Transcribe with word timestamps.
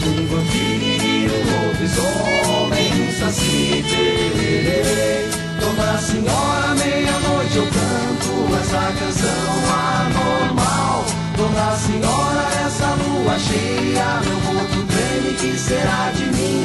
Um 0.04 0.26
vampiro, 0.28 1.36
um 1.36 1.46
lobisomem, 1.68 2.90
um 3.04 3.20
saci 3.20 3.86
pererê. 3.88 5.30
Dona 5.60 5.98
Senhora, 6.00 6.76
meia-noite 6.76 7.58
eu 7.58 7.68
canto 7.68 8.56
essa 8.60 8.94
canção 8.98 9.54
anormal. 10.02 11.06
Dona 11.38 11.76
Senhora, 11.76 12.48
essa 12.66 12.96
lua 12.96 13.38
cheia, 13.38 14.22
meu 14.26 14.40
corpo 14.42 14.80
treme, 14.88 15.34
que 15.38 15.60
será 15.60 16.12
de 16.16 16.26
mim? 16.26 16.64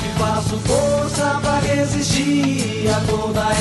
Que 0.00 0.08
faço 0.18 0.56
força 0.60 1.40
pra 1.42 1.58
resistir 1.58 2.88
a 2.88 3.00
toda 3.00 3.52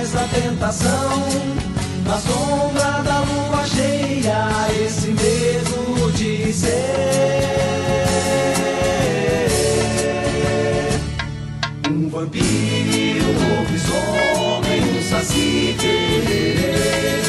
essa 0.00 0.26
tentação. 0.32 1.68
Na 2.06 2.16
sombra 2.16 2.97
esse 4.84 5.08
medo 5.08 6.12
de 6.12 6.52
ser 6.52 6.68
um 11.90 12.08
vampiro, 12.08 13.24
um 13.24 13.58
lobisomem, 13.58 14.80
um 14.98 15.02
saci 15.02 15.76
pererê. 15.78 17.22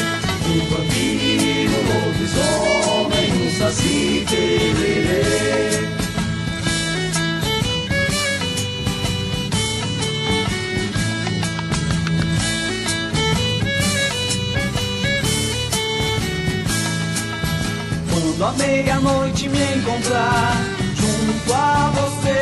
Um 0.46 0.60
vampiro, 0.66 1.76
um 1.76 1.84
lobisomem, 2.06 3.28
um 3.46 3.50
saci 3.58 4.24
pererê. 4.28 5.99
Meia-noite 18.56 19.48
me 19.48 19.62
encontrar 19.76 20.56
junto 20.94 21.52
a 21.54 21.90
você, 21.94 22.40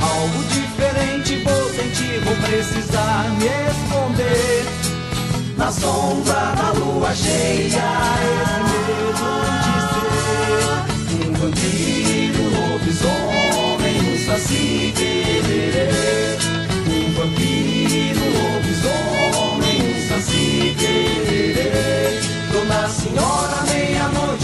algo 0.00 0.44
diferente 0.44 1.36
vou 1.44 1.70
sentir, 1.70 2.20
vou 2.24 2.36
precisar 2.36 3.24
me 3.38 3.46
esconder. 3.70 4.64
Na 5.56 5.72
sombra 5.72 6.54
da 6.56 6.72
lua 6.72 7.14
cheia, 7.14 7.84
esse 8.22 8.60
medo 8.66 9.12
de 9.62 9.78
ser 11.12 11.26
um 11.26 11.32
vampiro, 11.32 12.42
um 12.42 12.48
lobisomem, 12.72 13.98
um 14.12 14.18
saci 14.26 14.92
pererê. 14.94 15.88
Um 16.88 17.12
vampiro, 17.14 18.20
um 18.20 18.30
lobisomem, 18.54 19.78
um 19.82 19.96
saci 20.08 20.76
pererê. 20.78 22.20
Dona 22.52 22.88
Senhora, 22.88 23.65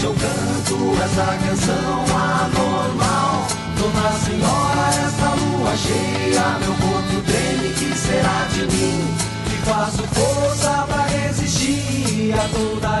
eu 0.03 0.13
canto 0.13 1.01
essa 1.01 1.25
canção 1.37 2.05
anormal. 2.15 3.47
Dona 3.77 4.11
Senhora, 4.19 4.87
essa 5.05 5.29
lua 5.35 5.75
cheia, 5.77 6.59
meu 6.59 6.73
corpo 6.75 7.21
treme, 7.25 7.73
que 7.73 7.97
será 7.97 8.47
de 8.53 8.61
mim? 8.75 9.15
Que 9.45 9.57
faço 9.69 10.03
força 10.03 10.85
pra 10.87 11.03
resistir 11.03 12.33
a 12.33 12.47
toda 12.49 12.99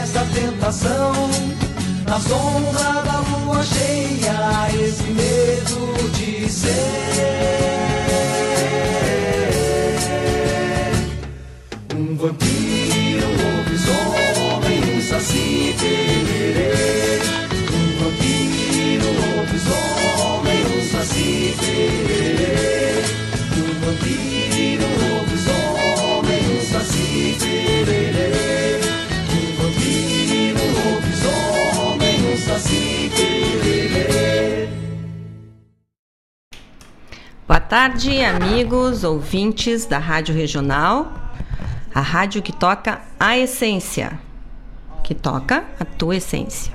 essa 0.00 0.24
tentação. 0.32 1.12
Na 2.06 2.20
sombra 2.20 3.02
da 3.02 3.18
lua 3.20 3.62
cheia, 3.64 4.68
esse 4.74 5.04
medo 5.04 6.10
de 6.12 6.48
ser 6.50 6.68
um 11.94 12.16
vampiro, 12.16 13.26
um 13.26 13.36
lobisomem, 13.58 14.96
um 14.96 15.02
saci 15.02 15.74
tarde, 37.68 38.22
amigos, 38.22 39.04
ouvintes 39.04 39.84
da 39.84 39.98
Rádio 39.98 40.34
Regional, 40.34 41.12
a 41.94 42.00
rádio 42.00 42.40
que 42.40 42.50
toca 42.50 43.02
a 43.20 43.36
essência, 43.36 44.18
que 45.04 45.14
toca 45.14 45.66
a 45.78 45.84
tua 45.84 46.16
essência. 46.16 46.72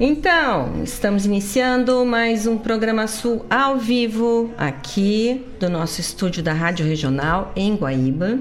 Então, 0.00 0.82
estamos 0.82 1.26
iniciando 1.26 2.02
mais 2.06 2.46
um 2.46 2.56
programa 2.56 3.06
Sul 3.06 3.44
ao 3.50 3.76
vivo 3.76 4.50
aqui 4.56 5.44
do 5.60 5.68
nosso 5.68 6.00
estúdio 6.00 6.42
da 6.42 6.54
Rádio 6.54 6.86
Regional 6.86 7.52
em 7.54 7.76
Guaíba. 7.76 8.38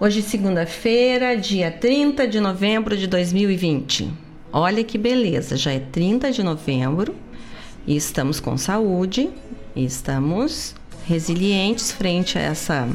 Hoje, 0.00 0.22
segunda-feira, 0.22 1.36
dia 1.36 1.70
30 1.70 2.26
de 2.26 2.40
novembro 2.40 2.96
de 2.96 3.06
2020. 3.06 4.10
Olha 4.52 4.82
que 4.82 4.98
beleza, 4.98 5.56
já 5.56 5.70
é 5.70 5.78
30 5.78 6.32
de 6.32 6.42
novembro 6.42 7.14
e 7.86 7.96
estamos 7.96 8.40
com 8.40 8.56
saúde, 8.56 9.30
estamos 9.74 10.74
resilientes 11.06 11.90
frente 11.90 12.38
a 12.38 12.40
essa 12.40 12.88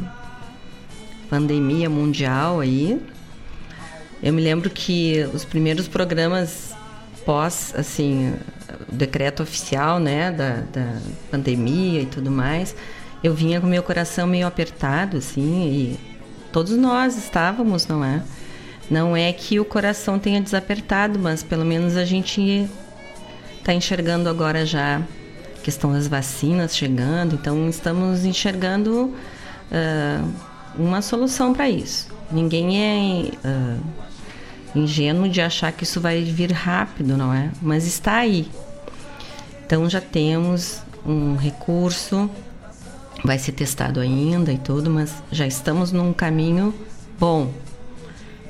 pandemia 1.29 1.89
mundial 1.89 2.59
aí. 2.59 3.01
Eu 4.23 4.33
me 4.33 4.41
lembro 4.41 4.69
que 4.69 5.27
os 5.33 5.43
primeiros 5.43 5.87
programas 5.87 6.73
pós, 7.25 7.73
assim, 7.75 8.33
decreto 8.89 9.43
oficial, 9.43 9.99
né, 9.99 10.31
da, 10.31 10.61
da 10.71 11.01
pandemia 11.29 12.01
e 12.01 12.05
tudo 12.05 12.31
mais, 12.31 12.73
eu 13.21 13.33
vinha 13.33 13.59
com 13.59 13.67
meu 13.67 13.83
coração 13.83 14.25
meio 14.25 14.47
apertado, 14.47 15.17
assim, 15.17 15.67
e 15.67 15.99
todos 16.53 16.77
nós 16.77 17.17
estávamos, 17.17 17.85
não 17.85 18.03
é? 18.03 18.23
Não 18.89 19.17
é 19.17 19.33
que 19.33 19.59
o 19.59 19.65
coração 19.65 20.17
tenha 20.17 20.39
desapertado, 20.39 21.19
mas 21.19 21.43
pelo 21.43 21.65
menos 21.65 21.97
a 21.97 22.05
gente 22.05 22.69
está 23.67 23.73
enxergando 23.73 24.29
agora 24.29 24.66
já 24.66 25.00
a 25.00 25.61
questão 25.61 25.91
das 25.91 26.07
vacinas 26.07 26.73
chegando, 26.73 27.35
então 27.35 27.67
estamos 27.67 28.23
enxergando 28.23 29.13
uh, 29.13 30.31
uma 30.78 31.01
solução 31.01 31.53
para 31.53 31.69
isso. 31.69 32.07
Ninguém 32.31 32.81
é 32.81 33.31
uh, 33.45 33.79
ingênuo 34.73 35.27
de 35.27 35.41
achar 35.41 35.73
que 35.73 35.83
isso 35.83 36.00
vai 36.00 36.23
vir 36.23 36.53
rápido, 36.53 37.17
não 37.17 37.33
é? 37.33 37.51
Mas 37.61 37.85
está 37.85 38.13
aí. 38.13 38.50
Então 39.66 39.89
já 39.89 40.00
temos 40.00 40.81
um 41.06 41.35
recurso, 41.35 42.29
vai 43.22 43.38
ser 43.38 43.51
testado 43.51 44.00
ainda 44.00 44.53
e 44.53 44.57
tudo, 44.57 44.89
mas 44.89 45.13
já 45.29 45.45
estamos 45.45 45.91
num 45.91 46.13
caminho 46.13 46.73
bom. 47.19 47.51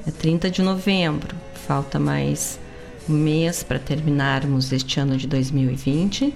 É 0.06 0.12
30 0.12 0.52
de 0.52 0.62
novembro, 0.62 1.36
falta 1.66 1.98
mais 1.98 2.60
mês 3.10 3.64
para 3.64 3.80
terminarmos 3.80 4.72
este 4.72 5.00
ano 5.00 5.18
de 5.18 5.28
2020. 5.28 6.34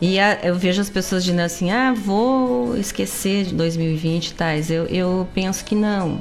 E 0.00 0.18
a, 0.18 0.34
eu 0.42 0.54
vejo 0.56 0.80
as 0.80 0.90
pessoas 0.90 1.24
dizendo 1.24 1.40
assim: 1.40 1.70
ah, 1.70 1.92
vou 1.92 2.76
esquecer 2.76 3.46
de 3.46 3.54
2020, 3.54 4.34
tais. 4.34 4.70
Eu, 4.70 4.84
eu 4.86 5.26
penso 5.34 5.64
que 5.64 5.74
não. 5.74 6.20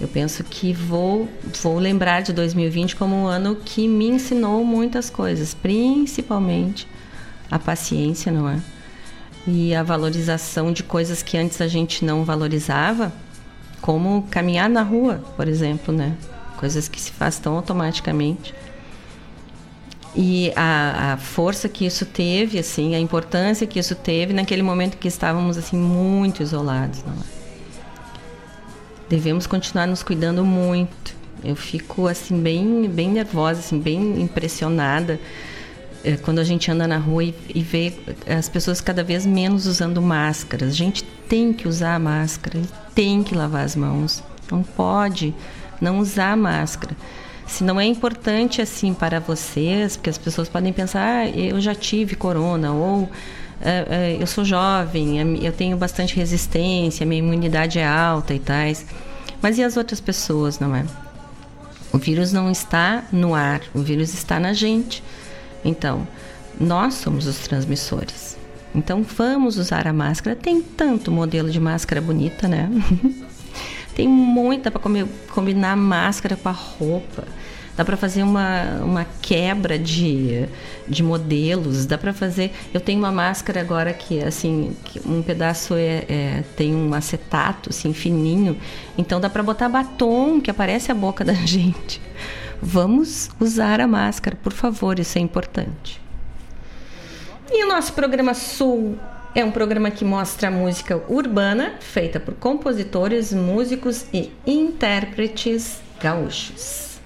Eu 0.00 0.08
penso 0.08 0.44
que 0.44 0.72
vou, 0.72 1.28
vou 1.62 1.78
lembrar 1.78 2.20
de 2.20 2.32
2020 2.32 2.96
como 2.96 3.16
um 3.16 3.26
ano 3.26 3.56
que 3.56 3.88
me 3.88 4.08
ensinou 4.08 4.62
muitas 4.62 5.08
coisas, 5.08 5.54
principalmente 5.54 6.86
a 7.50 7.58
paciência, 7.58 8.30
não 8.30 8.48
é? 8.48 8.60
E 9.46 9.74
a 9.74 9.82
valorização 9.82 10.72
de 10.72 10.82
coisas 10.82 11.22
que 11.22 11.38
antes 11.38 11.60
a 11.60 11.68
gente 11.68 12.04
não 12.04 12.24
valorizava, 12.24 13.12
como 13.80 14.26
caminhar 14.30 14.68
na 14.68 14.82
rua, 14.82 15.24
por 15.36 15.48
exemplo, 15.48 15.94
né? 15.94 16.14
Coisas 16.56 16.88
que 16.88 17.00
se 17.00 17.12
faz 17.12 17.38
tão 17.38 17.54
automaticamente. 17.56 18.54
E 20.14 20.50
a, 20.56 21.12
a, 21.12 21.16
força 21.18 21.68
que 21.68 21.84
isso 21.84 22.06
teve, 22.06 22.58
assim, 22.58 22.94
a 22.94 22.98
importância 22.98 23.66
que 23.66 23.78
isso 23.78 23.94
teve 23.94 24.32
naquele 24.32 24.62
momento 24.62 24.96
que 24.96 25.06
estávamos 25.06 25.58
assim 25.58 25.76
muito 25.76 26.42
isolados, 26.42 27.04
não 27.06 27.12
é? 27.12 27.36
devemos 29.08 29.46
continuar 29.46 29.86
nos 29.86 30.02
cuidando 30.02 30.44
muito. 30.44 31.14
Eu 31.44 31.54
fico 31.54 32.08
assim 32.08 32.40
bem, 32.40 32.88
bem 32.88 33.10
nervosa, 33.10 33.60
assim, 33.60 33.78
bem 33.78 34.20
impressionada 34.20 35.20
é, 36.02 36.16
quando 36.16 36.38
a 36.38 36.44
gente 36.44 36.70
anda 36.70 36.86
na 36.88 36.98
rua 36.98 37.24
e, 37.24 37.34
e, 37.54 37.62
vê 37.62 37.92
as 38.26 38.48
pessoas 38.48 38.80
cada 38.80 39.04
vez 39.04 39.24
menos 39.24 39.66
usando 39.66 40.00
máscaras. 40.02 40.70
A 40.70 40.74
gente 40.74 41.04
tem 41.28 41.52
que 41.52 41.68
usar 41.68 41.98
máscara, 42.00 42.60
tem 42.94 43.22
que 43.22 43.34
lavar 43.34 43.64
as 43.64 43.76
mãos. 43.76 44.22
Não 44.50 44.62
pode 44.62 45.34
não 45.80 45.98
usar 45.98 46.36
máscara. 46.36 46.96
Se 47.46 47.62
não 47.62 47.80
é 47.80 47.84
importante 47.84 48.60
assim 48.60 48.92
para 48.92 49.20
vocês, 49.20 49.96
porque 49.96 50.10
as 50.10 50.18
pessoas 50.18 50.48
podem 50.48 50.72
pensar, 50.72 51.00
ah, 51.00 51.28
eu 51.28 51.60
já 51.60 51.74
tive 51.74 52.16
corona, 52.16 52.72
ou 52.72 53.08
é, 53.60 53.86
é, 53.88 54.16
eu 54.20 54.26
sou 54.26 54.44
jovem, 54.44 55.44
eu 55.44 55.52
tenho 55.52 55.76
bastante 55.76 56.16
resistência, 56.16 57.06
minha 57.06 57.20
imunidade 57.20 57.78
é 57.78 57.86
alta 57.86 58.34
e 58.34 58.38
tais. 58.38 58.84
Mas 59.40 59.58
e 59.58 59.62
as 59.62 59.76
outras 59.76 60.00
pessoas, 60.00 60.58
não 60.58 60.74
é? 60.74 60.84
O 61.92 61.98
vírus 61.98 62.32
não 62.32 62.50
está 62.50 63.04
no 63.12 63.34
ar, 63.34 63.60
o 63.72 63.80
vírus 63.80 64.12
está 64.12 64.40
na 64.40 64.52
gente. 64.52 65.02
Então, 65.64 66.06
nós 66.60 66.94
somos 66.94 67.26
os 67.26 67.38
transmissores. 67.38 68.36
Então, 68.74 69.02
vamos 69.02 69.56
usar 69.56 69.86
a 69.86 69.92
máscara. 69.92 70.36
Tem 70.36 70.60
tanto 70.60 71.10
modelo 71.10 71.50
de 71.50 71.60
máscara 71.60 72.00
bonita, 72.00 72.46
né? 72.48 72.68
Tem 73.96 74.06
muita 74.06 74.70
para 74.70 74.82
combinar 75.30 75.74
máscara 75.74 76.36
com 76.36 76.50
a 76.50 76.52
roupa. 76.52 77.24
Dá 77.74 77.82
para 77.82 77.96
fazer 77.96 78.22
uma, 78.22 78.82
uma 78.84 79.06
quebra 79.22 79.78
de, 79.78 80.46
de 80.86 81.02
modelos. 81.02 81.86
Dá 81.86 81.96
para 81.96 82.12
fazer. 82.12 82.52
Eu 82.74 82.80
tenho 82.80 82.98
uma 82.98 83.10
máscara 83.10 83.58
agora 83.58 83.94
que 83.94 84.22
assim, 84.22 84.76
que 84.84 85.00
um 85.08 85.22
pedaço 85.22 85.72
é, 85.74 86.04
é, 86.10 86.44
tem 86.54 86.74
um 86.74 86.92
acetato 86.92 87.70
assim 87.70 87.94
fininho. 87.94 88.58
Então 88.98 89.18
dá 89.18 89.30
para 89.30 89.42
botar 89.42 89.66
batom 89.70 90.42
que 90.42 90.50
aparece 90.50 90.92
a 90.92 90.94
boca 90.94 91.24
da 91.24 91.32
gente. 91.46 91.98
Vamos 92.60 93.30
usar 93.40 93.80
a 93.80 93.86
máscara, 93.86 94.36
por 94.42 94.52
favor, 94.52 94.98
isso 94.98 95.16
é 95.16 95.22
importante. 95.22 96.02
E 97.50 97.64
o 97.64 97.68
nosso 97.68 97.94
programa 97.94 98.34
Sul 98.34 98.98
é 99.36 99.44
um 99.44 99.50
programa 99.50 99.90
que 99.90 100.02
mostra 100.02 100.50
música 100.50 100.96
urbana 101.10 101.74
feita 101.78 102.18
por 102.18 102.32
compositores, 102.36 103.34
músicos 103.34 104.06
e 104.10 104.32
intérpretes 104.46 105.78
gaúchos. 106.00 106.98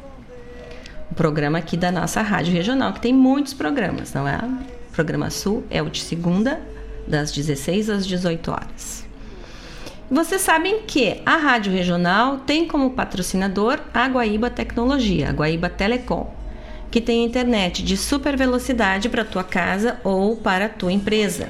Um 1.11 1.15
programa 1.15 1.59
aqui 1.59 1.77
da 1.77 1.91
nossa 1.91 2.23
rádio 2.23 2.53
regional, 2.53 2.93
que 2.93 3.01
tem 3.01 3.13
muitos 3.13 3.53
programas, 3.53 4.15
não 4.15 4.29
é? 4.29 4.37
O 4.37 4.93
programa 4.93 5.29
Sul 5.29 5.65
é 5.69 5.83
o 5.83 5.91
de 5.91 6.03
segunda, 6.03 6.61
das 7.05 7.33
16 7.33 7.91
às 7.91 8.07
18 8.07 8.49
horas. 8.49 9.05
Vocês 10.09 10.41
sabem 10.41 10.83
que 10.83 11.21
a 11.27 11.37
Rádio 11.37 11.73
Regional 11.73 12.39
tem 12.39 12.65
como 12.65 12.91
patrocinador 12.91 13.81
a 13.93 14.07
Guaíba 14.07 14.49
Tecnologia, 14.49 15.31
a 15.31 15.33
Guaíba 15.33 15.69
Telecom, 15.69 16.33
que 16.93 17.01
tem 17.01 17.25
internet 17.25 17.83
de 17.83 17.97
super 17.97 18.37
velocidade 18.37 19.09
para 19.09 19.25
tua 19.25 19.43
casa 19.43 19.99
ou 20.05 20.37
para 20.37 20.69
tua 20.69 20.93
empresa. 20.93 21.49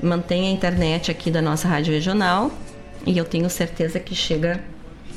mantém 0.03 0.49
a 0.49 0.51
internet 0.51 1.11
aqui 1.11 1.31
da 1.31 1.41
nossa 1.41 1.69
rádio 1.69 1.93
regional 1.93 2.51
e 3.07 3.17
eu 3.17 3.25
tenho 3.25 3.49
certeza 3.49 4.01
que 4.01 4.15
chega 4.15 4.61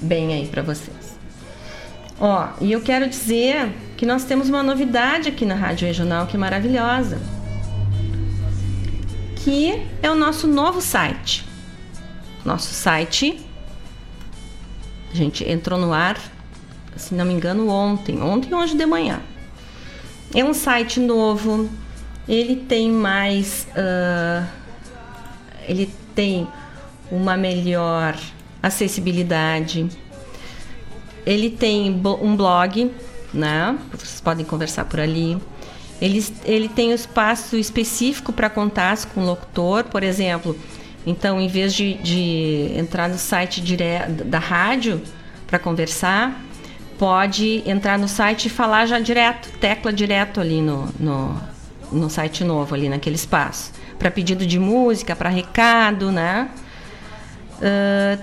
bem 0.02 0.34
aí 0.34 0.48
para 0.48 0.62
vocês. 0.62 1.07
Ó, 2.20 2.50
e 2.62 2.72
eu 2.72 2.82
quero 2.82 3.08
dizer 3.08 3.72
que 3.96 4.06
nós 4.06 4.24
temos 4.24 4.50
uma 4.50 4.64
novidade 4.64 5.30
aqui 5.30 5.46
na 5.46 5.56
Rádio 5.56 5.88
Regional 5.88 6.26
que 6.26 6.36
é 6.36 6.40
maravilhosa. 6.40 7.20
Que 9.36 9.84
é 10.02 10.10
o 10.10 10.16
nosso 10.16 10.48
novo 10.48 10.82
site. 10.82 11.46
Nosso 12.44 12.74
site 12.74 13.46
a 15.12 15.16
gente 15.16 15.50
entrou 15.50 15.80
no 15.80 15.94
ar, 15.94 16.20
se 16.96 17.16
não 17.16 17.26
me 17.26 17.34
engano, 17.34 17.70
ontem, 17.70 18.22
ontem 18.22 18.54
ou 18.54 18.62
hoje 18.62 18.76
de 18.76 18.86
manhã. 18.86 19.22
É 20.34 20.44
um 20.44 20.54
site 20.54 21.00
novo, 21.00 21.70
ele 22.28 22.56
tem 22.56 22.92
mais. 22.92 23.68
Uh, 23.72 24.46
ele 25.68 25.90
tem 26.14 26.48
uma 27.10 27.38
melhor 27.38 28.18
acessibilidade. 28.62 29.88
Ele 31.28 31.50
tem 31.50 31.90
um 32.22 32.36
blog, 32.36 32.92
né? 33.34 33.78
Vocês 33.92 34.22
podem 34.22 34.46
conversar 34.46 34.86
por 34.86 35.00
ali. 35.00 35.38
Ele, 36.02 36.26
ele 36.46 36.70
tem 36.70 36.92
um 36.92 36.96
espaço 36.96 37.58
específico 37.58 38.32
para 38.32 38.50
contatos 38.50 39.04
com 39.06 39.22
o 39.22 39.26
locutor, 39.26 39.84
por 39.84 40.04
exemplo. 40.04 40.58
Então, 41.06 41.42
em 41.42 41.48
vez 41.48 41.74
de, 41.74 41.96
de 41.96 42.72
entrar 42.76 43.10
no 43.10 43.18
site 43.18 43.62
dire... 43.62 44.08
da 44.26 44.40
rádio 44.40 45.02
para 45.46 45.60
conversar, 45.60 46.42
pode 46.98 47.62
entrar 47.66 48.00
no 48.00 48.08
site 48.08 48.46
e 48.46 48.50
falar 48.50 48.86
já 48.86 49.00
direto, 49.00 49.50
tecla 49.60 49.92
direto 49.92 50.40
ali 50.40 50.62
no, 50.62 50.88
no 51.00 51.58
no 51.90 52.10
site 52.10 52.44
novo 52.44 52.76
ali 52.76 52.90
naquele 52.90 53.16
espaço 53.16 53.72
para 53.98 54.12
pedido 54.12 54.46
de 54.46 54.60
música, 54.60 55.16
para 55.16 55.30
recado, 55.30 56.12
né? 56.12 56.50
Uh, 57.58 58.22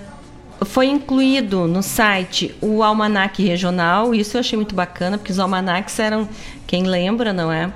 foi 0.63 0.87
incluído 0.87 1.67
no 1.67 1.83
site 1.83 2.55
o 2.61 2.83
almanac 2.83 3.41
regional. 3.43 4.13
Isso 4.13 4.37
eu 4.37 4.39
achei 4.39 4.55
muito 4.55 4.75
bacana 4.75 5.17
porque 5.17 5.31
os 5.31 5.39
almanacs 5.39 5.99
eram, 5.99 6.27
quem 6.65 6.83
lembra, 6.83 7.33
não 7.33 7.51
é? 7.51 7.71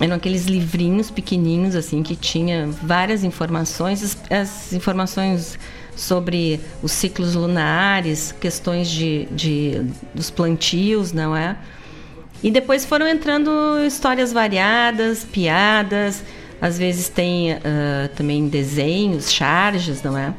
Eram 0.00 0.16
aqueles 0.16 0.46
livrinhos 0.46 1.10
pequenininhos 1.10 1.74
assim 1.74 2.02
que 2.02 2.14
tinha 2.14 2.68
várias 2.82 3.24
informações, 3.24 4.02
as, 4.02 4.30
as 4.30 4.72
informações 4.72 5.58
sobre 5.96 6.60
os 6.80 6.92
ciclos 6.92 7.34
lunares, 7.34 8.32
questões 8.40 8.88
de, 8.88 9.26
de 9.32 9.82
dos 10.14 10.30
plantios, 10.30 11.12
não 11.12 11.36
é? 11.36 11.56
E 12.42 12.52
depois 12.52 12.84
foram 12.84 13.08
entrando 13.08 13.50
histórias 13.84 14.32
variadas, 14.32 15.24
piadas, 15.24 16.22
às 16.60 16.78
vezes 16.78 17.08
tem 17.08 17.52
uh, 17.52 17.58
também 18.14 18.48
desenhos, 18.48 19.32
charges, 19.32 20.02
não 20.02 20.16
é? 20.16 20.32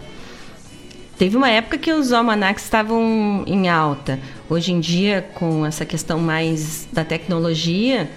Teve 1.20 1.36
uma 1.36 1.50
época 1.50 1.78
que 1.78 1.92
os 1.92 2.14
almanacs 2.14 2.64
estavam 2.64 3.44
em 3.46 3.68
alta. 3.68 4.18
Hoje 4.50 4.72
em 4.72 4.80
dia, 4.80 5.30
com 5.36 5.66
essa 5.66 5.86
questão 5.86 6.18
mais 6.18 6.88
da 6.94 7.04
tecnologia, 7.04 8.10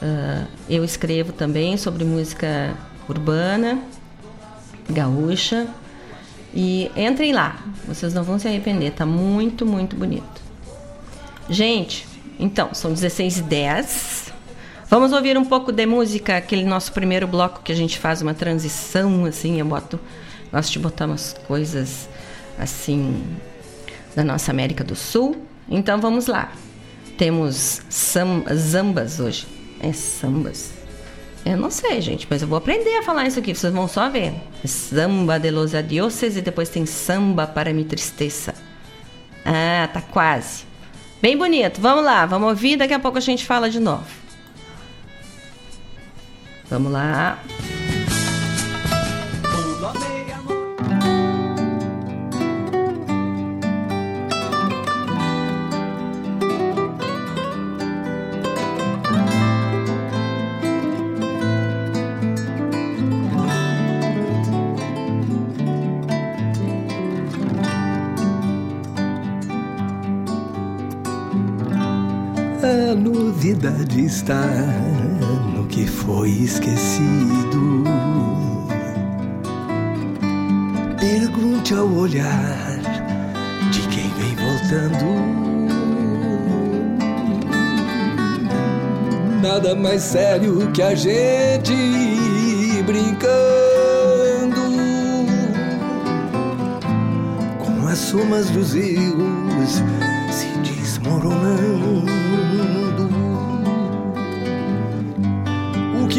Uh, 0.00 0.46
eu 0.70 0.84
escrevo 0.84 1.32
também 1.32 1.76
sobre 1.76 2.04
música 2.04 2.76
urbana, 3.08 3.76
gaúcha. 4.88 5.66
E 6.58 6.90
entrem 6.96 7.34
lá, 7.34 7.62
vocês 7.86 8.14
não 8.14 8.24
vão 8.24 8.38
se 8.38 8.48
arrepender, 8.48 8.92
tá 8.92 9.04
muito, 9.04 9.66
muito 9.66 9.94
bonito. 9.94 10.40
Gente, 11.50 12.08
então, 12.40 12.72
são 12.72 12.94
16 12.94 13.40
e 13.40 13.42
10. 13.42 14.32
Vamos 14.88 15.12
ouvir 15.12 15.36
um 15.36 15.44
pouco 15.44 15.70
de 15.70 15.84
música, 15.84 16.38
aquele 16.38 16.64
nosso 16.64 16.92
primeiro 16.92 17.26
bloco 17.26 17.60
que 17.62 17.70
a 17.70 17.74
gente 17.74 17.98
faz 17.98 18.22
uma 18.22 18.32
transição, 18.32 19.26
assim, 19.26 19.60
eu 19.60 19.66
boto. 19.66 20.00
Gosto 20.50 20.72
de 20.72 20.78
botar 20.78 21.04
umas 21.04 21.34
coisas 21.46 22.08
assim 22.58 23.22
da 24.14 24.24
nossa 24.24 24.50
América 24.50 24.82
do 24.82 24.96
Sul. 24.96 25.36
Então 25.68 26.00
vamos 26.00 26.26
lá. 26.26 26.54
Temos 27.18 27.82
sam, 27.90 28.44
zambas 28.54 29.20
hoje. 29.20 29.46
É 29.78 29.92
sambas. 29.92 30.75
Eu 31.46 31.56
não 31.56 31.70
sei, 31.70 32.00
gente, 32.00 32.26
mas 32.28 32.42
eu 32.42 32.48
vou 32.48 32.58
aprender 32.58 32.96
a 32.96 33.04
falar 33.04 33.24
isso 33.24 33.38
aqui, 33.38 33.54
vocês 33.54 33.72
vão 33.72 33.86
só 33.86 34.10
ver. 34.10 34.34
Samba 34.64 35.38
de 35.38 35.48
los 35.52 35.76
adioses 35.76 36.36
e 36.36 36.42
depois 36.42 36.68
tem 36.68 36.84
samba 36.84 37.46
para 37.46 37.72
mi 37.72 37.84
tristeza. 37.84 38.52
Ah, 39.44 39.88
tá 39.92 40.00
quase. 40.00 40.64
Bem 41.22 41.38
bonito. 41.38 41.80
Vamos 41.80 42.04
lá, 42.04 42.26
vamos 42.26 42.48
ouvir, 42.48 42.76
daqui 42.76 42.92
a 42.92 42.98
pouco 42.98 43.18
a 43.18 43.20
gente 43.20 43.46
fala 43.46 43.70
de 43.70 43.78
novo. 43.78 44.06
Vamos 46.68 46.90
lá. 46.90 47.38
Novidade 73.46 74.04
está 74.04 74.44
no 75.54 75.66
que 75.66 75.86
foi 75.86 76.30
esquecido. 76.30 77.84
Pergunte 80.98 81.72
ao 81.72 81.86
olhar 81.86 82.80
de 83.70 83.80
quem 83.88 84.10
vem 84.14 84.34
voltando. 84.34 85.06
Nada 89.40 89.76
mais 89.76 90.02
sério 90.02 90.68
que 90.72 90.82
a 90.82 90.96
gente 90.96 91.72
brincando 92.84 94.56
com 97.64 97.86
as 97.86 97.98
somas 97.98 98.50
dos 98.50 98.74
rios 98.74 99.82
se 100.32 100.48
desmoronando. 100.64 102.15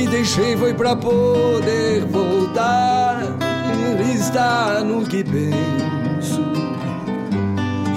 Deixei 0.08 0.58
foi 0.58 0.74
pra 0.74 0.96
poder 0.96 2.04
voltar. 2.06 3.22
Está 4.14 4.84
no 4.84 5.06
que 5.06 5.24
penso, 5.24 6.42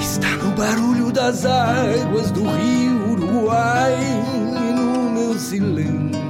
está 0.00 0.28
no 0.36 0.52
barulho 0.52 1.10
das 1.10 1.44
águas 1.44 2.30
do 2.30 2.42
rio 2.42 3.12
Uruguai, 3.12 3.96
no 4.76 5.10
meu 5.10 5.34
silêncio. 5.38 6.20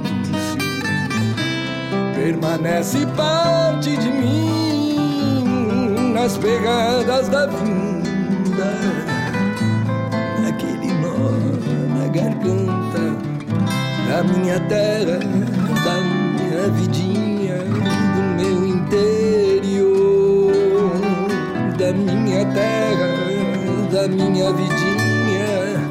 Permanece 2.15 3.05
parte 3.17 3.95
de 3.97 4.09
mim 4.09 6.13
nas 6.13 6.37
pegadas 6.37 7.27
da 7.29 7.45
vinda, 7.47 8.73
naquele 10.41 10.93
nó 10.93 11.31
na 11.95 12.07
garganta 12.07 13.15
da 14.07 14.23
minha 14.23 14.59
terra 14.61 15.19
da 24.01 24.07
minha 24.07 24.51
vidinha, 24.51 25.89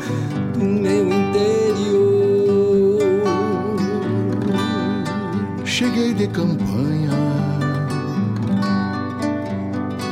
do 0.52 0.64
meu 0.64 1.06
interior. 1.06 2.98
Cheguei 5.64 6.12
de 6.12 6.26
campanha, 6.26 7.10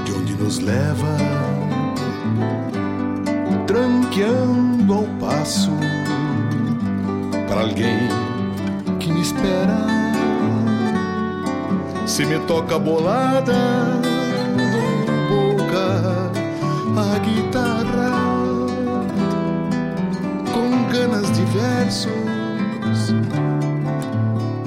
de 0.05 0.13
onde 0.13 0.35
nos 0.35 0.61
leva, 0.61 1.17
tranqueando 3.67 4.95
ao 4.95 5.05
passo 5.19 5.73
para 7.49 7.63
alguém 7.63 8.09
que 9.01 9.13
me 9.13 9.23
espera. 9.23 9.89
Se 12.07 12.25
me 12.25 12.39
toca 12.47 12.79
bolada, 12.79 14.08
de 21.33 21.45
versos, 21.57 23.15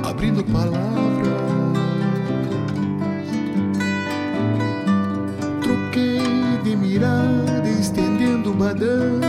abrindo 0.03 0.43
palavras. 0.43 0.81
Troquei 5.61 6.21
de 6.63 6.75
mirada, 6.75 7.69
estendendo 7.79 8.51
o 8.51 8.53
badão, 8.53 9.19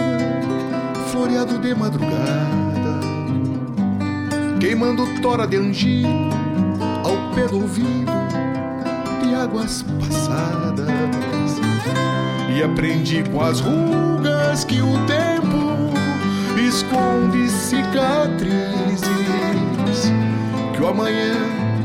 floreado 1.11 1.59
de 1.59 1.75
madrugada 1.75 2.63
queimando 4.63 5.05
tora 5.21 5.45
de 5.45 5.57
angi 5.57 6.05
ao 7.03 7.35
pé 7.35 7.49
do 7.49 7.63
ouvido 7.63 8.13
de 9.21 9.35
águas 9.35 9.85
passadas. 9.99 10.89
E 12.57 12.63
aprendi 12.63 13.25
com 13.25 13.41
as 13.41 13.59
rugas 13.59 14.65
que 14.65 14.81
o 14.81 15.07
tempo 15.07 15.22
esconde 16.73 17.51
cicatrizes, 17.51 19.03
que 20.75 20.83
o 20.83 20.89
amanhã 20.89 21.35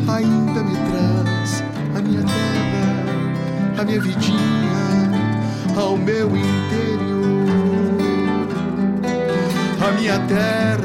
ainda 0.08 0.64
me 0.64 0.76
traz. 0.76 1.64
A 1.96 2.02
minha 2.02 2.24
terra, 2.24 3.82
a 3.82 3.84
minha 3.84 4.00
vidinha, 4.00 5.12
ao 5.76 5.98
meu 5.98 6.28
interior, 6.30 7.98
a 9.86 9.92
minha 9.92 10.20
terra 10.20 10.77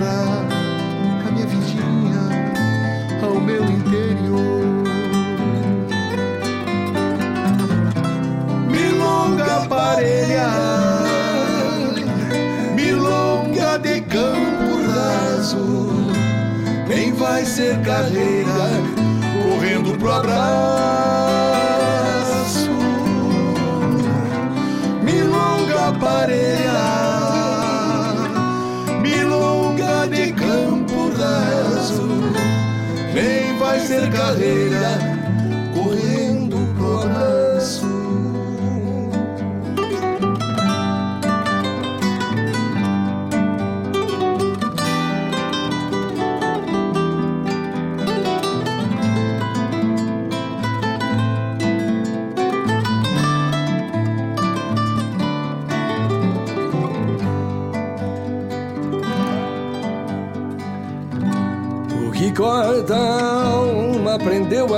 ser 17.53 17.79
carreira 17.83 18.71
correndo 19.43 19.99
pro 19.99 20.11
abraço. 20.11 21.42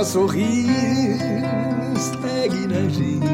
Sorrir, 0.05 1.17
segue 1.97 2.67
na 2.67 2.87
gente. 2.87 3.25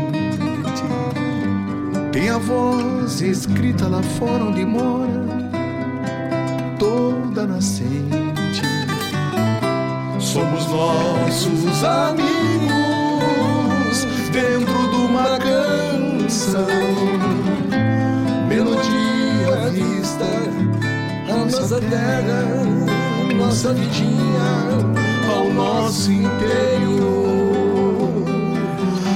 Tem 2.11 2.29
a 2.29 2.37
voz 2.37 3.21
escrita 3.21 3.87
lá 3.87 4.01
fora 4.01 4.45
onde 4.45 4.65
mora, 4.65 5.27
toda 6.79 7.45
nascente. 7.45 8.61
Somos 10.19 10.65
nossos 10.67 11.83
amigos 11.83 12.31
dentro 14.31 14.89
de 14.91 14.95
uma 14.95 15.37
canção. 15.39 16.67
Melodia 18.47 19.65
à 19.65 19.69
vista, 19.69 20.25
a 21.29 21.35
nossa 21.45 21.81
terra, 21.81 22.43
nossa 23.35 23.73
vidinha, 23.73 25.10
ao 25.31 25.49
nosso 25.53 26.11
interior. 26.11 27.11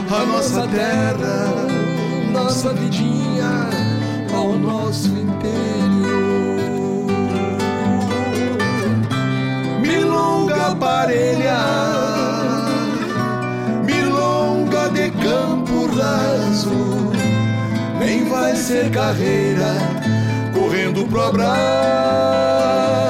A 0.09 0.25
nossa 0.25 0.67
terra, 0.67 1.53
nossa 2.31 2.73
vidinha, 2.73 3.69
ao 4.33 4.53
nosso 4.53 5.09
interior. 5.09 5.45
Milonga 9.81 10.75
parelha, 10.75 11.57
milonga 13.83 14.89
de 14.89 15.11
campo 15.11 15.87
raso, 15.97 17.11
nem 17.99 18.25
vai 18.25 18.55
ser 18.55 18.89
carreira 18.89 19.75
correndo 20.53 21.05
pro 21.07 21.23
abraço. 21.23 23.04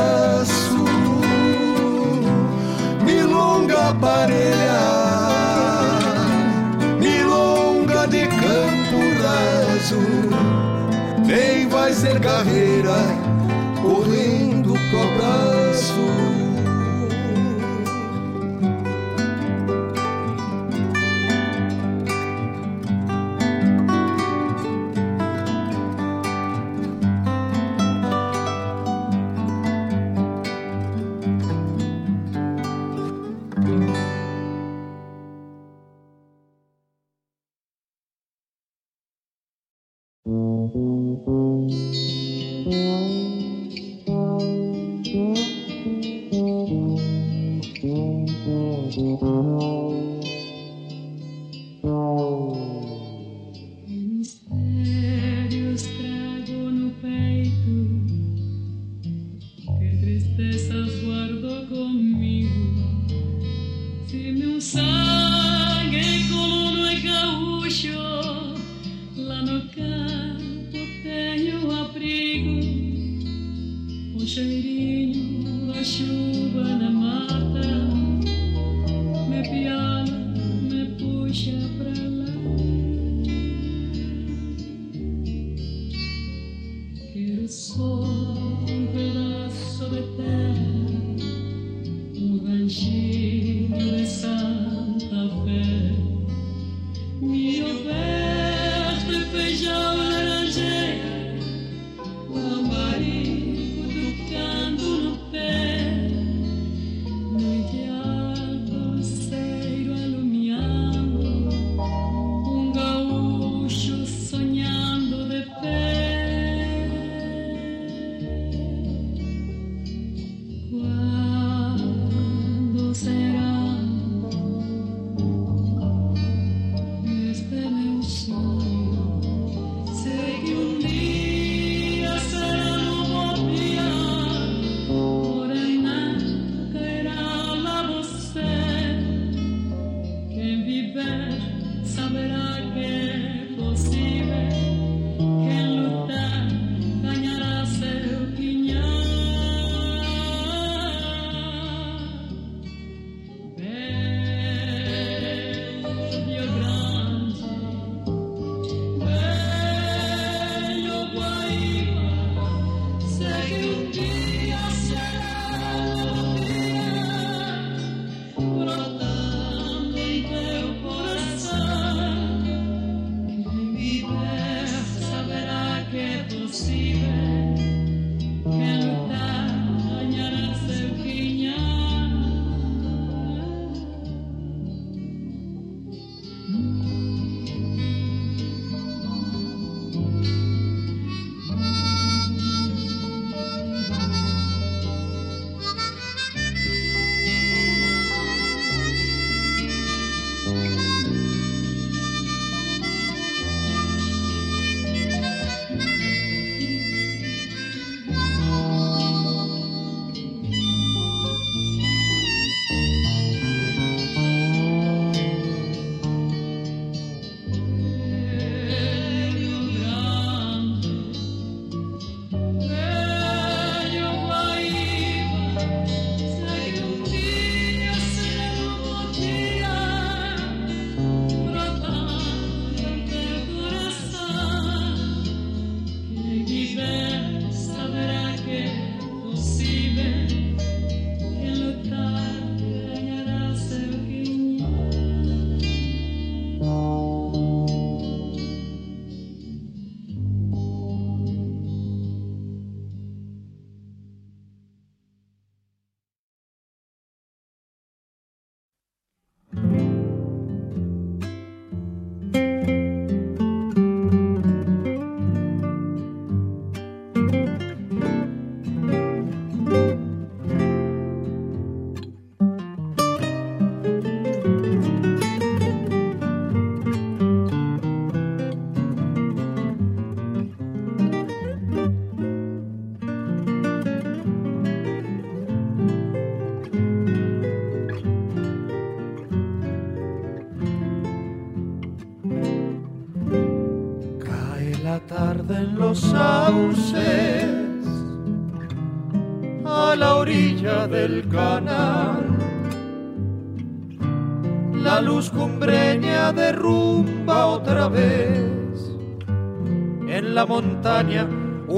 Milonga 3.86 4.00
parelha, 4.00 4.82
milonga 7.00 8.08
de 8.08 8.26
campo 8.26 8.98
raso, 9.22 10.02
nem 11.24 11.68
vai 11.70 11.94
ser 11.94 12.20
carreira 12.20 13.25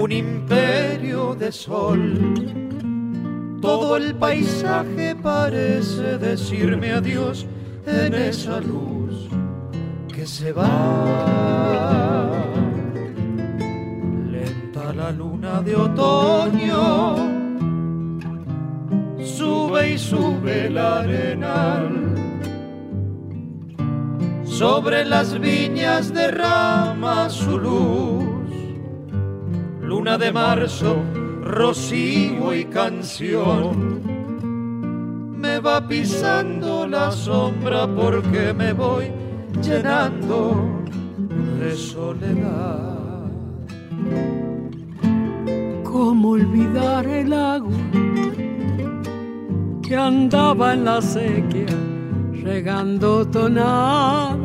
un 0.08 0.14
imperio 0.14 1.36
de 1.36 1.52
sol. 1.52 2.02
Todo 3.62 3.98
el 3.98 4.16
paisaje 4.16 5.14
parece 5.16 6.18
decirme 6.18 6.94
adiós 6.94 7.46
en 7.86 8.14
esa 8.14 8.62
luz 8.62 9.28
que 10.08 10.26
se 10.26 10.54
va. 10.54 10.72
Lenta 14.32 14.94
la 14.94 15.12
luna 15.12 15.62
de 15.62 15.76
otoño, 15.76 17.16
sube 19.26 19.94
y 19.94 19.98
sube 19.98 20.68
el 20.68 20.78
arenal. 20.78 22.16
Sobre 24.46 25.04
las 25.04 25.38
viñas 25.38 26.14
derrama 26.14 27.30
su 27.30 27.60
luz 27.60 28.27
luna 29.88 30.18
de 30.18 30.34
marzo, 30.34 30.98
rocío 31.42 32.54
y 32.54 32.66
canción. 32.66 34.02
Me 35.40 35.60
va 35.60 35.88
pisando 35.88 36.86
la 36.86 37.10
sombra 37.10 37.88
porque 37.88 38.54
me 38.54 38.74
voy 38.74 39.10
llenando 39.62 40.84
de 41.60 41.74
soledad. 41.74 42.98
¿Cómo 45.86 46.32
olvidar 46.32 47.08
el 47.08 47.32
agua 47.32 47.78
que 49.82 49.96
andaba 49.96 50.74
en 50.74 50.84
la 50.84 51.02
sequía 51.02 51.78
regando 52.44 53.26
tonadas? 53.26 54.38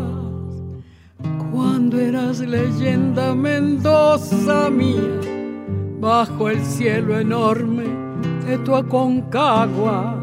Cuando 1.50 2.00
eras 2.00 2.38
leyenda 2.38 3.34
Mendoza 3.34 4.70
mía 4.70 5.31
bajo 6.02 6.50
el 6.50 6.60
cielo 6.64 7.16
enorme 7.16 7.84
de 8.44 8.58
tu 8.58 8.74
Aconcagua. 8.74 10.18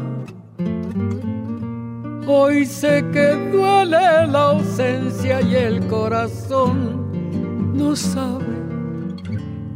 Hoy 2.26 2.66
sé 2.66 3.02
que 3.10 3.30
duele 3.50 4.26
la 4.26 4.50
ausencia 4.50 5.40
y 5.40 5.54
el 5.54 5.86
corazón 5.86 7.72
no 7.74 7.96
sabe 7.96 8.44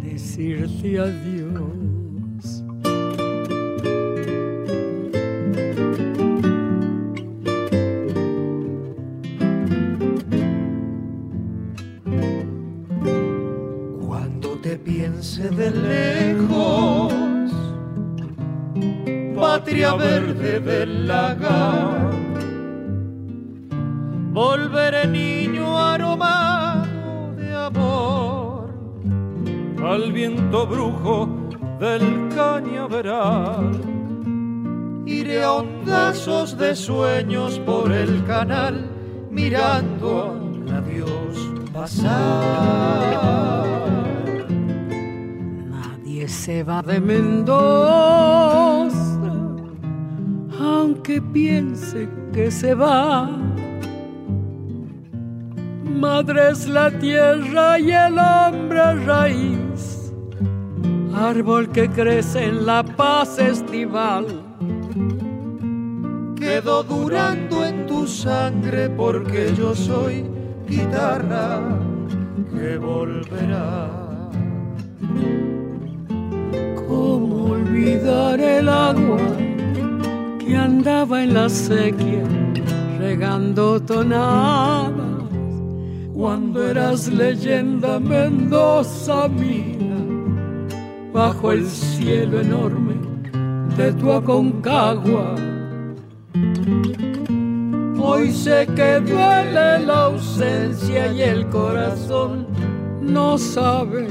decirte 0.03 0.99
adiós. 0.99 1.34
Piense 15.45 15.51
de 15.51 15.71
lejos, 16.35 17.13
patria 19.35 19.95
verde 19.95 20.61
del 20.61 21.09
lagar. 21.09 22.13
Volveré 24.33 25.07
niño 25.07 25.79
aromado 25.79 27.35
de 27.37 27.55
amor 27.55 28.75
al 29.85 30.13
viento 30.13 30.67
brujo 30.67 31.29
del 31.79 32.29
cañaveral. 32.35 33.81
Iré 35.07 35.45
a 35.45 35.53
hondazos 35.53 36.57
de 36.57 36.75
sueños 36.75 37.59
por 37.61 37.93
el 37.93 38.25
canal 38.25 38.91
mirando 39.31 40.41
a 40.73 40.81
Dios 40.81 41.53
pasar 41.73 43.94
se 46.29 46.63
va 46.63 46.83
de 46.83 47.01
Mendoza, 47.01 47.55
aunque 50.59 51.21
piense 51.21 52.09
que 52.33 52.51
se 52.51 52.75
va. 52.75 53.31
Madre 55.85 56.51
es 56.51 56.67
la 56.69 56.91
tierra 56.91 57.79
y 57.79 57.93
el 57.93 58.19
hombre 58.19 58.95
raíz, 59.05 60.13
árbol 61.15 61.71
que 61.71 61.89
crece 61.89 62.45
en 62.45 62.67
la 62.67 62.83
paz 62.83 63.39
estival. 63.39 64.27
Quedo 66.37 66.83
durando 66.83 67.65
en 67.65 67.87
tu 67.87 68.07
sangre 68.07 68.91
porque 68.91 69.55
yo 69.55 69.75
soy 69.75 70.25
guitarra 70.69 71.61
que 72.55 72.77
volverá. 72.77 74.05
¿Cómo 77.75 77.87
olvidar 77.87 78.41
el 78.41 78.69
agua 78.69 79.19
que 80.39 80.57
andaba 80.57 81.25
en 81.25 81.35
la 81.35 81.49
sequía 81.49 82.23
regando 83.01 83.83
tonadas? 83.83 84.93
Cuando 86.15 86.71
eras 86.71 87.09
leyenda 87.09 87.99
Mendoza 87.99 89.27
mía, 89.27 89.97
bajo 91.13 91.51
el 91.51 91.67
cielo 91.67 92.43
enorme 92.43 92.95
de 93.77 93.93
tu 93.95 94.13
Aconcagua. 94.13 95.35
Hoy 98.01 98.31
sé 98.31 98.69
que 98.77 99.01
duele 99.01 99.81
la 99.85 100.05
ausencia 100.05 101.13
y 101.13 101.23
el 101.23 101.49
corazón 101.49 102.47
no 103.03 103.37
sabe 103.37 104.07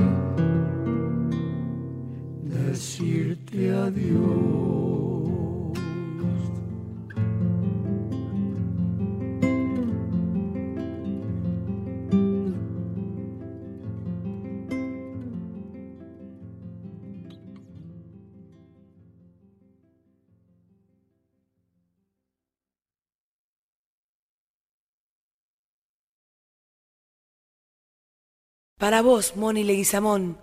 Para 28.83 29.01
vos, 29.01 29.37
Moni 29.37 29.63
Leguizamón, 29.63 30.37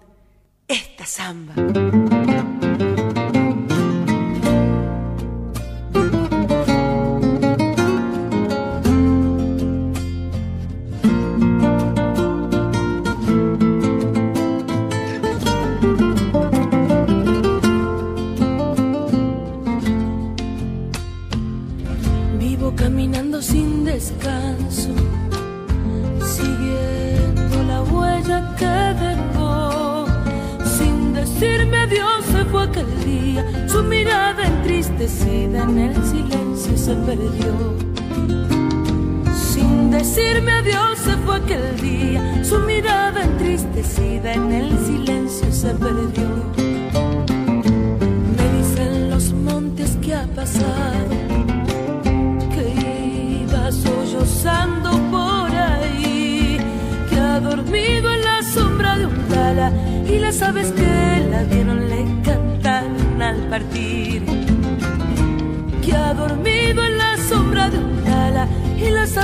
esta 0.67 1.05
samba. 1.05 1.55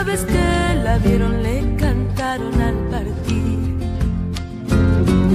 aves 0.06 0.24
que 0.24 0.82
la 0.84 0.98
vieron 0.98 1.42
le 1.42 1.76
cantaron 1.76 2.60
al 2.60 2.76
partir. 2.92 3.58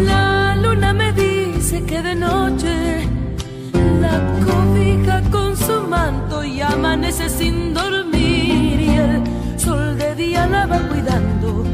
La 0.06 0.56
luna 0.56 0.94
me 0.94 1.12
dice 1.12 1.84
que 1.84 2.02
de 2.02 2.16
noche 2.16 3.08
la 4.04 4.18
cobija 4.46 5.22
con 5.30 5.58
su 5.58 5.82
manto 5.88 6.44
y 6.44 6.62
amanece 6.62 7.30
sin 7.30 7.74
dormir. 7.74 8.80
Y 8.80 8.90
el 8.98 9.60
sol 9.60 9.98
de 9.98 10.16
día 10.16 10.48
la 10.48 10.66
va 10.66 10.80
cuidando 10.90 11.66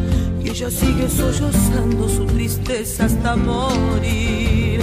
y 0.44 0.50
ella 0.50 0.70
sigue 0.72 1.08
sollozando 1.10 2.10
su 2.10 2.26
tristeza 2.26 3.06
hasta 3.06 3.36
morir. 3.36 4.80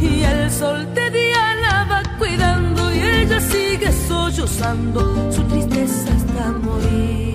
Y 0.00 0.22
el 0.22 0.50
sol 0.50 0.86
de 0.94 1.10
día 1.10 1.44
la 1.64 1.84
va 1.90 2.02
cuidando 2.18 2.92
y 2.94 3.00
ella 3.00 3.40
sigue 3.40 3.92
sollozando 4.08 5.37
haga. 6.38 7.27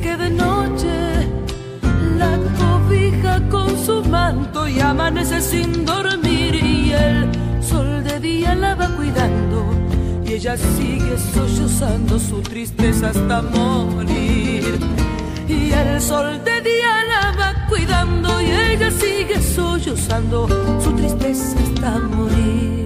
que 0.00 0.16
de 0.16 0.30
noche 0.30 1.28
la 2.16 2.38
cobija 2.58 3.40
con 3.50 3.76
su 3.84 4.02
manto 4.04 4.66
y 4.66 4.80
amanece 4.80 5.40
sin 5.40 5.84
dormir 5.84 6.54
y 6.54 6.92
el 6.92 7.28
sol 7.62 8.02
de 8.02 8.18
día 8.20 8.54
la 8.54 8.74
va 8.74 8.88
cuidando 8.96 9.66
y 10.24 10.32
ella 10.32 10.56
sigue 10.56 11.18
sollozando 11.34 12.18
su 12.18 12.40
tristeza 12.40 13.10
hasta 13.10 13.42
morir. 13.42 14.78
Y 15.46 15.72
el 15.72 16.00
sol 16.00 16.42
de 16.42 16.60
día 16.62 17.04
la 17.12 17.36
va 17.38 17.66
cuidando 17.68 18.40
y 18.40 18.50
ella 18.50 18.90
sigue 18.90 19.42
sollozando 19.42 20.48
su 20.82 20.92
tristeza 20.92 21.54
hasta 21.58 21.98
morir. 21.98 22.81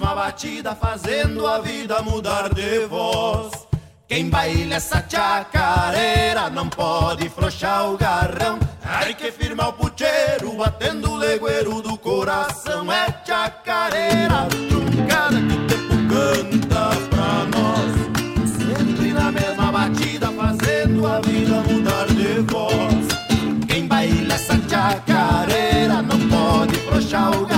Mesma 0.00 0.14
batida, 0.14 0.74
fazendo 0.74 1.46
a 1.46 1.58
vida 1.58 2.00
mudar 2.00 2.54
de 2.54 2.86
voz. 2.86 3.52
Quem 4.08 4.30
baila 4.30 4.76
essa 4.76 5.04
chacareira 5.06 6.48
não 6.48 6.68
pode 6.68 7.28
frouxar 7.28 7.92
o 7.92 7.98
garrão. 7.98 8.58
Ai 8.82 9.12
que 9.12 9.30
firma 9.30 9.68
o 9.68 9.72
pucheiro, 9.74 10.56
batendo 10.56 11.10
o 11.10 11.16
legueiro 11.16 11.82
do 11.82 11.98
coração. 11.98 12.90
É 12.90 13.06
chacareira 13.26 14.48
truncada 14.68 15.36
que 15.36 15.54
o 15.54 15.66
tempo 15.66 15.94
canta 16.08 16.96
pra 17.10 17.44
nós. 17.54 18.48
Sempre 18.56 19.12
na 19.12 19.30
mesma 19.30 19.70
batida, 19.70 20.28
fazendo 20.28 21.06
a 21.06 21.20
vida 21.20 21.62
mudar 21.68 22.06
de 22.06 22.40
voz. 22.50 23.66
Quem 23.68 23.86
baila 23.86 24.34
essa 24.34 24.58
chacareira 24.66 26.00
não 26.00 26.18
pode 26.28 26.74
frouxar 26.86 27.30
o 27.36 27.44
garrão. 27.44 27.49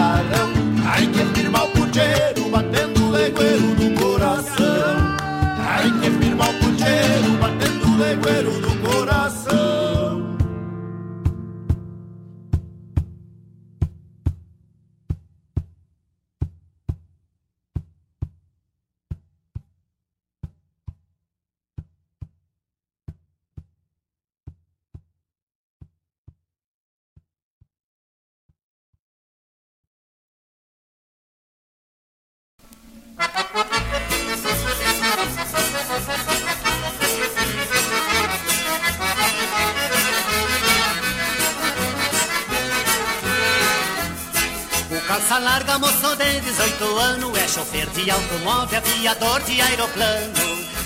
Aviador 49.02 49.42
de 49.42 49.60
aeroplano. 49.60 50.32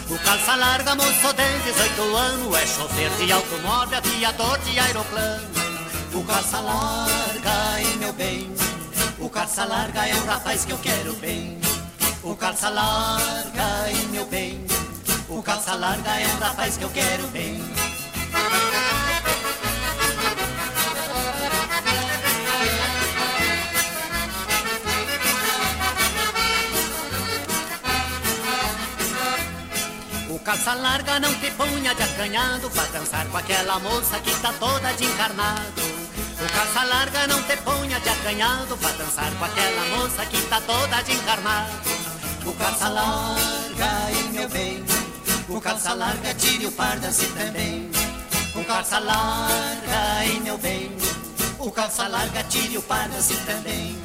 O 0.09 0.19
calça 0.21 0.57
larga, 0.57 0.95
moço 0.95 1.35
de 1.35 1.71
18 1.71 2.17
anos, 2.17 2.57
é 2.57 2.67
chofer 2.67 3.11
de 3.11 3.31
automóvel, 3.31 3.99
aviador 3.99 4.59
de 4.61 4.79
aeroplano. 4.79 5.47
O 6.15 6.25
calça 6.25 6.59
larga, 6.61 7.83
e 7.83 7.97
meu 7.99 8.15
bem, 8.15 8.51
o 9.19 9.29
calça 9.29 9.67
larga 9.67 10.09
é 10.09 10.15
um 10.15 10.25
rapaz 10.25 10.65
que 10.65 10.73
eu 10.73 10.79
quero 10.79 11.13
bem. 11.17 11.59
O 12.23 12.35
calça 12.35 12.71
larga, 12.71 13.91
e 13.93 14.07
meu 14.07 14.25
bem, 14.25 14.65
o 15.29 15.43
calça 15.43 15.75
larga 15.75 16.19
é 16.19 16.27
um 16.27 16.39
rapaz 16.39 16.79
que 16.79 16.85
eu 16.85 16.91
quero 16.91 17.27
bem. 17.27 17.63
Calça 30.47 30.75
larga 30.75 31.19
não 31.19 31.35
te 31.35 31.51
punha 31.51 31.93
de 31.93 32.03
acanhado 32.05 32.71
Pra 32.71 32.85
dançar 32.85 33.27
com 33.27 33.37
aquela 33.37 33.81
moça 33.81 34.21
que 34.21 34.33
tá 34.41 34.53
toda 34.61 34.93
de 34.93 35.05
encarnado. 35.05 35.83
O 36.41 36.53
calça 36.55 36.85
larga 36.85 37.27
não 37.27 37.43
te 37.43 37.57
punha 37.57 37.99
de 37.99 38.09
acanhado 38.09 38.77
Pra 38.77 38.93
dançar 38.93 39.31
com 39.33 39.45
aquela 39.45 39.85
moça 39.97 40.25
que 40.27 40.41
tá 40.43 40.61
toda 40.61 41.03
de 41.03 41.13
encarnado. 41.13 41.73
O 42.47 42.53
calça 42.53 42.89
larga, 42.89 43.91
e 44.13 44.23
meu 44.33 44.49
bem 44.49 44.85
O 45.49 45.61
calça 45.61 45.93
larga 45.95 46.33
tire 46.35 46.67
o 46.67 46.73
par 46.73 46.97
dance 47.01 47.27
também. 47.27 47.91
O 48.55 48.65
calça 48.65 49.01
larga, 49.01 50.25
e 50.27 50.41
meu 50.41 50.57
bem 50.59 50.97
O 51.59 51.73
calça 51.73 52.07
larga 52.07 52.45
tire 52.45 52.79
o 52.79 52.83
par 52.83 53.09
dance 53.09 53.35
também 53.39 53.97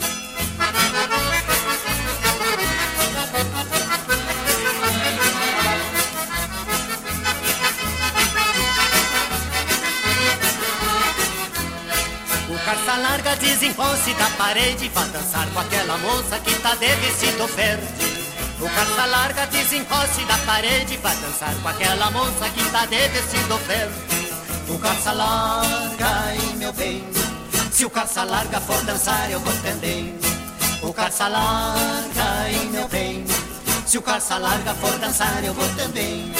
calça 12.71 12.97
larga 13.01 13.35
desencoste 13.35 14.13
da 14.13 14.29
parede 14.37 14.89
Vai 14.89 15.05
dançar 15.09 15.45
com 15.47 15.59
aquela 15.59 15.97
moça 15.97 16.39
que 16.39 16.53
tá 16.61 16.73
de 16.75 16.87
vestido 16.95 17.47
verde. 17.47 18.31
O 18.61 18.69
calça 18.69 19.05
larga 19.07 19.45
desencoste 19.47 20.23
da 20.25 20.37
parede 20.37 20.97
Vai 20.97 21.15
dançar 21.17 21.53
com 21.61 21.67
aquela 21.67 22.09
moça 22.11 22.49
que 22.49 22.63
tá 22.71 22.85
de 22.85 23.07
vestido 23.09 23.57
verde. 23.67 24.21
O 24.69 24.77
calça 24.79 25.11
larga, 25.11 26.33
e 26.35 26.55
meu 26.55 26.71
bem 26.71 27.03
Se 27.71 27.85
o 27.85 27.89
calça 27.89 28.23
larga 28.23 28.61
for 28.61 28.81
dançar 28.85 29.29
eu 29.29 29.39
vou 29.41 29.53
também. 29.61 30.15
O 30.81 30.93
calça 30.93 31.27
larga, 31.27 32.49
e 32.49 32.65
meu 32.67 32.87
bem 32.87 33.25
Se 33.85 33.97
o 33.97 34.01
calça 34.01 34.37
larga 34.37 34.73
for 34.75 34.97
dançar 34.97 35.43
eu 35.43 35.53
vou 35.53 35.67
também 35.75 36.31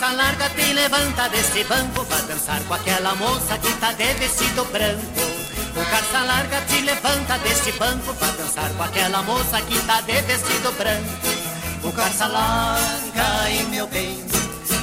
O 0.00 0.02
calça 0.02 0.16
larga 0.16 0.48
te 0.48 0.72
levanta 0.72 1.28
desse 1.28 1.62
banco 1.64 2.04
Vai 2.04 2.22
dançar 2.22 2.58
com 2.64 2.72
aquela 2.72 3.14
moça 3.16 3.58
que 3.58 3.70
tá 3.74 3.92
de 3.92 4.14
vestido 4.14 4.64
branco. 4.72 5.20
O 5.76 5.90
calça 5.90 6.24
larga 6.24 6.58
te 6.62 6.80
levanta 6.80 7.38
desse 7.40 7.72
banco 7.72 8.14
Vai 8.14 8.32
dançar 8.32 8.70
com 8.70 8.82
aquela 8.82 9.22
moça 9.22 9.60
que 9.60 9.78
tá 9.80 10.00
de 10.00 10.22
vestido 10.22 10.72
branco. 10.72 11.84
O 11.84 11.92
calça 11.92 12.26
larga, 12.28 13.50
e 13.50 13.62
meu 13.64 13.86
bem 13.88 14.24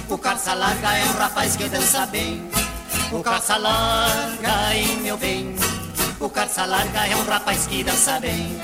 O 0.08 0.20
calça 0.20 0.54
larga 0.54 0.96
é 0.96 1.06
um 1.06 1.14
rapaz 1.18 1.56
que 1.56 1.68
dança 1.68 2.06
bem. 2.06 2.48
O 3.12 3.24
calça 3.24 3.58
larga, 3.58 4.76
e 4.76 4.98
meu 4.98 5.18
bem 5.18 5.56
O 6.20 6.30
calça 6.30 6.64
larga 6.64 7.08
é 7.08 7.16
um 7.16 7.26
rapaz 7.26 7.66
que 7.66 7.84
dança 7.84 8.20
bem 8.20 8.56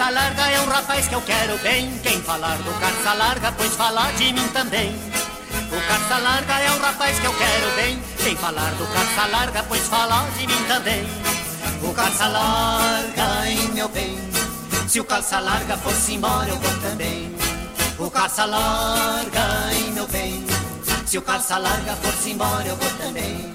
calça 0.00 0.14
larga 0.14 0.50
é 0.50 0.60
um 0.62 0.66
rapaz 0.66 1.08
que 1.08 1.14
eu 1.14 1.20
quero 1.20 1.58
bem. 1.58 1.92
Quem 2.02 2.22
falar 2.22 2.56
do 2.56 2.72
calça 2.80 3.12
larga, 3.12 3.52
pois 3.52 3.76
falar 3.76 4.10
de 4.14 4.32
mim 4.32 4.48
também. 4.48 4.98
O 5.70 5.88
calça 5.88 6.16
larga 6.16 6.58
é 6.58 6.70
um 6.70 6.78
rapaz 6.78 7.18
que 7.18 7.26
eu 7.26 7.34
quero 7.34 7.76
bem. 7.76 8.02
Quem 8.16 8.34
falar 8.34 8.70
do 8.76 8.86
calça 8.94 9.26
larga, 9.26 9.62
pois 9.68 9.86
falar 9.88 10.26
de 10.38 10.46
mim 10.46 10.64
também. 10.66 11.06
O 11.82 11.92
calça 11.92 12.28
larga, 12.28 13.46
hein, 13.46 13.70
meu 13.74 13.90
bem. 13.90 14.18
Se 14.88 15.00
o 15.00 15.04
calça 15.04 15.38
larga 15.38 15.76
fosse 15.76 16.14
embora, 16.14 16.48
eu 16.48 16.56
vou 16.56 16.80
também. 16.80 17.36
O 17.98 18.10
calça 18.10 18.46
larga, 18.46 19.70
hein, 19.70 19.92
meu 19.92 20.08
bem. 20.08 20.46
Se 21.04 21.18
o 21.18 21.22
calça 21.22 21.58
larga 21.58 21.94
fosse 21.96 22.30
embora, 22.30 22.66
eu 22.66 22.76
vou 22.76 22.90
também. 22.92 23.54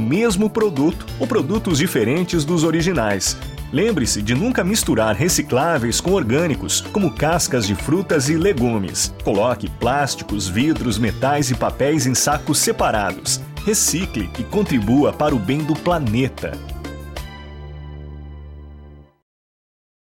mesmo 0.00 0.48
produto 0.48 1.06
ou 1.18 1.26
produtos 1.26 1.78
diferentes 1.78 2.44
dos 2.44 2.64
originais. 2.64 3.36
Lembre-se 3.72 4.20
de 4.20 4.34
nunca 4.34 4.64
misturar 4.64 5.14
recicláveis 5.14 6.00
com 6.00 6.12
orgânicos, 6.12 6.80
como 6.92 7.12
cascas 7.12 7.66
de 7.66 7.76
frutas 7.76 8.28
e 8.28 8.36
legumes. 8.36 9.14
Coloque 9.22 9.70
plásticos, 9.70 10.48
vidros, 10.48 10.98
metais 10.98 11.50
e 11.50 11.54
papéis 11.54 12.06
em 12.06 12.14
sacos 12.14 12.58
separados. 12.58 13.40
Recicle 13.64 14.28
e 14.38 14.42
contribua 14.42 15.12
para 15.12 15.34
o 15.34 15.38
bem 15.38 15.58
do 15.58 15.74
planeta. 15.74 16.58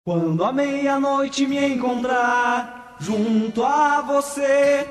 Quando 0.07 0.43
a 0.43 0.51
meia-noite 0.51 1.47
me 1.47 1.63
encontrar 1.75 2.97
junto 2.99 3.63
a 3.63 4.01
você, 4.01 4.89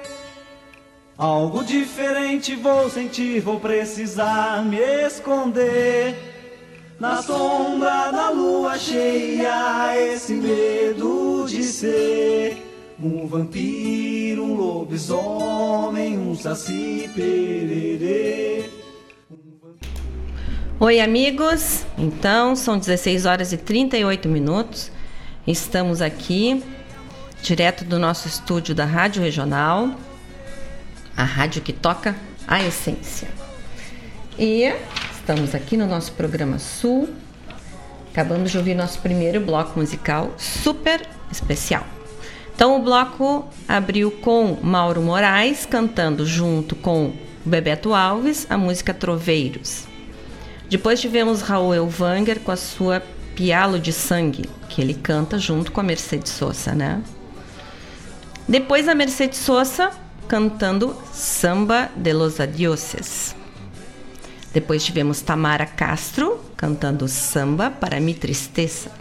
algo 1.18 1.63
diferente 1.63 2.55
vou 2.55 2.89
sentir, 2.89 3.41
vou 3.41 3.59
precisar 3.59 4.63
me 4.63 4.78
esconder. 4.78 6.15
Na 6.99 7.22
sombra 7.22 8.11
da 8.11 8.30
lua 8.30 8.78
cheia, 8.78 9.95
esse 9.97 10.34
medo 10.34 11.45
de 11.47 11.63
ser 11.63 12.57
um 12.99 13.28
vampiro, 13.28 14.43
um 14.43 14.55
lobisomem, 14.55 16.18
um 16.18 16.36
saci 16.36 17.09
pererê. 17.13 18.65
Oi, 20.80 20.99
amigos. 20.99 21.86
Então, 21.97 22.55
são 22.55 22.78
16 22.78 23.26
horas 23.26 23.51
e 23.51 23.57
38 23.57 24.28
minutos. 24.28 24.91
Estamos 25.45 26.01
aqui, 26.01 26.63
direto 27.41 27.86
do 27.86 27.97
nosso 27.99 28.28
estúdio 28.28 28.74
da 28.74 28.86
Rádio 28.86 29.22
Regional, 29.22 29.91
a 31.18 31.24
rádio 31.24 31.63
que 31.63 31.74
toca 31.74 32.15
a 32.47 32.63
essência. 32.63 33.28
E 34.38 34.72
estamos 35.11 35.55
aqui 35.55 35.76
no 35.76 35.88
nosso 35.88 36.11
programa 36.11 36.59
Sul. 36.59 37.09
Acabamos 38.11 38.51
de 38.51 38.57
ouvir 38.57 38.76
nosso 38.76 38.99
primeiro 38.99 39.41
bloco 39.41 39.80
musical 39.80 40.32
super 40.38 41.01
especial. 41.32 41.86
Então, 42.55 42.76
o 42.76 42.84
bloco 42.84 43.47
abriu 43.68 44.09
com 44.11 44.57
Mauro 44.61 45.01
Moraes 45.01 45.65
cantando 45.65 46.26
junto 46.26 46.76
com 46.76 47.13
Bebeto 47.45 47.93
Alves 47.93 48.47
a 48.49 48.57
música 48.57 48.93
Troveiros. 48.93 49.86
Depois 50.70 50.99
tivemos 50.99 51.41
Raul 51.41 51.74
Elvanger 51.74 52.39
com 52.39 52.51
a 52.51 52.55
sua 52.55 53.01
Pialo 53.36 53.80
de 53.80 53.93
Sangue, 53.93 54.49
que 54.68 54.82
ele 54.82 54.95
canta 54.95 55.38
junto 55.38 55.72
com 55.72 55.80
a 55.80 55.84
Mercedes 55.84 56.32
Sosa, 56.32 56.74
né? 56.74 57.01
Depois 58.47 58.88
a 58.88 58.95
Mercedes 58.95 59.38
Sosa 59.38 59.91
cantando 60.28 60.96
Samba 61.14 61.90
de 61.96 62.14
los 62.14 62.40
Adioses. 62.40 63.36
Depois 64.54 64.84
tivemos 64.84 65.22
Tamara 65.22 65.66
Castro 65.66 66.40
cantando 66.56 67.08
Samba 67.08 67.70
para 67.70 68.00
mi 68.00 68.14
tristeza. 68.14 68.92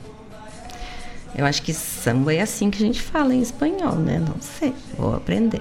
Eu 1.36 1.44
acho 1.44 1.62
que 1.62 1.74
samba 1.74 2.32
é 2.32 2.40
assim 2.40 2.70
que 2.70 2.82
a 2.82 2.86
gente 2.86 3.02
fala 3.02 3.34
em 3.34 3.42
espanhol, 3.42 3.96
né? 3.96 4.18
Não 4.18 4.40
sei, 4.40 4.72
vou 4.96 5.14
aprender. 5.14 5.60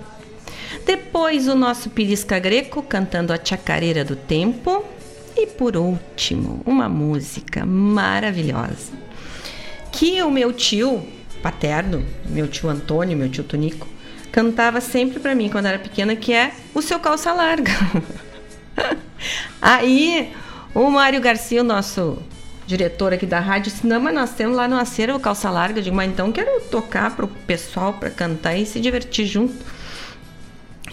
Depois 0.85 1.49
o 1.49 1.55
nosso 1.55 1.89
Pirisca 1.89 2.39
Greco 2.39 2.81
cantando 2.81 3.33
a 3.33 3.39
Chacareira 3.43 4.05
do 4.05 4.15
Tempo. 4.15 4.85
E 5.35 5.47
por 5.47 5.75
último, 5.75 6.61
uma 6.65 6.87
música 6.87 7.65
maravilhosa 7.65 8.93
que 9.91 10.21
o 10.23 10.31
meu 10.31 10.53
tio 10.53 11.05
paterno, 11.41 12.05
meu 12.25 12.47
tio 12.47 12.69
Antônio, 12.69 13.17
meu 13.17 13.29
tio 13.29 13.43
Tonico, 13.43 13.87
cantava 14.35 14.81
sempre 14.81 15.17
para 15.17 15.33
mim 15.33 15.47
quando 15.47 15.67
era 15.67 15.79
pequena, 15.79 16.13
que 16.13 16.33
é 16.33 16.51
O 16.73 16.81
Seu 16.81 16.99
Calça 16.99 17.31
Larga. 17.31 17.71
Aí 19.61 20.29
o 20.73 20.89
Mário 20.89 21.21
Garcia, 21.21 21.61
o 21.61 21.63
nosso 21.63 22.17
diretor 22.67 23.13
aqui 23.13 23.25
da 23.25 23.39
rádio, 23.39 23.71
disse: 23.71 23.87
Não, 23.87 23.97
mas 23.97 24.13
nós 24.13 24.31
temos 24.31 24.57
lá 24.57 24.67
no 24.67 24.75
Acervo 24.75 25.21
Calça 25.21 25.49
Larga. 25.49 25.79
Eu 25.79 25.83
digo, 25.83 25.95
mas 25.95 26.11
então 26.11 26.33
quero 26.33 26.59
tocar 26.63 27.15
pro 27.15 27.29
pessoal 27.29 27.93
para 27.93 28.09
cantar 28.09 28.57
e 28.57 28.65
se 28.65 28.81
divertir 28.81 29.25
junto. 29.25 29.55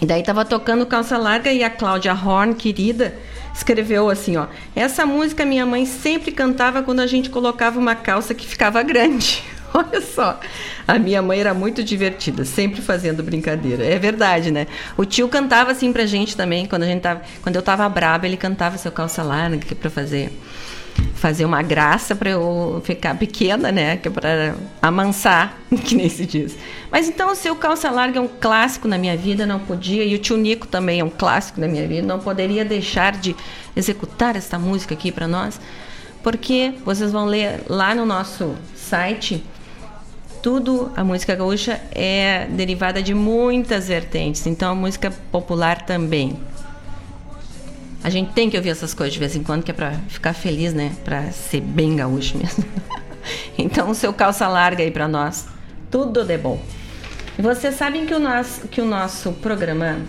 E 0.01 0.05
daí 0.05 0.23
tava 0.23 0.45
tocando 0.45 0.85
Calça 0.85 1.17
Larga 1.17 1.51
e 1.51 1.65
a 1.65 1.69
Cláudia 1.69 2.13
Horn, 2.13 2.55
querida, 2.55 3.13
escreveu 3.53 4.09
assim, 4.09 4.37
ó: 4.37 4.47
"Essa 4.73 5.05
música 5.05 5.43
minha 5.43 5.65
mãe 5.65 5.85
sempre 5.85 6.31
cantava 6.31 6.81
quando 6.81 7.01
a 7.01 7.07
gente 7.07 7.29
colocava 7.29 7.77
uma 7.77 7.93
calça 7.93 8.33
que 8.33 8.47
ficava 8.47 8.81
grande". 8.83 9.43
Olha 9.75 10.01
só, 10.01 10.39
a 10.87 10.99
minha 10.99 11.21
mãe 11.21 11.39
era 11.39 11.53
muito 11.53 11.83
divertida, 11.83 12.45
sempre 12.45 12.81
fazendo 12.81 13.23
brincadeira. 13.23 13.83
É 13.83 13.97
verdade, 13.97 14.51
né? 14.51 14.67
O 14.95 15.03
tio 15.03 15.27
cantava 15.27 15.71
assim 15.71 15.91
pra 15.91 16.05
gente 16.05 16.37
também, 16.37 16.65
quando 16.65 16.83
a 16.83 16.85
gente 16.85 17.01
tava, 17.01 17.21
quando 17.41 17.55
eu 17.55 17.61
tava 17.61 17.87
braba, 17.89 18.27
ele 18.27 18.37
cantava 18.37 18.77
seu 18.77 18.91
calça 18.91 19.23
larga 19.23 19.57
que 19.57 19.73
para 19.73 19.89
fazer 19.89 20.31
fazer 21.15 21.43
uma 21.45 21.63
graça 21.63 22.15
para 22.15 22.29
eu 22.29 22.79
ficar 22.85 23.17
pequena, 23.17 23.71
né? 23.71 23.97
Que 23.97 24.09
é 24.09 24.11
para 24.11 24.55
amansar, 24.81 25.57
que 25.83 25.95
nem 25.95 26.07
se 26.07 26.25
diz. 26.25 26.55
Mas 26.91 27.07
então 27.07 27.31
o 27.31 27.35
seu 27.35 27.55
calça 27.55 27.89
larga 27.89 28.19
é 28.19 28.21
um 28.21 28.27
clássico 28.27 28.87
na 28.87 28.97
minha 28.97 29.17
vida, 29.17 29.45
não 29.45 29.59
podia, 29.59 30.03
e 30.03 30.13
o 30.13 30.19
tio 30.19 30.37
Nico 30.37 30.67
também 30.67 30.99
é 30.99 31.03
um 31.03 31.09
clássico 31.09 31.59
na 31.59 31.67
minha 31.67 31.87
vida, 31.87 32.05
não 32.05 32.19
poderia 32.19 32.63
deixar 32.63 33.13
de 33.13 33.35
executar 33.75 34.35
esta 34.35 34.59
música 34.59 34.93
aqui 34.93 35.11
para 35.11 35.27
nós, 35.27 35.59
porque 36.21 36.73
vocês 36.85 37.11
vão 37.11 37.25
ler 37.25 37.63
lá 37.67 37.95
no 37.95 38.05
nosso 38.05 38.55
site 38.75 39.43
tudo, 40.43 40.91
a 40.93 41.05
música 41.05 41.33
gaúcha 41.33 41.79
é 41.93 42.47
derivada 42.49 43.01
de 43.01 43.13
muitas 43.13 43.87
vertentes, 43.87 44.45
então 44.45 44.73
a 44.73 44.75
música 44.75 45.09
popular 45.31 45.83
também. 45.85 46.37
A 48.03 48.09
gente 48.09 48.33
tem 48.33 48.49
que 48.49 48.57
ouvir 48.57 48.69
essas 48.69 48.93
coisas 48.93 49.13
de 49.13 49.19
vez 49.19 49.37
em 49.37 49.41
quando, 49.41 49.63
que 49.63 49.71
é 49.71 49.73
para 49.73 49.93
ficar 50.09 50.33
feliz, 50.33 50.73
né? 50.73 50.91
Para 51.05 51.31
ser 51.31 51.61
bem 51.61 51.95
gaúcho 51.95 52.37
mesmo. 52.37 52.65
então, 53.57 53.89
o 53.89 53.95
seu 53.95 54.11
calça 54.11 54.45
larga 54.49 54.83
aí 54.83 54.91
para 54.91 55.07
nós. 55.07 55.47
Tudo 55.89 56.25
de 56.25 56.37
bom. 56.37 56.61
Vocês 57.39 57.75
sabem 57.75 58.05
que 58.05 58.13
o 58.13 58.19
nosso, 58.19 58.67
que 58.67 58.81
o 58.81 58.85
nosso 58.85 59.31
programa 59.31 60.01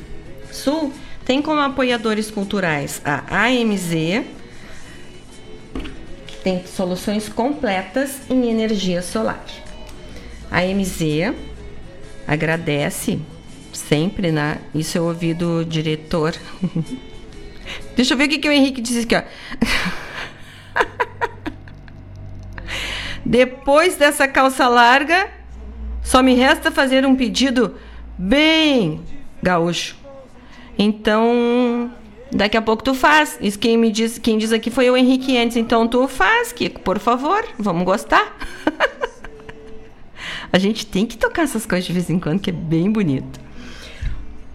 Sul 0.50 0.92
tem 1.24 1.40
como 1.40 1.60
apoiadores 1.60 2.28
culturais 2.28 3.00
a 3.04 3.46
AMZ, 3.46 4.24
que 6.26 6.36
tem 6.42 6.66
soluções 6.66 7.28
completas 7.28 8.18
em 8.28 8.50
energia 8.50 9.00
solar. 9.00 9.44
A 10.54 10.60
AMZ 10.60 11.34
agradece 12.28 13.18
sempre, 13.72 14.30
né? 14.30 14.58
Isso 14.72 14.96
eu 14.96 15.06
ouvi 15.06 15.34
do 15.34 15.64
diretor 15.64 16.32
Deixa 17.96 18.14
eu 18.14 18.18
ver 18.18 18.26
o 18.26 18.28
que, 18.28 18.38
que 18.38 18.48
o 18.48 18.52
Henrique 18.52 18.80
disse 18.80 19.00
aqui, 19.00 19.16
ó. 19.16 19.22
Depois 23.26 23.96
dessa 23.96 24.28
calça 24.28 24.68
larga, 24.68 25.28
só 26.04 26.22
me 26.22 26.34
resta 26.34 26.70
fazer 26.70 27.04
um 27.04 27.16
pedido 27.16 27.74
bem 28.16 29.00
gaúcho. 29.42 29.96
Então, 30.78 31.90
Daqui 32.30 32.56
a 32.56 32.62
pouco 32.62 32.84
tu 32.84 32.94
faz. 32.94 33.36
Isso 33.40 33.58
quem 33.58 33.76
me 33.76 33.90
diz, 33.90 34.18
quem 34.18 34.38
diz 34.38 34.52
aqui 34.52 34.70
foi 34.70 34.88
o 34.88 34.96
Henrique 34.96 35.36
antes. 35.36 35.56
Então 35.56 35.88
tu 35.88 36.06
faz, 36.06 36.52
Kiko, 36.52 36.80
por 36.80 37.00
favor. 37.00 37.44
Vamos 37.58 37.84
gostar. 37.84 38.36
a 40.54 40.58
gente 40.60 40.86
tem 40.86 41.04
que 41.04 41.16
tocar 41.16 41.42
essas 41.42 41.66
coisas 41.66 41.84
de 41.84 41.92
vez 41.92 42.08
em 42.08 42.16
quando, 42.16 42.38
que 42.38 42.48
é 42.48 42.52
bem 42.52 42.88
bonito. 42.88 43.40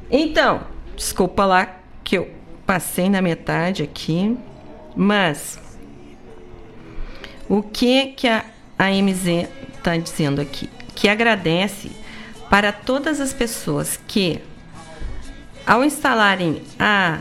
Então, 0.09 0.61
desculpa 0.95 1.43
lá 1.43 1.75
que 2.05 2.17
eu 2.17 2.31
passei 2.65 3.09
na 3.09 3.21
metade 3.21 3.83
aqui, 3.83 4.37
mas 4.95 5.59
o 7.49 7.61
que 7.61 8.13
que 8.13 8.29
a 8.29 8.45
AMZ 8.79 9.49
está 9.77 9.97
dizendo 9.97 10.39
aqui? 10.39 10.69
Que 10.95 11.09
agradece 11.09 11.91
para 12.49 12.71
todas 12.71 13.19
as 13.19 13.33
pessoas 13.33 13.99
que, 14.07 14.39
ao 15.67 15.83
instalarem 15.83 16.61
a 16.79 17.19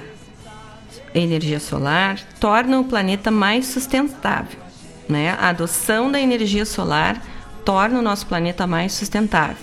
energia 1.12 1.58
solar, 1.58 2.20
tornam 2.38 2.82
o 2.82 2.84
planeta 2.84 3.28
mais 3.28 3.66
sustentável. 3.66 4.60
Né? 5.08 5.30
A 5.30 5.48
adoção 5.48 6.12
da 6.12 6.20
energia 6.20 6.64
solar 6.64 7.20
torna 7.68 7.98
o 7.98 8.02
nosso 8.02 8.26
planeta 8.26 8.66
mais 8.66 8.94
sustentável. 8.94 9.62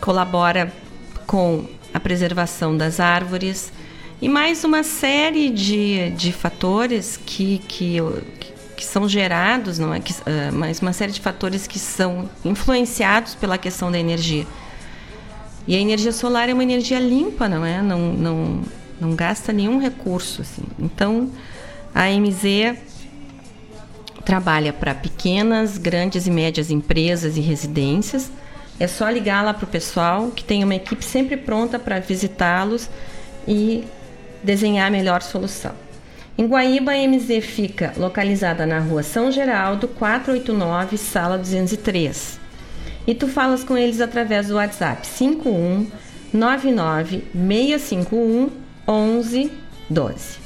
Colabora 0.00 0.72
com 1.26 1.66
a 1.92 1.98
preservação 1.98 2.76
das 2.76 3.00
árvores 3.00 3.72
e 4.22 4.28
mais 4.28 4.62
uma 4.62 4.84
série 4.84 5.50
de, 5.50 6.10
de 6.10 6.32
fatores 6.32 7.16
que, 7.16 7.58
que, 7.66 7.96
que 8.76 8.84
são 8.84 9.08
gerados, 9.08 9.76
não 9.76 9.92
é? 9.92 9.98
Que, 9.98 10.12
uh, 10.12 10.52
mais 10.52 10.78
uma 10.78 10.92
série 10.92 11.10
de 11.10 11.20
fatores 11.20 11.66
que 11.66 11.80
são 11.80 12.30
influenciados 12.44 13.34
pela 13.34 13.58
questão 13.58 13.90
da 13.90 13.98
energia. 13.98 14.46
E 15.66 15.74
a 15.74 15.80
energia 15.80 16.12
solar 16.12 16.48
é 16.48 16.54
uma 16.54 16.62
energia 16.62 17.00
limpa, 17.00 17.48
não 17.48 17.66
é? 17.66 17.82
Não, 17.82 18.12
não, 18.12 18.62
não 19.00 19.16
gasta 19.16 19.52
nenhum 19.52 19.80
recurso. 19.80 20.42
Assim. 20.42 20.62
Então, 20.78 21.28
a 21.92 22.04
MZ 22.04 22.93
trabalha 24.24 24.72
para 24.72 24.94
pequenas, 24.94 25.78
grandes 25.78 26.26
e 26.26 26.30
médias 26.30 26.70
empresas 26.70 27.36
e 27.36 27.40
residências. 27.40 28.30
É 28.78 28.86
só 28.86 29.08
ligar 29.08 29.44
lá 29.44 29.54
para 29.54 29.64
o 29.64 29.68
pessoal, 29.68 30.30
que 30.30 30.42
tem 30.42 30.64
uma 30.64 30.74
equipe 30.74 31.04
sempre 31.04 31.36
pronta 31.36 31.78
para 31.78 32.00
visitá-los 32.00 32.88
e 33.46 33.84
desenhar 34.42 34.88
a 34.88 34.90
melhor 34.90 35.22
solução. 35.22 35.72
Em 36.36 36.46
Guaíba, 36.46 36.92
a 36.92 36.96
MZ 36.96 37.44
fica 37.44 37.92
localizada 37.96 38.66
na 38.66 38.80
rua 38.80 39.04
São 39.04 39.30
Geraldo, 39.30 39.86
489, 39.86 40.98
sala 40.98 41.38
203. 41.38 42.40
E 43.06 43.14
tu 43.14 43.28
falas 43.28 43.62
com 43.62 43.76
eles 43.76 44.00
através 44.00 44.48
do 44.48 44.56
WhatsApp 44.56 45.06
51 45.06 45.86
99 46.32 47.22
651 47.32 48.50
1112. 48.88 50.43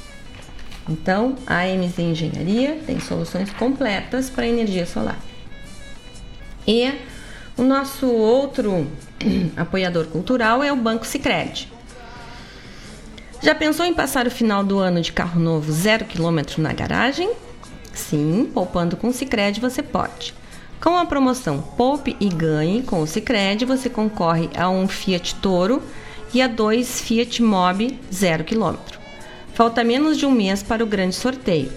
Então, 0.89 1.35
a 1.45 1.65
MZ 1.65 1.99
Engenharia 1.99 2.79
tem 2.85 2.99
soluções 2.99 3.51
completas 3.51 4.27
para 4.27 4.47
energia 4.47 4.87
solar. 4.87 5.19
E 6.67 6.91
o 7.55 7.61
nosso 7.61 8.07
outro 8.07 8.87
apoiador 9.55 10.07
cultural 10.07 10.63
é 10.63 10.71
o 10.71 10.75
Banco 10.75 11.05
Sicredi. 11.05 11.71
Já 13.41 13.53
pensou 13.53 13.85
em 13.85 13.93
passar 13.93 14.25
o 14.25 14.31
final 14.31 14.63
do 14.63 14.79
ano 14.79 14.99
de 14.99 15.13
carro 15.13 15.39
novo 15.39 15.71
zero 15.71 16.05
quilômetro 16.05 16.61
na 16.61 16.73
garagem? 16.73 17.31
Sim, 17.93 18.49
poupando 18.53 18.97
com 18.97 19.09
o 19.09 19.13
Sicredi 19.13 19.61
você 19.61 19.83
pode. 19.83 20.33
Com 20.81 20.97
a 20.97 21.05
promoção 21.05 21.61
Poupe 21.61 22.17
e 22.19 22.29
Ganhe 22.29 22.81
com 22.81 23.01
o 23.01 23.07
Sicredi, 23.07 23.63
você 23.63 23.89
concorre 23.89 24.49
a 24.57 24.69
um 24.69 24.87
Fiat 24.87 25.35
Toro 25.35 25.83
e 26.33 26.41
a 26.41 26.47
dois 26.47 26.99
Fiat 26.99 27.43
Mobi 27.43 27.99
zero 28.11 28.43
quilômetro. 28.43 28.98
Falta 29.59 29.83
menos 29.83 30.17
de 30.17 30.25
um 30.25 30.31
mês 30.31 30.63
para 30.63 30.81
o 30.81 30.87
grande 30.87 31.15
sorteio. 31.15 31.69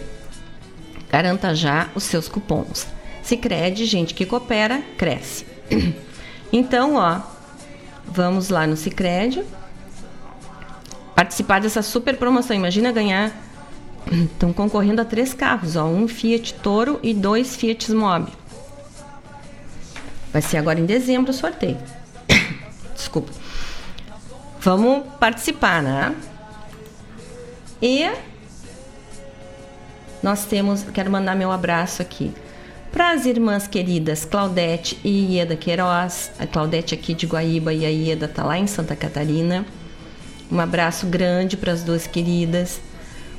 Garanta 1.10 1.52
já 1.52 1.90
os 1.96 2.04
seus 2.04 2.28
cupons. 2.28 2.86
Sicredi, 3.24 3.86
gente 3.86 4.14
que 4.14 4.24
coopera, 4.24 4.80
cresce. 4.96 5.44
Então, 6.52 6.94
ó, 6.94 7.18
vamos 8.06 8.50
lá 8.50 8.68
no 8.68 8.76
Sicredi 8.76 9.42
participar 11.16 11.60
dessa 11.60 11.82
super 11.82 12.16
promoção. 12.18 12.54
Imagina 12.54 12.92
ganhar. 12.92 13.32
Estão 14.32 14.52
concorrendo 14.52 15.00
a 15.00 15.04
três 15.04 15.34
carros, 15.34 15.74
ó, 15.74 15.86
um 15.86 16.06
Fiat 16.06 16.54
Toro 16.62 17.00
e 17.02 17.12
dois 17.12 17.56
Fiat 17.56 17.90
Mobi. 17.90 18.32
Vai 20.32 20.42
ser 20.42 20.58
agora 20.58 20.78
em 20.78 20.86
dezembro 20.86 21.32
o 21.32 21.34
sorteio. 21.34 21.78
Desculpa. 22.94 23.32
Vamos 24.60 25.04
participar, 25.18 25.82
né? 25.82 26.14
E 27.82 28.08
nós 30.22 30.44
temos, 30.44 30.84
quero 30.84 31.10
mandar 31.10 31.34
meu 31.34 31.50
abraço 31.50 32.00
aqui 32.00 32.32
para 32.92 33.12
as 33.12 33.24
irmãs 33.26 33.66
queridas 33.66 34.24
Claudete 34.24 35.00
e 35.02 35.34
Ieda 35.34 35.56
Queiroz, 35.56 36.30
a 36.38 36.46
Claudete 36.46 36.94
aqui 36.94 37.14
de 37.14 37.26
Guaíba 37.26 37.72
e 37.72 37.84
a 37.84 37.88
Ieda 37.88 38.28
tá 38.28 38.44
lá 38.44 38.58
em 38.58 38.66
Santa 38.66 38.94
Catarina. 38.94 39.64
Um 40.50 40.60
abraço 40.60 41.06
grande 41.06 41.56
para 41.56 41.72
as 41.72 41.82
duas 41.82 42.06
queridas. 42.06 42.80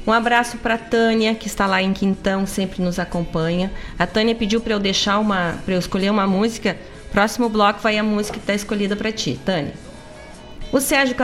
Um 0.05 0.11
abraço 0.11 0.57
para 0.57 0.77
Tânia, 0.77 1.35
que 1.35 1.47
está 1.47 1.65
lá 1.67 1.81
em 1.81 1.93
Quintão, 1.93 2.45
sempre 2.45 2.81
nos 2.81 2.99
acompanha. 2.99 3.71
A 3.97 4.05
Tânia 4.05 4.35
pediu 4.35 4.59
para 4.59 4.73
eu 4.73 4.79
deixar 4.79 5.19
uma, 5.19 5.59
para 5.63 5.75
eu 5.75 5.79
escolher 5.79 6.09
uma 6.09 6.27
música. 6.27 6.75
Próximo 7.11 7.47
bloco 7.47 7.79
vai 7.79 7.97
a 7.97 8.03
música 8.03 8.33
que 8.33 8.43
está 8.43 8.55
escolhida 8.55 8.95
para 8.95 9.11
ti, 9.11 9.39
Tânia. 9.45 9.73
O 10.74 10.82
Sérgio 10.82 11.15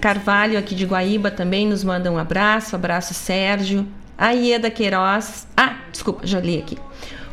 Carvalho, 0.00 0.58
aqui 0.58 0.74
de 0.74 0.84
Guaíba, 0.84 1.30
também 1.30 1.64
nos 1.64 1.84
manda 1.84 2.10
um 2.10 2.18
abraço. 2.18 2.74
Abraço, 2.74 3.14
Sérgio. 3.14 3.86
A 4.18 4.32
Ieda 4.32 4.68
Queiroz. 4.68 5.46
Ah, 5.56 5.76
desculpa, 5.92 6.26
já 6.26 6.40
li 6.40 6.58
aqui. 6.58 6.76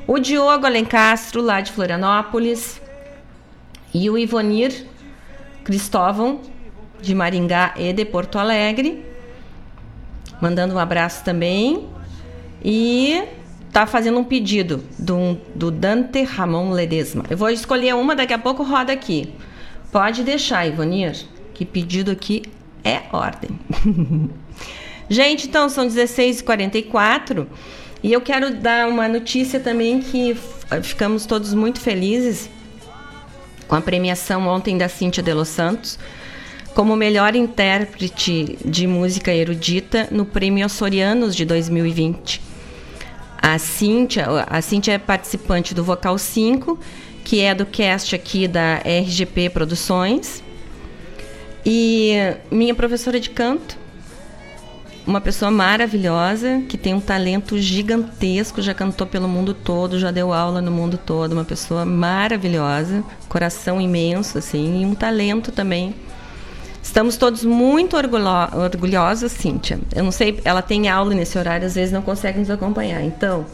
O 0.05 0.19
Diogo 0.19 0.67
Alencastro, 0.67 1.41
lá 1.41 1.61
de 1.61 1.71
Florianópolis. 1.71 2.80
E 3.91 4.07
o 4.07 4.19
Ivonir 4.19 4.86
Cristóvão, 5.63 6.41
de 7.01 7.15
Maringá 7.15 7.74
e 7.76 7.91
de 7.91 8.05
Porto 8.05 8.38
Alegre. 8.38 9.03
Mandando 10.39 10.76
um 10.76 10.80
abraço 10.80 11.24
também. 11.24 11.89
E 12.63 13.24
tá 13.71 13.88
fazendo 13.88 14.19
um 14.19 14.24
pedido 14.24 14.84
do, 14.99 15.39
do 15.55 15.71
Dante 15.71 16.21
Ramon 16.21 16.69
Ledesma. 16.69 17.24
Eu 17.32 17.38
vou 17.38 17.49
escolher 17.49 17.95
uma, 17.95 18.15
daqui 18.15 18.34
a 18.34 18.38
pouco 18.38 18.61
roda 18.61 18.93
aqui. 18.93 19.34
Pode 19.91 20.21
deixar, 20.24 20.67
Ivonir, 20.67 21.34
que 21.54 21.66
pedido 21.66 22.12
aqui 22.12 22.43
é 22.84 23.04
ordem. 23.12 23.51
Gente, 25.10 25.47
então 25.47 25.70
são 25.70 25.88
16h44 25.88 27.45
e 28.01 28.12
eu 28.12 28.22
quero 28.22 28.56
dar 28.56 28.88
uma 28.88 29.08
notícia 29.08 29.60
também 29.60 30.01
que 30.01 30.36
ficamos 30.82 31.26
todos 31.26 31.54
muito 31.54 31.80
felizes 31.80 32.49
com 33.68 33.76
a 33.76 33.82
premiação 33.82 34.47
ontem 34.47 34.78
da 34.78 34.89
Cíntia 34.89 35.22
de 35.22 35.34
Los 35.34 35.49
Santos 35.49 35.99
como 36.74 36.95
melhor 36.95 37.36
intérprete 37.36 38.58
de 38.66 38.88
música 38.88 39.32
erudita 39.32 40.08
no 40.10 40.26
Prêmio 40.26 40.66
Açorianos 40.66 41.36
de 41.36 41.45
2020. 41.45 42.41
A 43.38 43.60
Cíntia, 43.60 44.26
a 44.47 44.62
Cíntia 44.62 44.93
é 44.93 44.97
participante 44.97 45.74
do 45.76 45.84
Vocal 45.84 46.18
5, 46.18 46.80
que 47.24 47.41
é 47.41 47.54
do 47.54 47.66
cast 47.66 48.16
aqui 48.16 48.47
da 48.47 48.78
RGP 48.78 49.49
Produções. 49.49 50.43
E 51.66 52.36
minha 52.51 52.76
professora 52.76 53.20
de 53.20 53.30
canto, 53.30 53.78
uma 55.05 55.22
pessoa 55.22 55.49
maravilhosa, 55.49 56.61
que 56.68 56.78
tem 56.78 56.93
um 56.93 56.99
talento 56.99 57.57
gigantesco, 57.57 58.61
já 58.61 58.74
cantou 58.74 59.07
pelo 59.07 59.28
mundo 59.28 59.53
todo, 59.53 59.99
já 59.99 60.11
deu 60.11 60.34
aula 60.34 60.61
no 60.61 60.72
mundo 60.72 60.97
todo, 60.97 61.34
uma 61.34 61.45
pessoa 61.45 61.86
maravilhosa, 61.86 63.03
coração 63.30 63.80
imenso, 63.80 64.38
assim, 64.38 64.82
e 64.82 64.86
um 64.86 64.95
talento 64.95 65.51
também 65.51 65.95
Estamos 66.84 67.16
todos 67.16 67.45
muito 67.45 67.95
orgulhosos, 67.95 69.32
Cíntia. 69.32 69.80
Eu 69.95 70.03
não 70.03 70.11
sei, 70.11 70.41
ela 70.43 70.61
tem 70.61 70.89
aula 70.89 71.16
nesse 71.16 71.38
horário, 71.38 71.66
às 71.66 71.76
vezes 71.76 71.93
não 71.93 72.01
consegue 72.01 72.38
nos 72.38 72.51
acompanhar. 72.51 73.01
Então, 73.01 73.45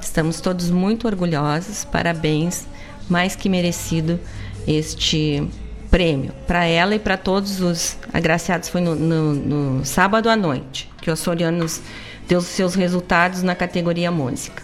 estamos 0.00 0.42
todos 0.42 0.70
muito 0.70 1.06
orgulhosos, 1.06 1.86
parabéns, 1.86 2.66
mais 3.08 3.34
que 3.34 3.48
merecido 3.48 4.20
este 4.68 5.48
prêmio. 5.96 6.30
Para 6.46 6.66
ela 6.66 6.94
e 6.94 6.98
para 6.98 7.16
todos 7.16 7.62
os 7.62 7.96
agraciados, 8.12 8.68
foi 8.68 8.82
no, 8.82 8.94
no, 8.94 9.32
no, 9.32 9.84
sábado 9.86 10.28
à 10.28 10.36
noite 10.36 10.90
que 11.00 11.08
o 11.08 11.12
Açorianos 11.14 11.80
deu 12.28 12.42
seus 12.42 12.74
resultados 12.74 13.42
na 13.42 13.54
categoria 13.54 14.10
música. 14.10 14.62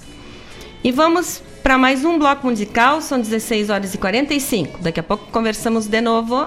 E 0.85 0.93
vamos 0.93 1.43
para 1.63 1.79
mais 1.79 2.05
um 2.05 2.19
bloco 2.19 2.47
musical, 2.47 3.01
são 3.01 3.19
16 3.19 3.71
horas 3.71 3.95
e 3.95 3.99
45. 3.99 4.83
Daqui 4.83 5.01
a 5.01 5.03
pouco 5.03 5.25
conversamos 5.33 5.87
de 5.87 6.03
novo. 6.03 6.47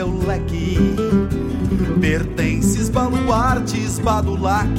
Seu 0.00 0.18
leque. 0.26 0.78
Pertences, 2.00 2.88
baluartes, 2.88 3.98
badulaques. 3.98 4.78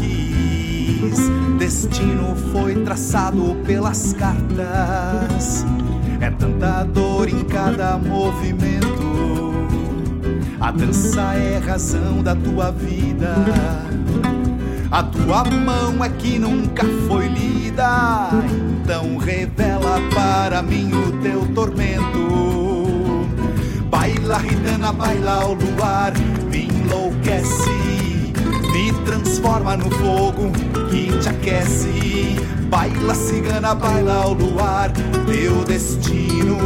Destino 1.59 2.35
foi 2.51 2.83
traçado 2.83 3.55
pelas 3.63 4.13
cartas. 4.13 5.63
É 6.19 6.31
tanta 6.31 6.83
dor 6.85 7.29
em 7.29 7.43
cada 7.43 7.99
movimento. 7.99 8.87
A 10.59 10.71
dança 10.71 11.35
é 11.35 11.59
razão 11.59 12.23
da 12.23 12.35
tua 12.35 12.71
vida. 12.71 13.35
A 14.89 15.03
tua 15.03 15.43
mão 15.43 16.03
é 16.03 16.09
que 16.09 16.39
nunca 16.39 16.83
foi 17.07 17.27
lida. 17.27 18.29
Então 18.81 19.17
revela 19.17 19.99
para 20.15 20.63
mim 20.63 20.91
o 20.91 21.11
teu 21.21 21.45
tormento. 21.53 22.60
Baila, 24.21 24.37
ritana, 24.37 24.91
baila 24.93 25.31
ao 25.31 25.55
luar, 25.55 26.13
me 26.51 26.65
enlouquece. 26.65 27.71
Me 28.71 28.93
transforma 29.03 29.75
no 29.75 29.89
fogo 29.89 30.51
que 30.91 31.11
te 31.17 31.27
aquece. 31.27 32.35
Baila, 32.69 33.15
cigana, 33.15 33.73
baila 33.73 34.13
ao 34.13 34.35
luar, 34.35 34.91
teu 35.25 35.65
destino. 35.65 36.59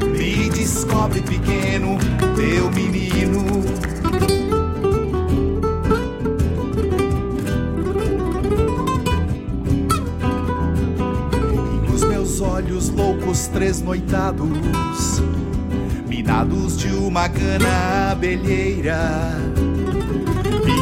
Me 0.00 0.48
descobre 0.48 1.20
pequeno, 1.22 1.98
teu 2.36 2.70
menino. 2.70 3.66
olhos 12.56 12.90
loucos 12.90 13.48
tresnoitados, 13.48 14.48
minados 16.26 16.76
de 16.76 16.88
uma 16.88 17.28
cana 17.28 18.10
abelheira, 18.10 19.38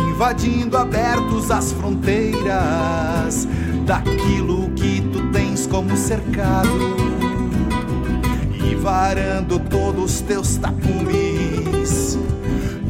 invadindo 0.08 0.78
abertos 0.78 1.50
as 1.50 1.70
fronteiras 1.72 3.46
daquilo 3.84 4.70
que 4.70 5.02
tu 5.12 5.30
tens 5.32 5.66
como 5.66 5.94
cercado, 5.98 6.96
e 8.54 8.74
varando 8.74 9.58
todos 9.58 10.22
teus 10.22 10.56
tapumes, 10.56 12.18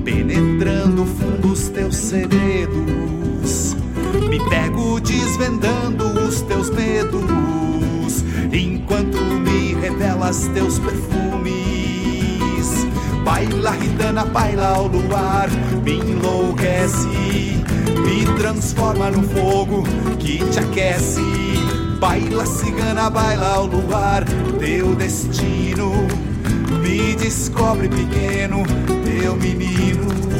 penetrando 0.05 1.05
fundo 1.07 1.53
os 1.53 1.69
teus 1.71 1.97
segredos. 1.97 3.75
Me 4.31 4.39
pego 4.49 5.01
desvendando 5.01 6.05
os 6.21 6.41
teus 6.43 6.71
medos 6.71 8.23
enquanto 8.53 9.21
me 9.21 9.75
revelas 9.75 10.49
teus 10.55 10.79
perfumes. 10.79 11.64
Baila, 13.25 13.71
ritana, 13.71 14.25
baila 14.25 14.69
ao 14.69 14.87
luar, 14.87 15.49
me 15.83 15.93
enlouquece, 15.93 17.09
me 18.05 18.25
transforma 18.39 19.11
no 19.11 19.23
fogo 19.23 19.83
que 20.19 20.39
te 20.45 20.61
aquece. 20.61 21.23
Baila, 21.99 22.45
cigana, 22.45 23.09
baila 23.09 23.55
ao 23.55 23.67
luar, 23.67 24.25
teu 24.59 24.95
destino. 24.95 25.91
Me 26.83 27.15
descobre 27.17 27.89
pequeno, 27.89 28.63
teu 29.05 29.37
menino. 29.37 30.34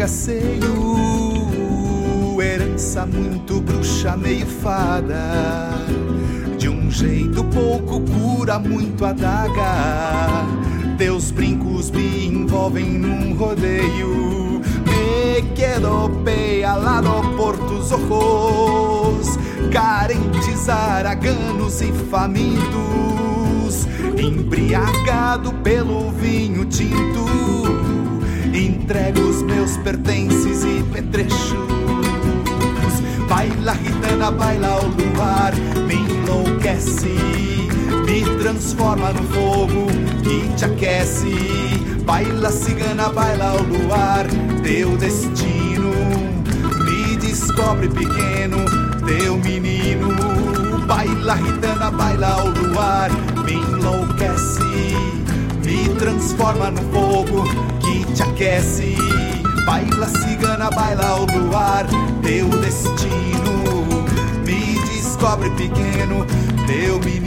Negaceio, 0.00 0.64
herança 2.40 3.04
muito 3.04 3.60
bruxa, 3.60 4.16
meio 4.16 4.46
fada. 4.46 5.84
De 6.56 6.70
um 6.70 6.90
jeito 6.90 7.44
pouco 7.44 8.00
cura, 8.00 8.58
muito 8.58 9.04
adaga. 9.04 10.46
Teus 10.96 11.30
brincos 11.30 11.90
me 11.90 12.28
envolvem 12.28 12.86
num 12.86 13.36
rodeio. 13.36 14.62
Me 14.86 15.42
quedo 15.54 16.10
lado 16.82 17.36
por 17.36 17.58
tus 17.58 17.92
ojos, 17.92 19.38
carentes, 19.70 20.66
araganos 20.66 21.82
e 21.82 21.92
famintos, 22.10 23.86
embriagado 24.16 25.52
pelo 25.62 26.10
vinho 26.10 26.64
tinto 26.64 27.20
entrego 28.90 29.20
os 29.20 29.40
meus 29.42 29.76
pertences 29.76 30.64
e 30.64 30.82
petrechos. 30.92 31.54
Baila 33.28 33.72
gitana, 33.76 34.32
baila 34.32 34.66
ao 34.66 34.82
luar, 34.82 35.52
me 35.86 35.94
enlouquece, 35.94 37.14
me 38.04 38.22
transforma 38.42 39.12
no 39.12 39.22
fogo 39.28 39.86
que 40.24 40.48
te 40.56 40.64
aquece. 40.64 41.36
Baila 42.04 42.50
cigana, 42.50 43.10
baila 43.10 43.50
ao 43.50 43.62
luar, 43.62 44.26
teu 44.64 44.96
destino 44.96 45.92
me 46.84 47.16
descobre 47.16 47.88
pequeno, 47.88 48.58
teu 49.06 49.36
menino. 49.36 50.08
Baila 50.88 51.36
gitana, 51.36 51.92
baila 51.92 52.26
ao 52.26 52.48
luar, 52.48 53.10
me 53.44 53.52
enlouquece, 53.52 54.60
transforma 56.00 56.70
no 56.70 56.80
fogo 56.90 57.44
te 58.14 58.22
aquece. 58.22 58.96
Baila 59.66 60.08
cigana, 60.08 60.70
baila 60.70 61.06
ao 61.06 61.26
luar, 61.26 61.86
teu 62.22 62.48
destino. 62.48 63.84
Me 64.46 64.80
descobre 64.88 65.50
pequeno, 65.50 66.26
teu 66.66 66.98
menino. 67.00 67.19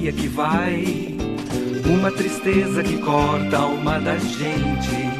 Alegria 0.00 0.12
que 0.12 0.28
vai, 0.28 1.14
uma 1.84 2.10
tristeza 2.10 2.82
que 2.82 2.96
corta 2.98 3.56
a 3.56 3.60
alma 3.60 4.00
da 4.00 4.16
gente. 4.16 5.10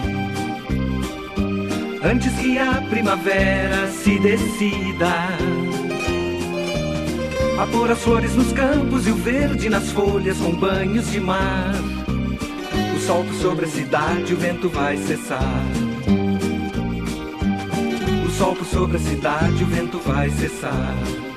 Antes 2.02 2.32
que 2.36 2.58
a 2.58 2.80
primavera 2.88 3.88
se 3.88 4.18
decida 4.18 5.10
a 7.58 7.66
pôr 7.66 7.90
as 7.90 7.98
flores 8.02 8.34
nos 8.34 8.52
campos 8.52 9.06
e 9.06 9.10
o 9.10 9.16
verde 9.16 9.68
nas 9.68 9.92
folhas 9.92 10.38
com 10.38 10.52
banhos 10.52 11.10
de 11.10 11.20
mar. 11.20 11.74
O 12.96 13.00
sol 13.00 13.26
sobre 13.40 13.66
a 13.66 13.68
cidade, 13.68 14.32
o 14.32 14.36
vento 14.36 14.70
vai 14.70 14.96
cessar. 14.96 15.64
O 18.24 18.30
sol 18.30 18.56
sobre 18.64 18.96
a 18.96 19.00
cidade, 19.00 19.62
o 19.62 19.66
vento 19.66 19.98
vai 19.98 20.30
cessar. 20.30 21.29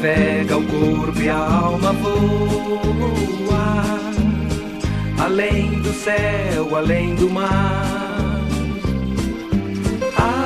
Navega 0.00 0.56
o 0.56 0.64
corpo 0.64 1.20
e 1.20 1.28
a 1.28 1.36
alma 1.36 1.92
voa 1.92 2.10
além 5.22 5.78
do 5.82 5.92
céu, 5.92 6.74
além 6.74 7.14
do 7.16 7.28
mar. 7.28 8.40
Ai, 10.16 10.40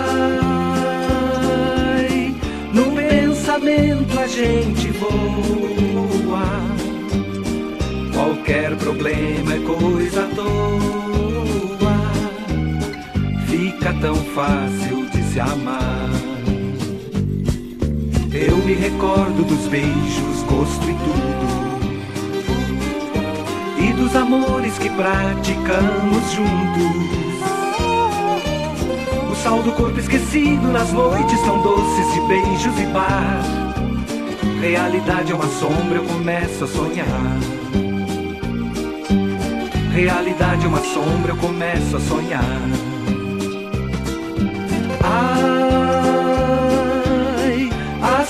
no 2.73 2.91
pensamento 2.97 4.19
a 4.19 4.27
gente 4.27 4.91
voa. 4.91 6.49
Qualquer 8.13 8.75
problema 8.77 9.55
é 9.55 9.61
coisa 9.61 10.25
à 10.25 10.27
toa. 10.35 11.95
Fica 13.47 13.95
tão 14.01 14.17
fácil 14.17 15.07
de 15.11 15.23
se 15.23 15.39
amar. 15.39 16.04
Me 18.65 18.73
recordo 18.73 19.45
dos 19.45 19.67
beijos, 19.69 20.43
gosto 20.49 20.89
e 20.89 20.95
tudo. 20.95 21.45
E 23.79 23.93
dos 23.93 24.17
amores 24.17 24.79
que 24.79 24.89
praticamos 24.89 26.33
juntos. 26.33 27.05
O 29.31 29.35
sal 29.37 29.63
do 29.63 29.71
corpo 29.73 30.01
esquecido 30.01 30.73
nas 30.73 30.91
noites 30.93 31.39
tão 31.43 31.63
doces 31.63 32.13
de 32.15 32.21
beijos 32.21 32.81
e 32.81 32.87
bar. 32.87 33.43
Realidade 34.63 35.33
é 35.33 35.35
uma 35.35 35.47
sombra, 35.47 35.99
eu 35.99 36.05
começo 36.05 36.65
a 36.65 36.67
sonhar. 36.67 37.39
Realidade 39.93 40.65
é 40.65 40.69
uma 40.69 40.81
sombra, 40.81 41.33
eu 41.33 41.37
começo 41.37 41.97
a 41.99 42.01
sonhar. 42.01 42.63
Ai, 45.03 45.45
a 45.51 45.54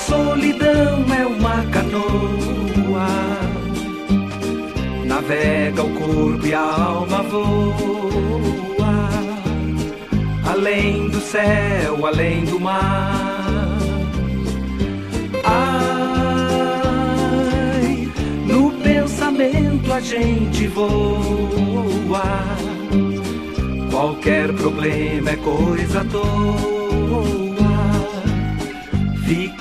solidão 0.08 1.04
é 1.12 1.26
uma 1.26 1.64
canoa. 1.72 3.08
Navega 5.06 5.82
o 5.82 5.90
corpo 5.94 6.46
e 6.46 6.54
a 6.54 6.60
alma 6.60 7.22
voa. 7.22 9.08
Além 10.46 11.08
do 11.08 11.20
céu, 11.20 12.06
além 12.06 12.44
do 12.44 12.60
mar. 12.60 13.78
Ai, 15.44 16.48
no 18.46 18.70
pensamento 18.82 19.92
a 19.92 20.00
gente 20.00 20.66
voa. 20.68 22.22
Qualquer 23.90 24.52
problema 24.52 25.30
é 25.30 25.36
coisa 25.36 26.00
à 26.00 26.04
toa. 26.04 26.83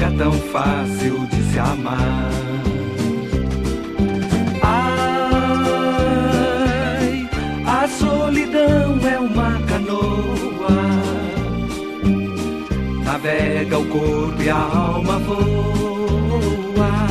Fica 0.03 0.17
tão 0.17 0.33
fácil 0.33 1.25
de 1.27 1.41
se 1.43 1.57
amar. 1.57 2.29
Ai, 4.61 6.09
a 7.65 7.87
solidão 7.87 8.99
é 9.07 9.17
uma 9.17 9.61
canoa. 9.61 10.75
Navega 13.05 13.79
o 13.79 13.85
corpo 13.85 14.41
e 14.43 14.49
a 14.49 14.57
alma 14.57 15.19
voa. 15.19 17.07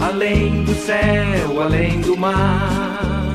Além 0.00 0.64
do 0.64 0.74
céu, 0.74 1.60
além 1.62 2.00
do 2.00 2.16
mar. 2.16 3.34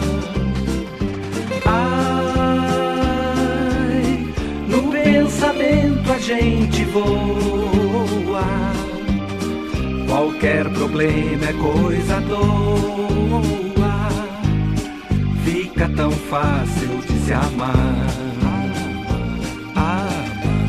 Ai, 1.63 2.73
no 4.67 4.82
pensamento 4.91 6.11
a 6.11 6.17
gente 6.17 6.84
voa. 6.86 7.95
Qualquer 10.08 10.70
problema 10.70 11.46
é 11.46 11.54
coisa 11.54 12.18
à 12.18 12.22
toa. 12.22 13.46
Fica 15.44 15.90
tão 15.90 16.12
fácil 16.12 16.90
de 17.08 17.20
se 17.26 17.34
amar. 17.34 18.08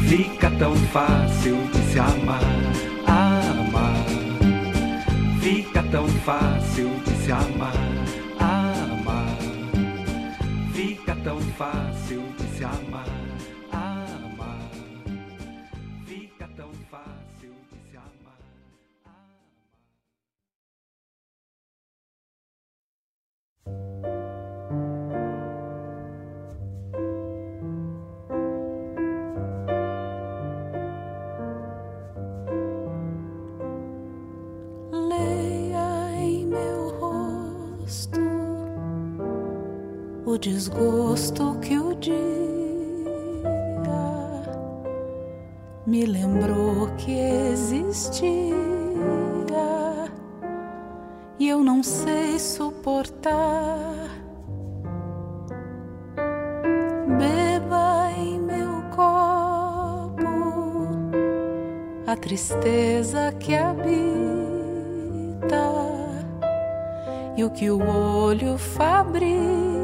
Fica 0.08 0.50
tão 0.58 0.74
fácil 0.74 1.56
de 1.72 1.78
se 1.92 1.98
amar. 1.98 2.40
Amar. 3.06 4.06
Fica 5.40 5.82
tão 5.82 6.08
fácil 6.08 6.90
de 7.04 7.10
se 7.24 7.32
amar. 7.32 7.74
Amar. 8.38 9.38
Fica 10.72 11.16
tão 11.24 11.40
fácil 11.40 12.22
de 12.38 12.56
se. 12.56 12.64
Amar. 12.64 13.25
Desgosto 40.48 41.58
que 41.60 41.76
o 41.76 41.92
dia 41.96 42.14
me 45.84 46.06
lembrou 46.06 46.86
que 46.96 47.10
existia 47.50 48.54
e 51.38 51.48
eu 51.48 51.64
não 51.64 51.82
sei 51.82 52.38
suportar. 52.38 54.08
Beba 57.18 58.10
em 58.16 58.38
meu 58.38 58.82
copo 58.94 60.22
a 62.06 62.14
tristeza 62.14 63.32
que 63.40 63.56
habita 63.56 63.96
e 67.36 67.42
o 67.42 67.50
que 67.50 67.68
o 67.68 67.80
olho 67.84 68.56
fabrica 68.56 69.75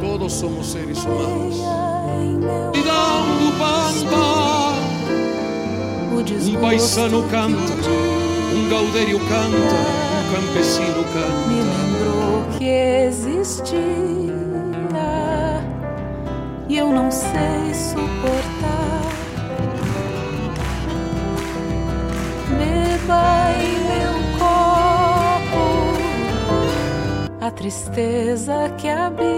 Todos 0.00 0.32
somos 0.32 0.72
seres 0.72 1.04
humanos. 1.04 1.56
Cuidado 2.72 3.38
do 3.40 3.52
pampa. 3.58 4.34
Um 6.46 6.60
paisano 6.60 7.22
canta, 7.28 7.74
um 8.54 8.68
gaudério 8.68 9.18
canta, 9.20 10.03
um 10.34 10.46
campesino 10.46 10.98
Me 10.98 11.04
canta. 11.04 11.28
lembrou 11.48 12.44
que 12.58 12.68
existia 12.68 14.24
e 16.68 16.78
eu 16.78 16.90
não 16.90 17.10
sei 17.10 17.72
suportar. 17.72 19.02
Beba 22.58 23.52
em 23.62 23.78
meu 23.90 24.14
copo 24.38 25.66
a 27.40 27.50
tristeza 27.50 28.70
que 28.78 28.88
habita. 28.88 29.34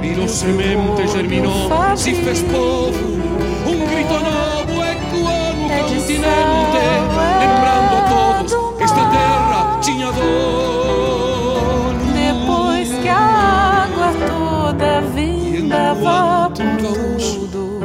Vino 0.00 0.28
semente 0.28 1.08
germinó, 1.08 1.96
si 1.96 2.14
fez 2.14 2.42
povo, 2.42 2.92
un 3.66 3.86
grito 3.86 4.20
novo 4.20 4.84
ecoa 4.84 5.52
no 5.52 5.68
continente, 5.88 7.15
tinha 9.86 10.10
dono. 10.10 12.12
Depois 12.12 12.92
que 12.98 13.08
a 13.08 13.84
água 13.84 14.12
toda 14.26 15.00
vingava 15.14 16.50
por 16.50 16.76
tudo 16.76 17.80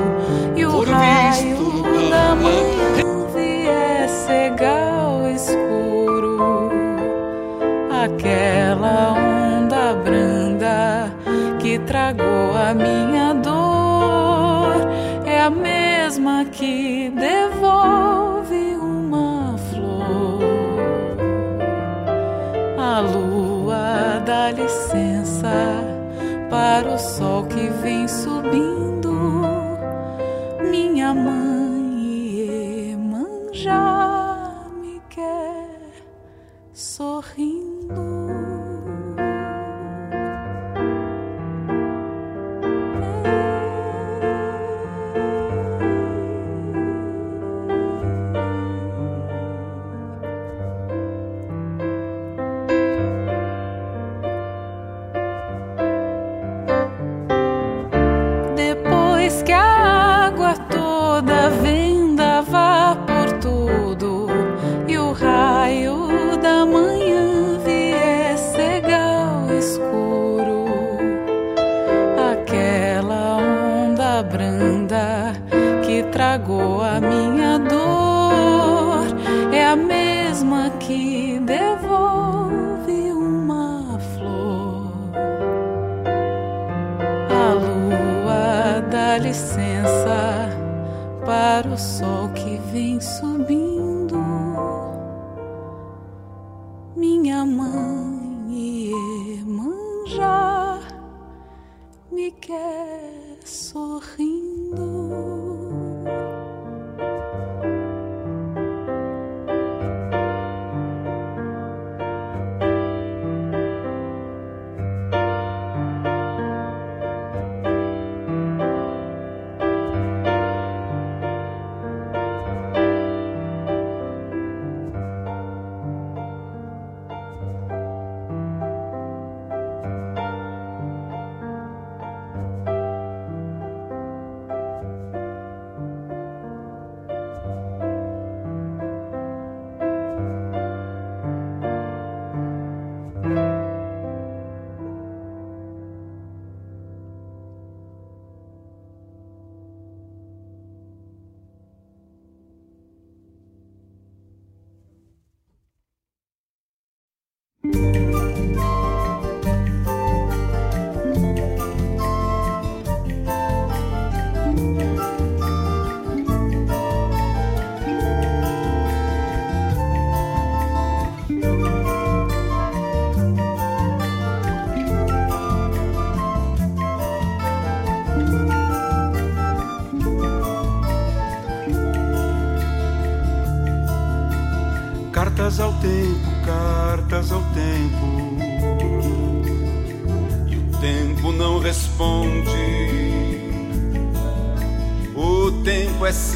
e 0.56 0.66
o 0.66 0.84
raio 0.84 1.84
da 2.10 2.34
manhã 2.36 3.28
vier 3.36 4.10
cegar 4.10 5.22
o 5.22 5.28
escuro, 5.28 6.72
aquela 8.04 9.14
onda 9.14 9.93
branda 10.04 11.14
que 11.60 11.78
tragou 11.78 12.58
a 12.58 12.74
minha 12.74 13.36
dor 13.36 14.89
é 15.24 15.39
a 15.39 15.52
mesma 15.52 16.45
que 16.45 17.12
devolve 17.12 18.21
licença 24.50 25.52
para 26.50 26.96
o 26.96 26.98
sol 26.98 27.46
que 27.46 27.68
vem 27.82 28.08
subindo 28.08 28.91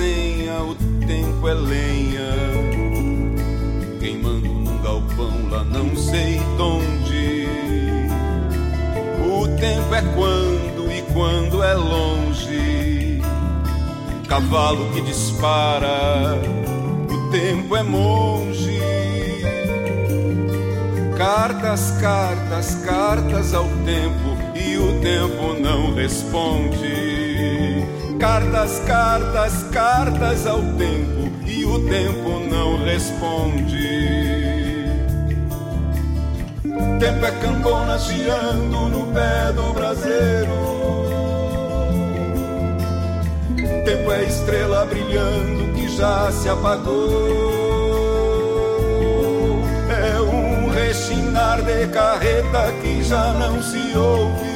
tempo 0.06 0.12
é 0.12 0.14
senha, 0.46 0.62
o 0.62 0.76
tempo 1.06 1.48
é 1.48 1.54
lenha. 1.54 2.32
Queimando 4.00 4.48
num 4.48 4.82
galpão 4.82 5.50
lá 5.50 5.64
não 5.64 5.96
sei 5.96 6.40
onde. 6.60 7.48
O 9.28 9.48
tempo 9.58 9.96
é 9.96 10.02
quando 10.02 10.92
e 10.92 11.02
quando 11.14 11.64
é 11.64 11.74
longe. 11.74 13.22
Cavalo 14.28 14.92
que 14.92 15.02
dispara, 15.02 16.40
o 17.10 17.32
tempo 17.32 17.76
é 17.76 17.84
monge. 17.84 18.82
Cartas, 21.18 21.92
cartas, 22.02 22.76
cartas 22.86 23.54
ao 23.54 23.66
tempo 23.86 24.38
e 24.56 24.78
o 24.78 25.00
tempo 25.00 25.54
não 25.60 25.94
responde. 25.96 27.15
Cartas, 28.20 28.80
cartas, 28.88 29.64
cartas 29.72 30.48
ao 30.48 30.60
tempo 30.60 31.32
e 31.46 31.66
o 31.66 31.88
tempo 31.88 32.40
não 32.50 32.84
responde. 32.84 33.76
Tempo 37.00 37.26
é 37.26 37.32
cambona 37.42 37.98
girando 37.98 38.90
no 38.90 39.14
pé 39.14 39.52
do 39.54 39.74
braseiro. 39.74 40.66
Tempo 43.84 44.12
é 44.12 44.24
estrela 44.24 44.86
brilhando 44.86 45.74
que 45.74 45.88
já 45.90 46.32
se 46.32 46.50
apagou. 46.50 47.66
rechinar 50.96 51.62
de 51.62 51.88
carreta 51.88 52.72
que 52.82 53.04
já 53.04 53.34
não 53.34 53.62
se 53.62 53.98
ouve. 53.98 54.55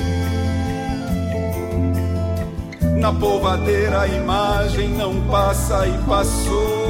Na 3.00 3.14
polvadeira 3.14 4.02
a 4.02 4.08
imagem 4.08 4.89
não 4.89 5.22
passa 5.22 5.88
e 5.88 5.97
passou. 6.00 6.89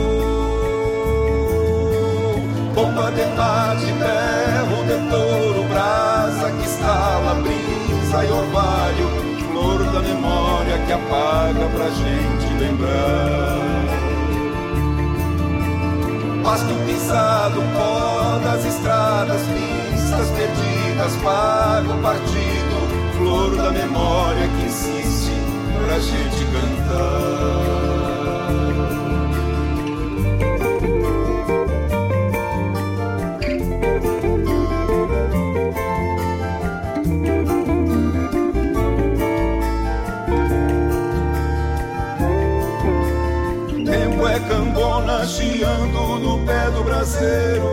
Bomba 2.74 3.12
de 3.12 3.26
mar, 3.38 3.76
de 3.78 3.92
berro, 3.94 4.84
de 4.86 5.10
touro, 5.10 5.64
brasa 5.70 6.52
que 6.52 6.66
estala, 6.66 7.36
brisa 7.36 8.26
e 8.26 8.32
orvalho, 8.32 9.08
flor 9.52 9.84
da 9.92 10.00
memória 10.02 10.78
que 10.86 10.94
apaga 10.94 11.70
pra 11.76 11.90
gente 11.90 12.54
lembrar 12.60 13.60
pasto 16.50 16.74
pisado, 16.88 17.62
pó 17.76 18.40
das 18.44 18.66
estradas, 18.66 19.42
pistas 19.42 20.30
perdidas, 20.32 21.16
pago 21.24 21.94
partido, 22.02 23.18
flor 23.18 23.56
da 23.56 23.72
memória 23.72 24.48
que 24.58 24.66
insiste 24.66 25.09
pra 25.90 26.00
gente 26.00 26.46
cantar. 26.54 27.80
cambona 44.48 45.26
chiando 45.28 46.20
no 46.20 46.46
pé 46.46 46.72
do 46.72 46.84
braseiro. 46.84 47.64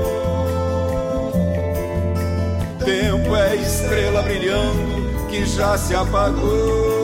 Tempo 2.85 3.37
é 3.37 3.57
estrela 3.57 4.23
brilhando 4.23 5.27
que 5.29 5.47
já 5.47 5.79
se 5.79 5.95
apagou. 5.95 6.95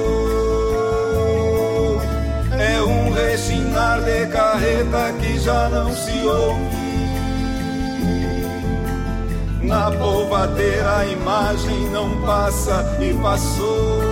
De 4.03 4.27
carreta 4.27 5.13
que 5.21 5.39
já 5.39 5.69
não 5.69 5.95
se 5.95 6.27
ouve. 6.27 6.83
Na 9.63 9.91
polvadeira 9.91 10.99
a 10.99 11.07
imagem 11.07 11.89
não 11.91 12.21
passa 12.23 12.97
e 13.01 13.15
passou. 13.15 14.03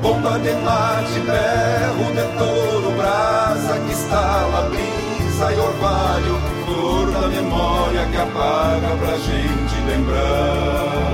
Bomba 0.00 0.38
de 0.38 0.52
mate, 0.52 1.20
berro 1.26 2.12
de 2.14 2.38
touro, 2.38 2.90
brasa 2.96 3.78
que 3.86 3.92
estala, 3.92 4.70
brisa 4.70 5.52
e 5.52 5.58
orvalho, 5.58 6.40
flor 6.64 7.10
da 7.12 7.28
memória 7.28 8.06
que 8.06 8.16
apaga 8.16 8.96
pra 8.96 9.16
gente 9.18 9.74
lembrar. 9.86 11.10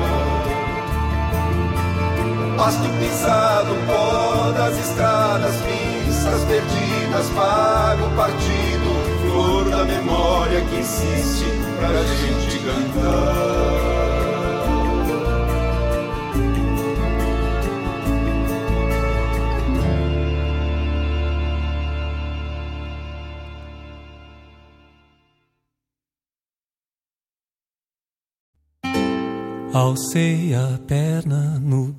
Pasto 2.56 2.88
pisado, 3.00 3.74
pó 3.86 4.52
das 4.52 4.78
estradas, 4.78 5.54
pistas 6.26 6.44
perdidas, 6.44 7.30
pago 7.30 8.10
partido, 8.16 8.88
flor 9.22 9.70
da 9.70 9.84
memória 9.84 10.60
que 10.62 10.76
insiste 10.76 11.44
pra 11.78 12.02
gente 12.02 12.58
cantar. 12.64 13.96
Alcei 29.72 30.54
a 30.54 30.78
perna 30.86 31.60
no 31.60 31.94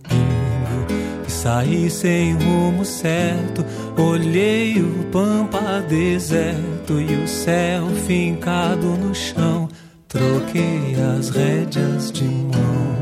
saí 1.38 1.90
sem 1.90 2.34
rumo 2.34 2.84
certo. 2.84 3.64
Olhei 3.96 4.82
o 4.82 5.04
pampa 5.12 5.82
deserto 5.88 7.00
e 7.00 7.24
o 7.24 7.28
céu 7.28 7.88
fincado 8.08 8.88
no 8.98 9.14
chão. 9.14 9.70
Troquei 10.08 10.96
as 11.18 11.30
rédeas 11.30 12.12
de 12.12 12.24
mão, 12.24 12.96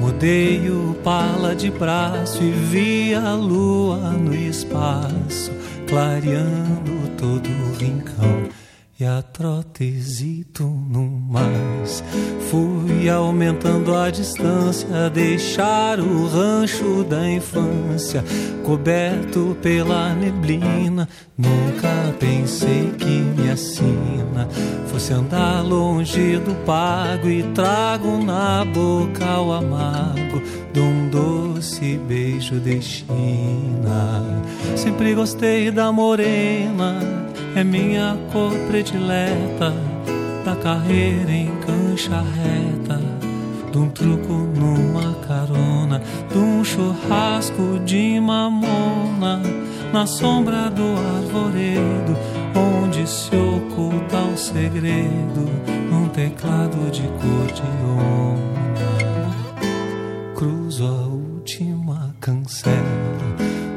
mudei 0.00 0.68
o 0.68 0.92
pala 1.04 1.54
de 1.54 1.70
braço 1.70 2.42
e 2.42 2.50
vi 2.50 3.14
a 3.14 3.34
lua 3.34 4.10
no 4.10 4.34
espaço, 4.34 5.52
clareando 5.88 6.92
todo 7.16 7.48
o 7.48 7.78
rincão 7.78 8.61
e 9.02 9.04
a 9.04 9.20
trotezito 9.20 10.62
no 10.62 11.02
mais. 11.02 12.04
Fui 12.48 13.08
aumentando 13.10 13.96
a 13.96 14.10
distância, 14.10 15.10
deixar 15.10 15.98
o 15.98 16.28
rancho 16.28 17.02
da 17.02 17.28
infância 17.28 18.22
coberto 18.64 19.56
pela 19.60 20.14
neblina. 20.14 21.08
Nunca 21.36 22.14
pensei 22.20 22.92
que 22.96 23.06
minha 23.06 23.56
sina 23.56 24.48
fosse 24.86 25.12
andar 25.12 25.62
longe 25.62 26.38
do 26.38 26.54
pago 26.64 27.28
e 27.28 27.42
trago 27.54 28.22
na 28.22 28.64
boca 28.64 29.40
o 29.40 29.52
amargo 29.52 30.40
de 30.72 30.78
um 30.78 31.08
doce 31.08 31.98
beijo 32.06 32.60
de 32.60 32.80
China. 32.80 34.22
Sempre 34.76 35.12
gostei 35.14 35.72
da 35.72 35.90
morena, 35.90 37.31
é 37.54 37.62
minha 37.62 38.16
cor 38.32 38.52
predileta, 38.68 39.74
da 40.44 40.56
carreira 40.56 41.30
em 41.30 41.50
cancha 41.60 42.22
reta, 42.22 43.00
de 43.70 43.78
um 43.78 43.88
truco 43.90 44.32
numa 44.32 45.14
carona, 45.26 46.00
de 46.30 46.38
um 46.38 46.64
churrasco 46.64 47.78
de 47.84 48.18
mamona, 48.20 49.40
na 49.92 50.06
sombra 50.06 50.70
do 50.70 50.82
arvoredo, 51.16 52.16
onde 52.56 53.06
se 53.06 53.36
oculta 53.36 54.18
o 54.18 54.36
segredo, 54.36 55.48
num 55.90 56.08
teclado 56.08 56.90
de 56.90 57.02
cordiona. 57.02 58.42
Cruzo 60.34 60.86
a 60.86 61.06
última 61.06 62.14
cancela 62.20 63.22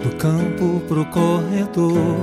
do 0.06 0.16
campo 0.18 0.82
pro 0.88 1.04
corredor 1.06 2.18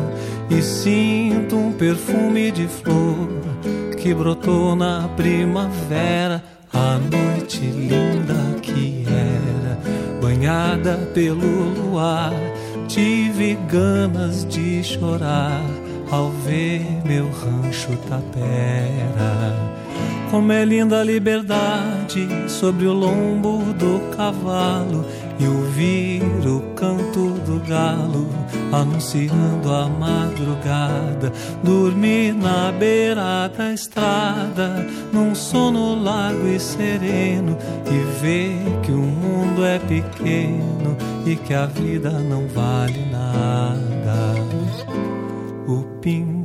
e 0.59 0.63
sinto 0.63 1.57
um 1.57 1.73
perfume 1.73 2.51
de 2.51 2.67
flor 2.67 3.29
que 3.97 4.13
brotou 4.13 4.77
na 4.77 5.09
primavera, 5.17 6.43
a 6.73 6.99
noite 6.99 7.61
linda 7.61 8.61
que 8.61 9.07
era, 9.07 9.79
banhada 10.21 10.97
pelo 11.15 11.41
luar. 11.71 12.33
Tive 12.89 13.57
ganas 13.71 14.45
de 14.45 14.83
chorar 14.83 15.63
ao 16.11 16.31
ver 16.31 16.85
meu 17.07 17.31
rancho 17.31 17.97
tapera. 18.09 19.73
Como 20.31 20.53
é 20.53 20.65
linda 20.65 21.01
a 21.01 21.05
liberdade 21.05 22.29
sobre 22.49 22.87
o 22.87 22.93
lombo 22.93 23.73
do 23.75 24.01
cavalo 24.17 25.07
e 25.43 25.49
ouvir 25.49 26.23
o 26.47 26.61
canto 26.75 27.31
do 27.41 27.61
galo 27.67 28.29
anunciando 28.73 29.73
a 29.73 29.89
madrugada. 29.89 31.33
Dormir 31.63 32.35
na 32.35 32.73
beira 32.73 33.49
da 33.49 33.73
estrada, 33.73 34.87
num 35.13 35.35
sono 35.35 36.01
largo 36.03 36.47
e 36.47 36.61
sereno, 36.61 37.57
e 37.87 38.21
ver 38.21 38.81
que 38.83 38.93
o 38.93 38.99
mundo 38.99 39.65
é 39.65 39.79
pequeno 39.79 40.97
e 41.27 41.37
que 41.37 41.53
a 41.53 41.67
vida 41.67 42.11
não 42.11 42.47
vale 42.49 43.05
nada. 43.11 44.35
O 45.67 45.83
pingo 46.01 46.42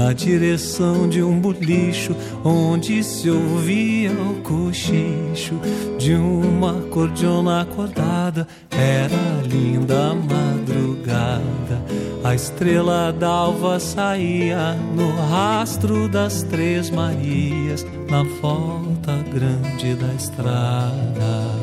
na 0.00 0.14
direção 0.14 1.06
de 1.06 1.22
um 1.22 1.38
bolicho 1.38 2.16
onde 2.42 3.04
se 3.04 3.28
ouvia 3.28 4.10
o 4.10 4.40
cochicho 4.40 5.60
de 5.98 6.14
uma 6.14 6.72
cordiona 6.88 7.60
acordada. 7.60 8.48
Era 8.70 9.46
linda 9.46 10.12
a 10.12 10.14
madrugada, 10.14 11.82
a 12.24 12.34
estrela 12.34 13.12
d'alva 13.12 13.78
saía 13.78 14.72
no 14.96 15.10
rastro 15.28 16.08
das 16.08 16.44
Três 16.44 16.88
Marias 16.88 17.84
na 18.08 18.22
volta 18.40 19.22
grande 19.30 19.94
da 19.96 20.14
estrada. 20.14 21.60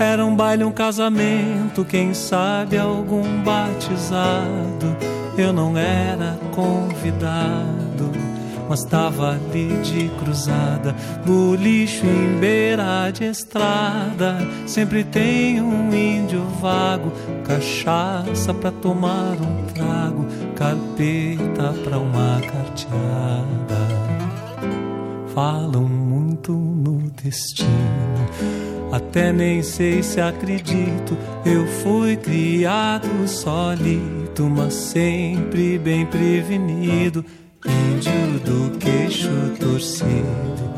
Era 0.00 0.26
um 0.26 0.34
baile, 0.34 0.64
um 0.64 0.72
casamento, 0.72 1.84
quem 1.84 2.12
sabe 2.12 2.76
algum 2.76 3.40
batizado. 3.44 5.21
Eu 5.36 5.50
não 5.50 5.78
era 5.78 6.38
convidado, 6.54 8.12
mas 8.68 8.84
tava 8.84 9.30
ali 9.30 9.68
de 9.82 10.10
cruzada, 10.18 10.94
bolicho 11.24 12.04
em 12.04 12.38
beira 12.38 13.10
de 13.10 13.24
estrada. 13.24 14.36
Sempre 14.66 15.04
tem 15.04 15.60
um 15.60 15.92
índio 15.94 16.44
vago, 16.60 17.10
cachaça 17.44 18.52
pra 18.52 18.70
tomar 18.70 19.36
um 19.40 19.64
trago, 19.72 20.26
carpeta 20.54 21.72
pra 21.82 21.98
uma 21.98 22.38
carteada. 22.40 23.82
Falam 25.34 25.88
muito 25.88 26.52
no 26.52 27.10
destino. 27.22 27.70
Até 28.92 29.32
nem 29.32 29.62
sei 29.62 30.02
se 30.02 30.20
acredito, 30.20 31.16
eu 31.46 31.66
fui 31.66 32.16
criado 32.16 33.08
solito, 34.32 34.48
mas 34.48 34.74
sempre 34.74 35.78
bem 35.78 36.06
prevenido. 36.06 37.24
Índio 37.64 38.40
do 38.40 38.78
queixo 38.78 39.28
torcido, 39.60 40.74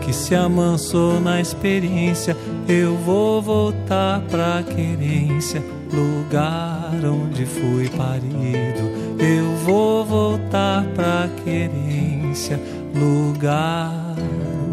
que 0.00 0.12
se 0.12 0.34
amansou 0.34 1.20
na 1.20 1.40
experiência. 1.40 2.36
Eu 2.66 2.96
vou 2.96 3.40
voltar 3.40 4.20
pra 4.22 4.62
querência, 4.62 5.62
lugar 5.92 6.92
onde 7.04 7.46
fui 7.46 7.88
parido. 7.90 8.90
Eu 9.18 9.56
vou 9.64 10.04
voltar 10.04 10.84
pra 10.94 11.28
querência, 11.44 12.58
lugar 12.94 14.16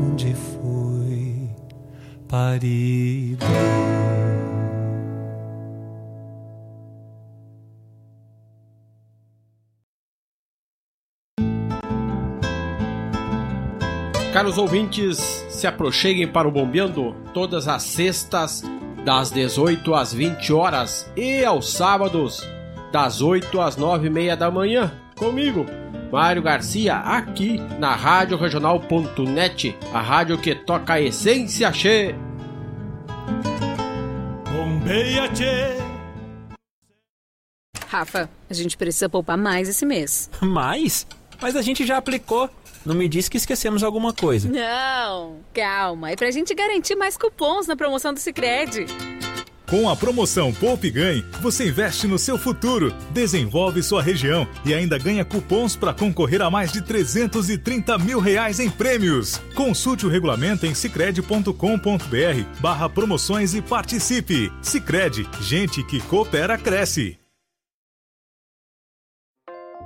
onde 0.03 0.33
fui 0.33 1.49
parido. 2.27 3.45
Caros 14.33 14.57
ouvintes, 14.57 15.17
se 15.49 15.67
aproxeguem 15.67 16.25
para 16.25 16.47
o 16.47 16.51
Bombeando 16.51 17.13
todas 17.33 17.67
as 17.67 17.83
sextas, 17.83 18.63
das 19.03 19.29
18 19.29 19.93
às 19.93 20.13
20 20.13 20.53
horas 20.53 21.11
e 21.17 21.43
aos 21.43 21.73
sábados, 21.73 22.41
das 22.93 23.21
8 23.21 23.59
às 23.59 23.75
9 23.75 24.07
e 24.07 24.09
meia 24.09 24.37
da 24.37 24.49
manhã, 24.49 24.89
comigo, 25.17 25.65
Mário 26.09 26.41
Garcia, 26.41 26.95
aqui 26.95 27.59
na 27.77 27.93
Rádio 27.93 28.37
Regional.net, 28.37 29.77
a 29.93 29.99
rádio 29.99 30.37
que 30.37 30.55
toca 30.55 30.93
a 30.93 31.01
essência 31.01 31.69
che. 31.73 32.15
Bombeia 34.49 35.27
che. 35.35 35.75
Rafa, 37.89 38.29
a 38.49 38.53
gente 38.53 38.77
precisa 38.77 39.09
poupar 39.09 39.37
mais 39.37 39.67
esse 39.67 39.85
mês. 39.85 40.29
Mais? 40.41 41.05
Mas 41.41 41.57
a 41.57 41.61
gente 41.61 41.85
já 41.85 41.97
aplicou. 41.97 42.49
Não 42.85 42.95
me 42.95 43.07
disse 43.07 43.29
que 43.29 43.37
esquecemos 43.37 43.83
alguma 43.83 44.13
coisa. 44.13 44.49
Não, 44.49 45.37
calma. 45.53 46.11
É 46.11 46.15
pra 46.15 46.31
gente 46.31 46.53
garantir 46.53 46.95
mais 46.95 47.17
cupons 47.17 47.67
na 47.67 47.75
promoção 47.75 48.13
do 48.13 48.19
Cicred. 48.19 48.85
Com 49.71 49.87
a 49.87 49.95
promoção 49.95 50.51
Poupe 50.51 50.91
Ganhe, 50.91 51.23
você 51.39 51.69
investe 51.69 52.05
no 52.05 52.19
seu 52.19 52.37
futuro, 52.37 52.93
desenvolve 53.11 53.81
sua 53.81 54.03
região 54.03 54.45
e 54.65 54.73
ainda 54.73 54.97
ganha 54.97 55.23
cupons 55.23 55.77
para 55.77 55.93
concorrer 55.93 56.41
a 56.41 56.51
mais 56.51 56.73
de 56.73 56.81
330 56.81 57.97
mil 57.97 58.19
reais 58.19 58.59
em 58.59 58.69
prêmios. 58.69 59.37
Consulte 59.55 60.05
o 60.05 60.09
regulamento 60.09 60.65
em 60.65 60.75
cicred.com.br 60.75 61.55
barra 62.59 62.89
promoções 62.89 63.53
e 63.53 63.61
participe. 63.61 64.51
Cicred, 64.61 65.25
gente 65.39 65.81
que 65.83 66.01
coopera 66.01 66.57
cresce. 66.57 67.20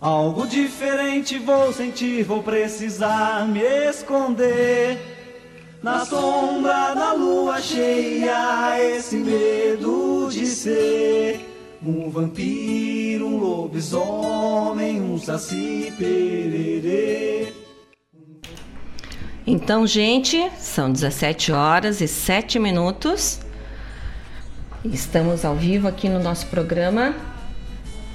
Algo 0.00 0.46
diferente 0.46 1.38
vou 1.38 1.74
sentir, 1.74 2.24
vou 2.24 2.42
precisar 2.42 3.46
me 3.46 3.60
esconder. 3.60 4.98
Na 5.82 6.06
sombra 6.06 6.94
da 6.94 7.12
lua 7.12 7.60
cheia, 7.60 8.82
esse 8.82 9.16
medo 9.16 10.28
de 10.30 10.46
ser 10.46 11.46
um 11.84 12.08
vampiro, 12.08 13.26
um 13.26 13.36
lobisomem, 13.36 15.02
um 15.02 15.18
saci 15.18 15.92
pererê. 15.98 17.52
Então, 19.46 19.86
gente, 19.86 20.50
são 20.56 20.90
17 20.90 21.52
horas 21.52 22.00
e 22.00 22.08
7 22.08 22.58
minutos. 22.58 23.38
Estamos 24.82 25.44
ao 25.44 25.56
vivo 25.56 25.86
aqui 25.86 26.08
no 26.08 26.18
nosso 26.18 26.46
programa 26.46 27.14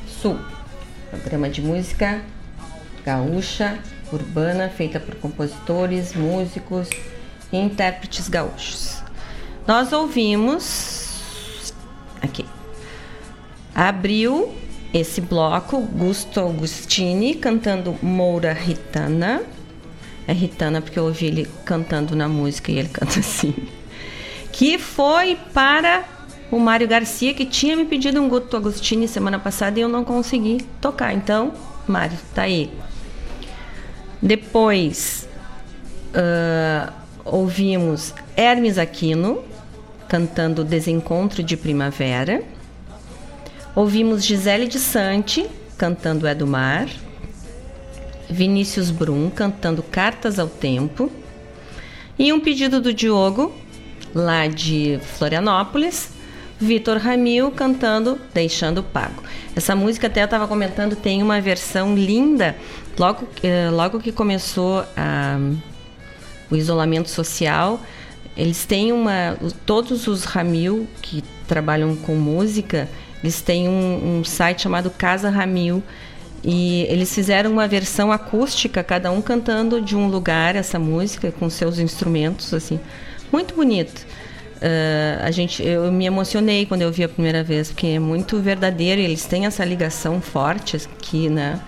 Sul 0.08 0.55
programa 1.18 1.50
de 1.50 1.62
música 1.62 2.22
gaúcha, 3.06 3.78
urbana, 4.12 4.68
feita 4.68 5.00
por 5.00 5.16
compositores, 5.16 6.16
músicos 6.16 6.90
e 7.52 7.58
intérpretes 7.58 8.28
gaúchos. 8.28 9.04
Nós 9.68 9.94
ouvimos 9.94 11.74
aqui. 12.22 12.46
Abriu 13.74 14.54
esse 14.92 15.22
bloco 15.22 15.80
Gusto 15.82 16.40
Augustini 16.40 17.36
cantando 17.36 17.96
Moura 18.02 18.54
Ritana. 18.54 19.44
É 20.28 20.34
Ritana 20.34 20.82
porque 20.82 20.98
eu 20.98 21.06
ouvi 21.06 21.28
ele 21.28 21.48
cantando 21.64 22.16
na 22.16 22.28
música 22.28 22.72
e 22.72 22.80
ele 22.80 22.90
canta 22.94 23.20
assim. 23.20 23.54
Que 24.52 24.80
foi 24.80 25.38
para 25.54 26.15
o 26.52 26.60
Mário 26.60 26.88
Garcia, 26.88 27.34
que 27.34 27.46
tinha 27.46 27.76
me 27.76 27.86
pedido 27.86 28.22
um 28.22 28.30
Guto 28.30 28.56
Agostini 28.56 29.08
semana 29.08 29.40
passada 29.40 29.80
e 29.80 29.82
eu 29.82 29.90
não 29.90 30.04
consegui 30.04 30.66
tocar. 30.80 31.14
Então, 31.14 31.54
Mário, 31.88 32.18
tá 32.34 32.44
aí. 32.44 32.72
Depois, 34.22 35.28
uh, 36.14 36.92
ouvimos 37.24 38.14
Hermes 38.36 38.78
Aquino 38.78 39.44
cantando 40.08 40.64
Desencontro 40.64 41.44
de 41.44 41.58
Primavera. 41.58 42.44
Ouvimos 43.76 44.24
Gisele 44.24 44.68
de 44.68 44.80
Sante 44.80 45.50
cantando 45.78 46.26
É 46.28 46.34
do 46.34 46.48
Mar. 46.48 46.88
Vinícius 48.30 48.90
Brum 48.90 49.30
cantando 49.30 49.84
Cartas 49.84 50.40
ao 50.40 50.48
Tempo. 50.48 51.12
E 52.18 52.32
um 52.32 52.40
pedido 52.40 52.80
do 52.80 52.94
Diogo, 52.94 53.54
lá 54.14 54.48
de 54.48 55.00
Florianópolis, 55.18 56.15
Vitor 56.60 56.98
Ramil 56.98 57.52
cantando 57.52 58.20
Deixando 58.34 58.82
Pago. 58.82 59.24
Essa 59.56 59.76
música 59.76 60.08
até 60.08 60.22
eu 60.22 60.26
estava 60.26 60.48
comentando, 60.48 60.96
tem 60.96 61.22
uma 61.22 61.42
versão 61.42 61.96
linda. 61.96 62.56
Logo, 62.98 63.28
eh, 63.44 63.70
logo 63.70 64.00
que 64.00 64.12
começou 64.12 64.86
a, 64.96 65.38
o 66.50 66.56
isolamento 66.56 67.10
social, 67.10 67.80
eles 68.38 68.66
têm 68.66 68.94
uma. 68.94 69.38
Todos 69.66 70.08
os 70.08 70.24
Ramil 70.24 70.88
que 71.02 71.24
trabalham 71.48 71.96
com 71.96 72.16
música, 72.16 72.88
eles 73.22 73.42
têm 73.42 73.68
um, 73.68 74.20
um 74.20 74.24
site 74.24 74.62
chamado 74.62 74.90
Casa 74.90 75.30
Ramil. 75.30 75.84
E 76.48 76.84
eles 76.84 77.14
fizeram 77.14 77.52
uma 77.52 77.68
versão 77.68 78.12
acústica, 78.12 78.84
cada 78.84 79.12
um 79.12 79.20
cantando 79.20 79.82
de 79.82 79.96
um 79.96 80.08
lugar 80.08 80.56
essa 80.56 80.78
música 80.78 81.32
com 81.32 81.50
seus 81.50 81.80
instrumentos, 81.80 82.54
assim, 82.54 82.80
muito 83.32 83.56
bonito. 83.56 84.06
Uh, 84.56 85.22
a 85.22 85.32
gente, 85.32 85.62
eu 85.62 85.92
me 85.92 86.06
emocionei 86.06 86.66
quando 86.66 86.82
eu 86.82 86.92
vi 86.92 87.04
a 87.04 87.10
primeira 87.10 87.44
vez, 87.44 87.70
porque 87.70 87.88
é 87.88 88.00
muito 88.00 88.40
verdadeiro. 88.40 89.02
Eles 89.02 89.26
têm 89.26 89.46
essa 89.46 89.66
ligação 89.66 90.22
forte 90.22 90.78
aqui, 90.78 91.30
né, 91.30 91.60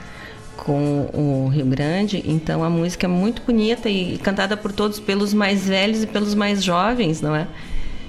com 0.55 1.09
o 1.13 1.49
Rio 1.49 1.65
Grande. 1.65 2.23
Então 2.25 2.63
a 2.63 2.69
música 2.69 3.05
é 3.05 3.09
muito 3.09 3.41
bonita 3.41 3.89
e 3.89 4.17
cantada 4.17 4.55
por 4.55 4.71
todos, 4.71 4.99
pelos 4.99 5.33
mais 5.33 5.67
velhos 5.67 6.03
e 6.03 6.07
pelos 6.07 6.33
mais 6.33 6.63
jovens, 6.63 7.21
não 7.21 7.35
é? 7.35 7.47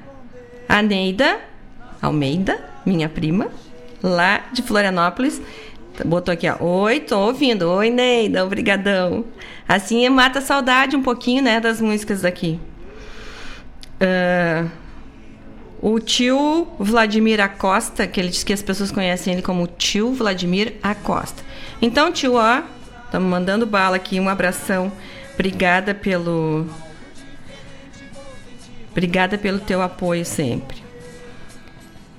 A 0.68 0.80
Neida 0.80 1.38
Almeida, 2.02 2.58
minha 2.84 3.08
prima, 3.08 3.48
lá 4.02 4.44
de 4.52 4.62
Florianópolis, 4.62 5.40
botou 6.04 6.32
aqui, 6.32 6.48
ó. 6.48 6.56
Oi, 6.64 7.00
tô 7.00 7.18
ouvindo. 7.18 7.70
Oi, 7.70 7.90
Neida, 7.90 8.44
obrigadão. 8.44 9.24
Assim 9.68 10.08
mata 10.08 10.38
a 10.38 10.42
saudade 10.42 10.96
um 10.96 11.02
pouquinho, 11.02 11.42
né, 11.42 11.60
das 11.60 11.80
músicas 11.80 12.22
daqui. 12.22 12.58
Uh, 14.00 14.68
o 15.80 15.98
tio 16.00 16.68
Vladimir 16.78 17.40
Acosta, 17.40 18.06
que 18.06 18.20
ele 18.20 18.28
diz 18.28 18.44
que 18.44 18.52
as 18.52 18.62
pessoas 18.62 18.90
conhecem 18.90 19.34
ele 19.34 19.42
como 19.42 19.66
tio 19.66 20.12
Vladimir 20.12 20.74
Acosta. 20.82 21.42
Então, 21.80 22.12
tio, 22.12 22.34
ó, 22.34 22.62
estamos 23.04 23.28
mandando 23.28 23.66
bala 23.66 23.96
aqui, 23.96 24.18
um 24.18 24.28
abração. 24.28 24.92
Obrigada 25.34 25.94
pelo 25.94 26.66
Obrigada 28.92 29.38
pelo 29.38 29.58
teu 29.58 29.80
apoio 29.80 30.24
sempre. 30.24 30.81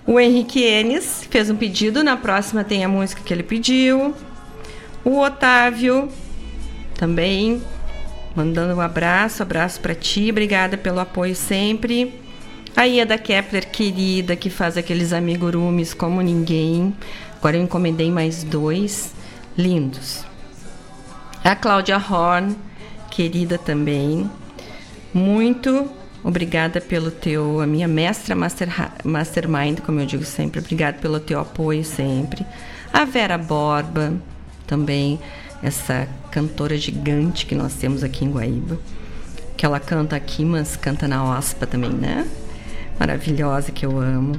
O 0.06 0.20
Henrique 0.20 0.62
Enes 0.62 1.26
fez 1.30 1.50
um 1.50 1.56
pedido, 1.56 2.04
na 2.04 2.18
próxima 2.18 2.64
tem 2.64 2.84
a 2.84 2.90
música 2.90 3.22
que 3.24 3.34
ele 3.34 3.44
pediu. 3.44 4.14
O 5.04 5.20
Otávio 5.20 6.10
também 6.98 7.62
mandando 8.36 8.74
um 8.74 8.82
abraço, 8.82 9.44
abraço 9.44 9.80
para 9.80 9.96
ti, 9.96 10.30
obrigada 10.30 10.78
pelo 10.78 11.00
apoio 11.00 11.36
sempre. 11.36 12.20
A 12.76 12.84
Ieda 12.84 13.18
Kepler, 13.18 13.70
querida, 13.70 14.36
que 14.36 14.50
faz 14.50 14.78
aqueles 14.78 15.14
amigurumis 15.14 15.94
como 15.94 16.22
ninguém. 16.22 16.94
Agora 17.38 17.56
eu 17.56 17.64
encomendei 17.64 18.10
mais 18.12 18.44
dois 18.44 19.14
lindos. 19.58 20.26
A 21.44 21.56
Cláudia 21.56 21.98
Horn, 21.98 22.56
querida 23.12 23.58
também, 23.58 24.30
muito 25.14 25.90
obrigada 26.24 26.80
pelo 26.80 27.12
teu, 27.12 27.60
a 27.60 27.68
minha 27.68 27.88
mestra 27.88 28.36
master, 28.36 28.70
mastermind, 29.04 29.80
como 29.82 30.00
eu 30.00 30.06
digo 30.06 30.24
sempre, 30.24 30.60
obrigada 30.60 30.98
pelo 31.00 31.20
teu 31.20 31.40
apoio 31.40 31.84
sempre. 31.84 32.46
A 32.92 33.06
Vera 33.06 33.38
Borba, 33.38 34.14
também, 34.66 35.20
essa 35.62 36.08
cantora 36.32 36.78
gigante 36.78 37.46
que 37.46 37.56
nós 37.56 37.74
temos 37.74 38.04
aqui 38.04 38.26
em 38.26 38.32
Guaíba, 38.32 38.80
que 39.58 39.66
ela 39.66 39.80
canta 39.80 40.16
aqui, 40.16 40.44
mas 40.44 40.76
canta 40.76 41.08
na 41.08 41.38
OSPA 41.38 41.68
também, 41.68 41.92
né? 41.92 42.28
Maravilhosa, 43.00 43.72
que 43.72 43.86
eu 43.86 44.00
amo. 44.00 44.36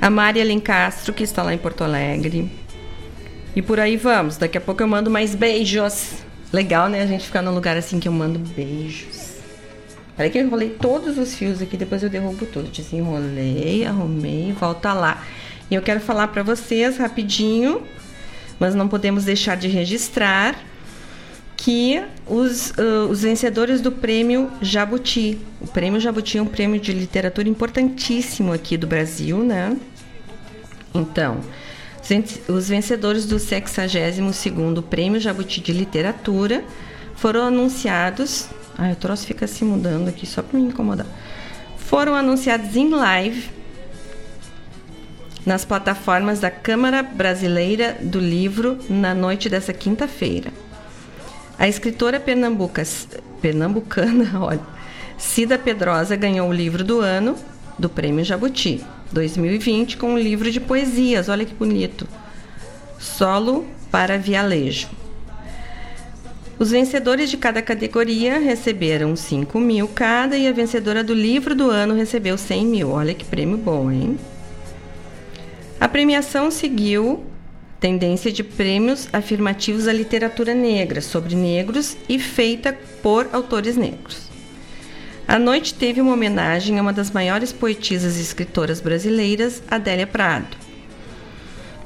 A 0.00 0.10
Maria 0.10 0.44
Lencastro, 0.44 1.12
que 1.12 1.22
está 1.22 1.42
lá 1.42 1.54
em 1.54 1.58
Porto 1.58 1.84
Alegre. 1.84 2.50
E 3.54 3.62
por 3.62 3.78
aí 3.78 3.96
vamos. 3.96 4.36
Daqui 4.36 4.58
a 4.58 4.60
pouco 4.60 4.82
eu 4.82 4.88
mando 4.88 5.10
mais 5.10 5.34
beijos. 5.34 6.14
Legal, 6.52 6.88
né? 6.88 7.02
A 7.02 7.06
gente 7.06 7.26
ficar 7.26 7.42
num 7.42 7.54
lugar 7.54 7.76
assim 7.76 8.00
que 8.00 8.08
eu 8.08 8.12
mando 8.12 8.38
beijos. 8.38 9.11
Olha 10.18 10.28
que 10.28 10.38
eu 10.38 10.42
enrolei 10.42 10.70
todos 10.70 11.16
os 11.16 11.34
fios 11.34 11.62
aqui, 11.62 11.76
depois 11.76 12.02
eu 12.02 12.10
derrubo 12.10 12.44
tudo. 12.46 12.68
Desenrolei, 12.68 13.86
arrumei, 13.86 14.52
volta 14.52 14.92
lá. 14.92 15.24
E 15.70 15.74
eu 15.74 15.80
quero 15.80 16.00
falar 16.00 16.28
para 16.28 16.42
vocês 16.42 16.98
rapidinho, 16.98 17.82
mas 18.58 18.74
não 18.74 18.88
podemos 18.88 19.24
deixar 19.24 19.56
de 19.56 19.68
registrar 19.68 20.54
que 21.56 22.02
os, 22.26 22.70
uh, 22.72 23.08
os 23.08 23.22
vencedores 23.22 23.80
do 23.80 23.90
prêmio 23.90 24.50
Jabuti. 24.60 25.38
O 25.60 25.66
prêmio 25.66 26.00
Jabuti 26.00 26.36
é 26.36 26.42
um 26.42 26.46
prêmio 26.46 26.80
de 26.80 26.92
literatura 26.92 27.48
importantíssimo 27.48 28.52
aqui 28.52 28.76
do 28.76 28.86
Brasil, 28.86 29.38
né? 29.38 29.76
Então, 30.94 31.40
os 32.48 32.68
vencedores 32.68 33.24
do 33.26 33.36
62º 33.36 34.82
Prêmio 34.82 35.20
Jabuti 35.20 35.60
de 35.60 35.72
Literatura 35.72 36.62
foram 37.16 37.42
anunciados... 37.46 38.48
Ai, 38.76 38.92
o 38.92 38.96
troço 38.96 39.26
fica 39.26 39.46
se 39.46 39.64
mudando 39.64 40.08
aqui 40.08 40.26
só 40.26 40.42
para 40.42 40.58
me 40.58 40.66
incomodar. 40.66 41.06
Foram 41.76 42.14
anunciados 42.14 42.74
em 42.74 42.88
live 42.88 43.50
nas 45.44 45.64
plataformas 45.64 46.40
da 46.40 46.50
Câmara 46.50 47.02
Brasileira 47.02 47.98
do 48.00 48.18
Livro 48.18 48.78
na 48.88 49.14
noite 49.14 49.48
dessa 49.48 49.72
quinta-feira. 49.72 50.52
A 51.58 51.68
escritora 51.68 52.18
pernambucas, 52.18 53.08
pernambucana, 53.40 54.30
olha, 54.40 54.60
Cida 55.18 55.58
Pedrosa 55.58 56.16
ganhou 56.16 56.48
o 56.48 56.52
livro 56.52 56.82
do 56.82 57.00
ano 57.00 57.36
do 57.78 57.88
Prêmio 57.88 58.24
Jabuti 58.24 58.84
2020 59.12 59.96
com 59.96 60.14
um 60.14 60.18
livro 60.18 60.50
de 60.50 60.60
poesias. 60.60 61.28
Olha 61.28 61.44
que 61.44 61.54
bonito. 61.54 62.08
Solo 62.98 63.66
para 63.90 64.18
Vialejo. 64.18 64.88
Os 66.62 66.70
vencedores 66.70 67.28
de 67.28 67.36
cada 67.36 67.60
categoria 67.60 68.38
receberam 68.38 69.16
5 69.16 69.58
mil 69.58 69.88
cada 69.88 70.38
e 70.38 70.46
a 70.46 70.52
vencedora 70.52 71.02
do 71.02 71.12
livro 71.12 71.56
do 71.56 71.68
ano 71.68 71.92
recebeu 71.92 72.38
100 72.38 72.64
mil. 72.64 72.90
Olha 72.90 73.12
que 73.14 73.24
prêmio 73.24 73.56
bom, 73.56 73.90
hein? 73.90 74.16
A 75.80 75.88
premiação 75.88 76.52
seguiu 76.52 77.24
tendência 77.80 78.30
de 78.30 78.44
prêmios 78.44 79.08
afirmativos 79.12 79.88
à 79.88 79.92
literatura 79.92 80.54
negra, 80.54 81.00
sobre 81.00 81.34
negros 81.34 81.96
e 82.08 82.16
feita 82.20 82.78
por 83.02 83.28
autores 83.32 83.76
negros. 83.76 84.30
A 85.26 85.40
noite 85.40 85.74
teve 85.74 86.00
uma 86.00 86.12
homenagem 86.12 86.78
a 86.78 86.82
uma 86.82 86.92
das 86.92 87.10
maiores 87.10 87.52
poetisas 87.52 88.18
e 88.18 88.20
escritoras 88.20 88.80
brasileiras, 88.80 89.60
Adélia 89.68 90.06
Prado. 90.06 90.56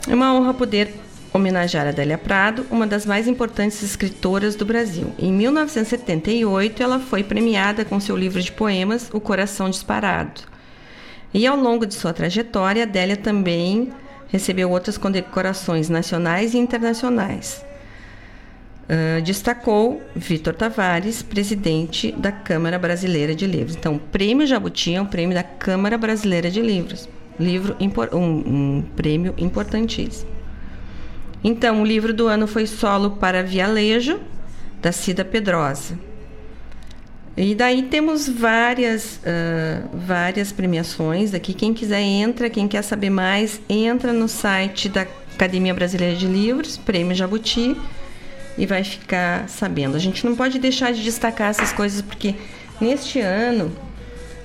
É 0.06 0.14
uma 0.14 0.34
honra 0.34 0.52
poder 0.52 1.05
homenagear 1.36 1.86
Adélia 1.86 2.18
Prado, 2.18 2.66
uma 2.70 2.86
das 2.86 3.06
mais 3.06 3.28
importantes 3.28 3.82
escritoras 3.82 4.56
do 4.56 4.64
Brasil. 4.64 5.12
Em 5.18 5.32
1978, 5.32 6.82
ela 6.82 6.98
foi 6.98 7.22
premiada 7.22 7.84
com 7.84 8.00
seu 8.00 8.16
livro 8.16 8.40
de 8.40 8.50
poemas 8.50 9.08
O 9.12 9.20
Coração 9.20 9.70
Disparado. 9.70 10.40
E 11.32 11.46
ao 11.46 11.56
longo 11.56 11.86
de 11.86 11.94
sua 11.94 12.12
trajetória, 12.12 12.82
Adélia 12.82 13.16
também 13.16 13.92
recebeu 14.28 14.70
outras 14.70 14.98
condecorações 14.98 15.88
nacionais 15.88 16.54
e 16.54 16.58
internacionais. 16.58 17.64
Uh, 18.84 19.20
destacou 19.20 20.00
Vitor 20.14 20.54
Tavares, 20.54 21.22
presidente 21.22 22.12
da 22.12 22.30
Câmara 22.30 22.78
Brasileira 22.78 23.34
de 23.34 23.46
Livros. 23.46 23.76
Então, 23.76 23.96
o 23.96 23.98
Prêmio 23.98 24.46
Jabuti 24.46 24.94
é 24.94 25.00
um 25.00 25.06
prêmio 25.06 25.34
da 25.34 25.42
Câmara 25.42 25.98
Brasileira 25.98 26.50
de 26.50 26.62
Livros. 26.62 27.08
Livro 27.38 27.76
um, 27.80 28.18
um 28.18 28.84
prêmio 28.94 29.34
importantíssimo. 29.36 30.35
Então, 31.48 31.81
o 31.81 31.85
livro 31.85 32.12
do 32.12 32.27
ano 32.27 32.48
foi 32.48 32.66
Solo 32.66 33.12
para 33.12 33.40
Vialejo, 33.40 34.18
da 34.82 34.90
Cida 34.90 35.24
Pedrosa. 35.24 35.97
E 37.36 37.55
daí 37.55 37.85
temos 37.85 38.28
várias, 38.28 39.18
uh, 39.18 39.97
várias 39.97 40.51
premiações 40.51 41.35
aqui. 41.35 41.55
Quem 41.55 41.73
quiser 41.73 42.01
entra, 42.01 42.51
quem 42.51 42.66
quer 42.66 42.82
saber 42.82 43.10
mais, 43.10 43.60
entra 43.68 44.12
no 44.12 44.27
site 44.27 44.89
da 44.89 45.06
Academia 45.35 45.73
Brasileira 45.73 46.16
de 46.16 46.27
Livros, 46.27 46.77
Prêmio 46.77 47.14
Jabuti, 47.14 47.77
e 48.59 48.66
vai 48.66 48.82
ficar 48.82 49.48
sabendo. 49.48 49.94
A 49.94 50.01
gente 50.01 50.27
não 50.27 50.35
pode 50.35 50.59
deixar 50.59 50.93
de 50.93 51.05
destacar 51.05 51.51
essas 51.51 51.73
coisas 51.73 52.02
porque 52.02 52.35
neste 52.81 53.20
ano 53.20 53.70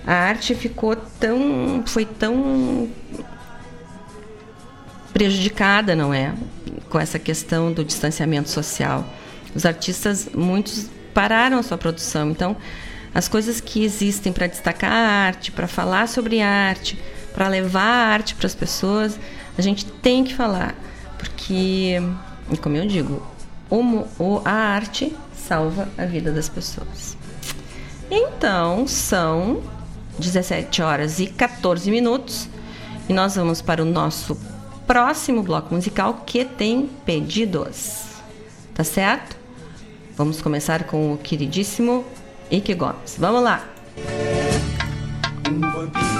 a 0.05 0.13
arte 0.13 0.53
ficou 0.53 0.95
tão, 0.95 1.81
foi 1.87 2.05
tão 2.05 2.87
prejudicada, 5.13 5.95
não 5.95 6.13
é, 6.13 6.33
com 6.89 6.99
essa 6.99 7.19
questão 7.19 7.71
do 7.71 7.83
distanciamento 7.83 8.49
social. 8.49 9.05
Os 9.55 9.65
artistas, 9.65 10.29
muitos 10.33 10.89
pararam 11.13 11.59
a 11.59 11.63
sua 11.63 11.77
produção. 11.77 12.31
Então, 12.31 12.55
as 13.13 13.27
coisas 13.27 13.59
que 13.59 13.83
existem 13.83 14.31
para 14.31 14.47
destacar 14.47 14.91
a 14.91 15.25
arte, 15.25 15.51
para 15.51 15.67
falar 15.67 16.07
sobre 16.07 16.41
arte, 16.41 16.97
para 17.33 17.47
levar 17.47 17.81
a 17.81 18.07
arte 18.07 18.35
para 18.35 18.47
as 18.47 18.55
pessoas, 18.55 19.19
a 19.57 19.61
gente 19.61 19.85
tem 19.85 20.23
que 20.23 20.33
falar, 20.33 20.75
porque, 21.17 22.01
como 22.61 22.77
eu 22.77 22.85
digo, 22.85 23.25
o, 23.69 24.41
a 24.43 24.51
arte 24.51 25.15
salva 25.35 25.89
a 25.97 26.05
vida 26.05 26.31
das 26.31 26.47
pessoas. 26.47 27.17
Então, 28.09 28.87
são 28.87 29.61
17 30.19 30.81
horas 30.81 31.19
e 31.19 31.27
14 31.27 31.89
minutos 31.89 32.49
e 33.07 33.13
nós 33.13 33.35
vamos 33.35 33.61
para 33.61 33.81
o 33.81 33.85
nosso 33.85 34.37
próximo 34.91 35.41
bloco 35.41 35.73
musical 35.73 36.23
que 36.25 36.43
tem 36.43 36.89
pedidos. 37.05 38.01
Tá 38.75 38.83
certo? 38.83 39.37
Vamos 40.17 40.41
começar 40.41 40.83
com 40.83 41.13
o 41.13 41.17
queridíssimo 41.17 42.05
Ike 42.51 42.73
Gomes. 42.73 43.15
Vamos 43.17 43.41
lá! 43.41 43.65
Um 45.49 46.10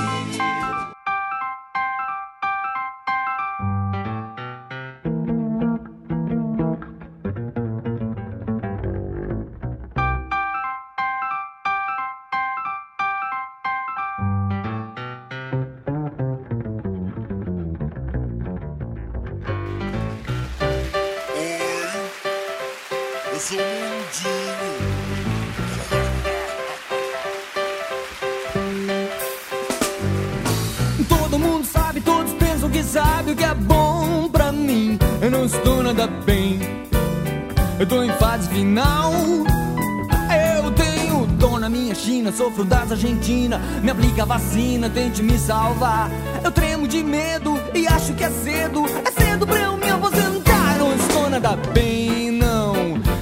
tente 45.12 45.24
me 45.24 45.38
salvar. 45.38 46.10
Eu 46.44 46.52
tremo 46.52 46.88
de 46.88 47.04
medo 47.04 47.60
e 47.74 47.86
acho 47.88 48.14
que 48.14 48.24
é 48.24 48.30
cedo. 48.30 48.86
É 49.06 49.12
cedo 49.12 49.46
pra 49.46 49.60
eu 49.60 49.78
me 49.78 49.90
aposentar. 49.90 50.78
Não 50.78 50.96
estou 50.96 51.30
nada 51.30 51.56
bem, 51.74 52.32
não. 52.32 52.74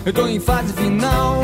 Eu 0.05 0.13
tô 0.13 0.27
em 0.27 0.39
fase 0.39 0.71
final. 0.73 1.41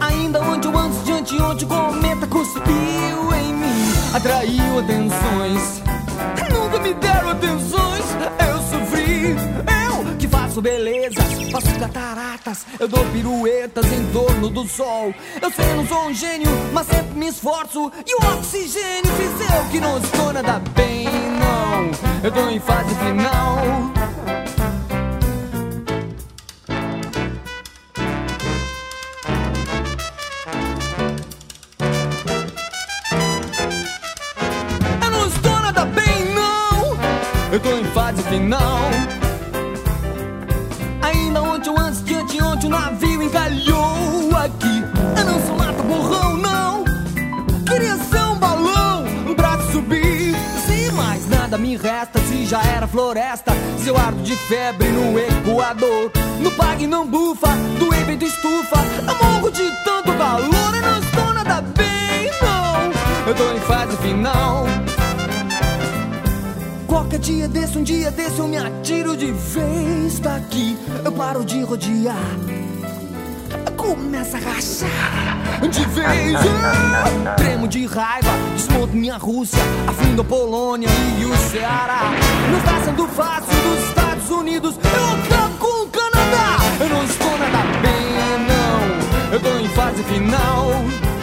Ainda 0.00 0.40
ontem 0.42 0.68
ou 0.68 0.78
antes 0.78 1.04
de 1.04 1.12
anteontem, 1.12 1.66
o 1.66 1.68
cometa 1.68 2.26
cuspiu 2.26 3.34
em 3.34 3.54
mim. 3.54 3.92
Atraiu 4.14 4.78
atenções. 4.80 5.82
Nunca 6.50 6.78
me 6.80 6.94
deram 6.94 7.30
atenções. 7.30 8.04
Eu 8.48 8.58
sofri. 8.70 9.30
Eu 9.30 10.16
que 10.18 10.26
faço 10.26 10.60
beleza, 10.60 11.22
faço 11.52 11.78
cataratas. 11.78 12.66
Eu 12.80 12.88
dou 12.88 13.04
piruetas 13.06 13.86
em 13.92 14.03
do 14.54 14.66
sol. 14.68 15.12
Eu 15.42 15.50
sei, 15.50 15.74
não 15.74 15.86
sou 15.86 16.06
um 16.06 16.14
gênio, 16.14 16.48
mas 16.72 16.86
sempre 16.86 17.18
me 17.18 17.28
esforço. 17.28 17.92
E 18.06 18.14
o 18.14 18.38
oxigênio 18.38 19.12
fiz 19.16 19.50
eu 19.50 19.64
que 19.70 19.80
não 19.80 19.98
estou 19.98 20.32
nada 20.32 20.62
bem, 20.74 21.04
não. 21.04 21.90
Eu 22.22 22.30
tô 22.30 22.48
em 22.48 22.60
fase 22.60 22.94
final. 22.94 24.03
Floresta. 53.14 53.52
Se 53.78 53.88
eu 53.88 53.96
ardo 53.96 54.20
de 54.22 54.34
febre 54.34 54.88
no 54.88 55.18
Equador. 55.18 56.10
No 56.40 56.50
pague 56.52 56.86
não 56.86 57.06
bufa, 57.06 57.48
do 57.78 57.94
evento 57.94 58.24
estufa. 58.24 58.76
Eu 59.06 59.24
morro 59.24 59.50
de 59.50 59.70
tanto 59.84 60.12
calor, 60.18 60.74
eu 60.74 60.82
não 60.82 60.98
estou 60.98 61.32
nada 61.32 61.62
bem, 61.62 62.30
não. 62.42 63.28
Eu 63.28 63.34
tô 63.34 63.52
em 63.52 63.60
fase 63.60 63.96
final. 63.98 64.66
Qualquer 66.88 67.20
dia 67.20 67.48
desse, 67.48 67.78
um 67.78 67.82
dia 67.82 68.10
desse 68.10 68.38
eu 68.38 68.48
me 68.48 68.56
atiro 68.56 69.16
de 69.16 69.30
vez 69.30 70.18
daqui. 70.18 70.76
Eu 71.04 71.12
paro 71.12 71.44
de 71.44 71.62
rodear. 71.62 72.53
Começa 74.24 74.36
a 74.38 74.40
rachar 74.40 75.68
de 75.68 75.84
vez. 75.86 76.38
Tremo 77.36 77.68
de 77.68 77.84
raiva, 77.86 78.30
desmonto 78.54 78.96
minha 78.96 79.18
Rússia, 79.18 79.62
afindo 79.86 80.22
a 80.22 80.24
Polônia 80.24 80.88
e 81.18 81.24
o 81.26 81.36
Ceará. 81.36 82.10
Não 82.50 82.58
está 82.58 82.84
sendo 82.84 83.06
fácil 83.08 83.52
dos 83.52 83.88
Estados 83.88 84.30
Unidos. 84.30 84.76
Eu 84.82 85.36
acabo 85.36 85.58
com 85.58 85.82
o 85.82 85.88
Canadá. 85.88 86.56
Eu 86.80 86.88
não 86.88 87.04
estou 87.04 87.38
nada 87.38 87.58
bem, 87.82 88.46
não. 88.48 89.32
Eu 89.34 89.40
tô 89.40 89.58
em 89.58 89.68
fase 89.70 90.02
final. 90.04 91.13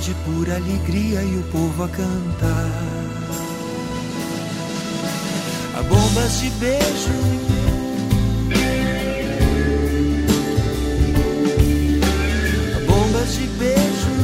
De 0.00 0.14
pura 0.24 0.56
alegria 0.56 1.22
e 1.22 1.38
o 1.38 1.42
povo 1.44 1.84
a 1.84 1.88
cantar. 1.88 2.70
Há 5.76 5.82
bombas 5.82 6.40
de 6.40 6.50
beijo. 6.50 7.56
De 13.26 13.46
beijo. 13.58 14.14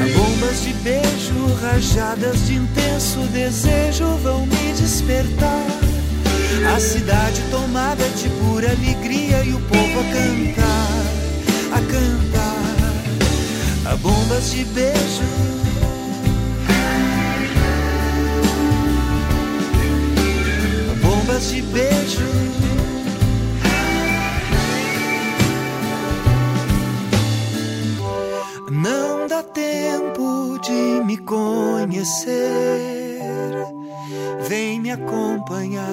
Há 0.00 0.16
bombas 0.16 0.62
de 0.62 0.72
beijo, 0.74 1.54
rajadas 1.60 2.46
de 2.46 2.54
intenso 2.54 3.20
desejo 3.32 4.16
vão 4.22 4.46
me 4.46 4.72
despertar. 4.74 5.87
A 6.74 6.80
cidade 6.80 7.42
tomada 7.50 8.08
de 8.10 8.28
pura 8.30 8.70
alegria 8.70 9.44
e 9.44 9.52
o 9.52 9.60
povo 9.60 10.00
a 10.00 10.04
cantar, 10.04 11.02
a 11.72 11.80
cantar. 11.80 12.28
Há 13.84 13.96
bombas 13.96 14.50
de 14.50 14.64
beijo. 14.64 15.22
Bombas 21.02 21.50
de 21.50 21.62
beijo. 21.62 22.28
Não 28.70 29.26
dá 29.26 29.42
tempo 29.42 30.58
de 30.62 31.02
me 31.04 31.18
conhecer. 31.18 32.87
Me 34.88 34.92
acompanhar. 34.92 35.84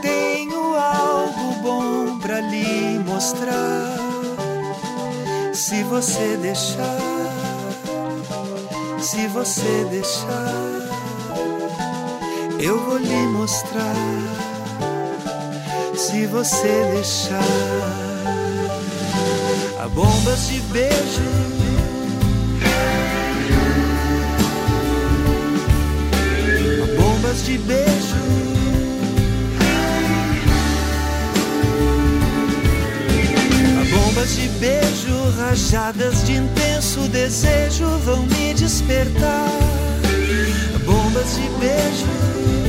Tenho 0.00 0.74
algo 0.74 1.54
bom 1.62 2.18
pra 2.18 2.40
lhe 2.40 2.98
mostrar. 2.98 3.96
Se 5.54 5.84
você 5.84 6.36
deixar, 6.38 6.98
se 8.98 9.28
você 9.28 9.86
deixar, 9.88 10.50
eu 12.58 12.80
vou 12.80 12.98
lhe 12.98 13.26
mostrar. 13.28 13.94
Se 15.94 16.26
você 16.26 16.90
deixar. 16.92 17.38
Há 19.78 19.86
bombas 19.86 20.48
de 20.48 20.58
beijo. 20.72 21.61
De 27.32 27.56
beijo. 27.56 28.14
Bombas 33.90 34.36
de 34.36 34.48
beijo, 34.60 35.34
rajadas 35.38 36.24
de 36.26 36.34
intenso 36.34 37.08
desejo 37.08 37.86
vão 38.04 38.26
me 38.26 38.52
despertar. 38.52 39.48
Bombas 40.84 41.34
de 41.34 41.48
beijo. 41.58 42.61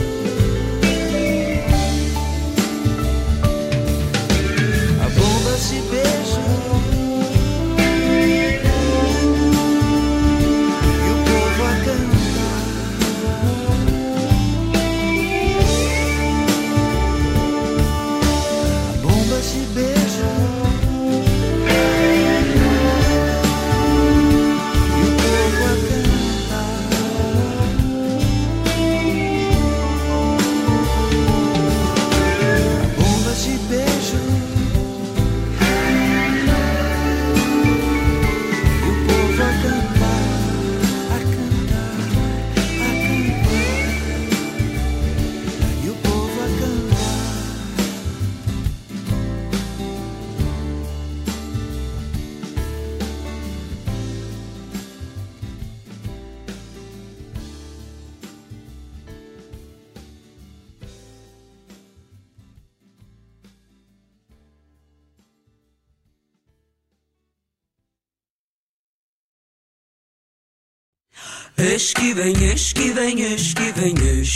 Eis 71.74 71.92
que 71.92 72.14
vem, 72.14 72.36
eis 72.40 72.72
que 72.72 72.92
vem, 72.92 73.20
eis 73.20 73.52
que 73.56 73.72
vem, 73.72 73.96
eis 73.98 74.36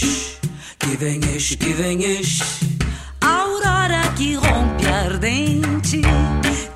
que 0.79 0.97
vem, 0.97 1.19
que 1.19 1.73
vem. 1.73 1.99
Aurora 3.21 4.01
que 4.15 4.33
rompe 4.33 4.87
ardente, 4.87 6.01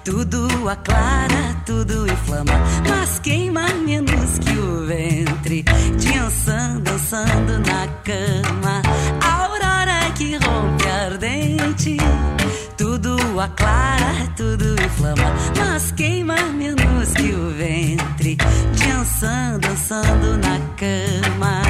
tudo 0.06 0.70
aclara, 0.70 1.64
tudo 1.66 2.06
inflama, 2.06 2.54
mas 2.88 3.18
queima 3.18 3.70
menos 3.74 4.38
que 4.38 4.52
o 4.52 4.86
ventre. 4.86 5.64
Dançando, 5.64 6.82
dançando 6.82 7.58
na 7.66 7.88
cama, 8.04 8.84
aurora 9.20 10.12
que 10.16 10.36
rompe 10.36 10.88
ardente, 10.88 11.98
tudo 13.02 13.40
aclara, 13.40 14.28
tudo 14.38 14.76
inflama, 14.84 15.34
mas 15.57 15.91
queima 15.91 16.36
menos 16.53 17.11
que 17.14 17.34
o 17.34 17.49
ventre. 17.49 18.38
Dançando, 18.78 19.60
dançando 19.60 20.38
na 20.38 20.60
cama. 20.78 21.61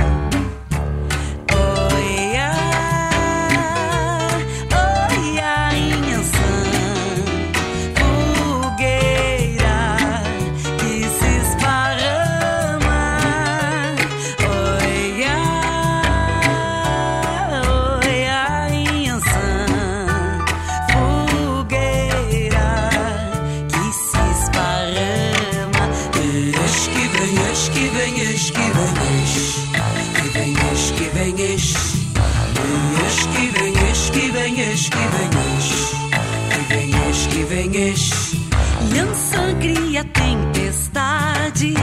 Que 34.89 34.97
vem, 34.97 35.29
eis 35.53 35.91
que 36.49 36.73
vem, 36.73 37.05
eis 37.05 37.27
que 37.27 37.43
vem, 37.43 37.75
eis. 37.75 38.09
Lança 38.95 39.55
cria 39.59 40.03
tempestade 40.03 41.73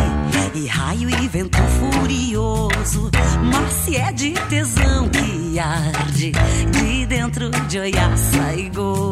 e 0.55 0.67
raio 0.67 1.09
e 1.09 1.29
vento 1.29 1.59
furioso. 1.59 3.11
Mas 3.45 3.73
se 3.73 3.97
é 3.97 4.13
de 4.13 4.33
tesão 4.49 5.09
que 5.09 5.59
arde 5.59 6.33
de 6.73 7.07
dentro 7.07 7.51
de 7.51 7.79
olhaça 7.79 8.55
e 8.55 8.69
gozo. 8.69 9.08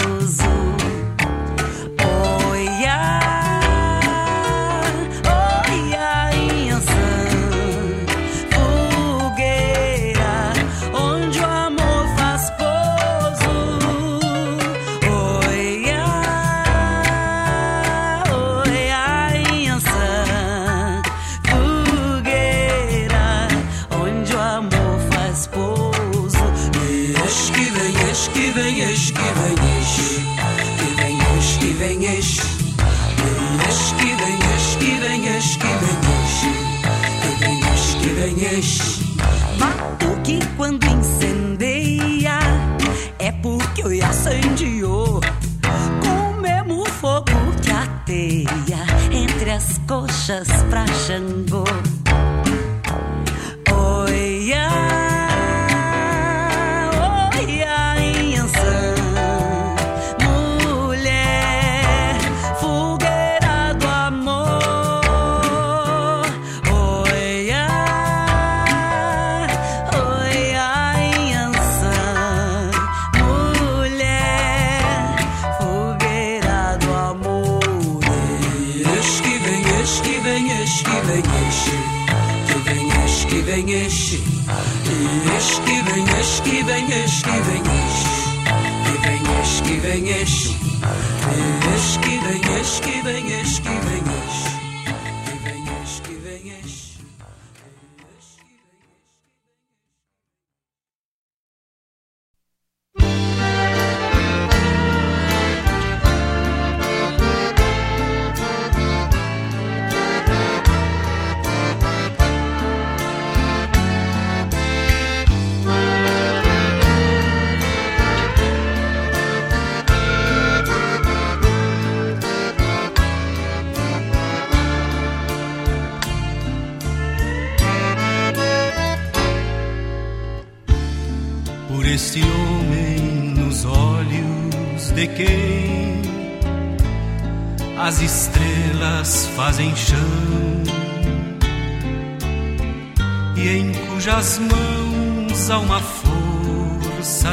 As 50.30 50.48
coxas 50.70 51.85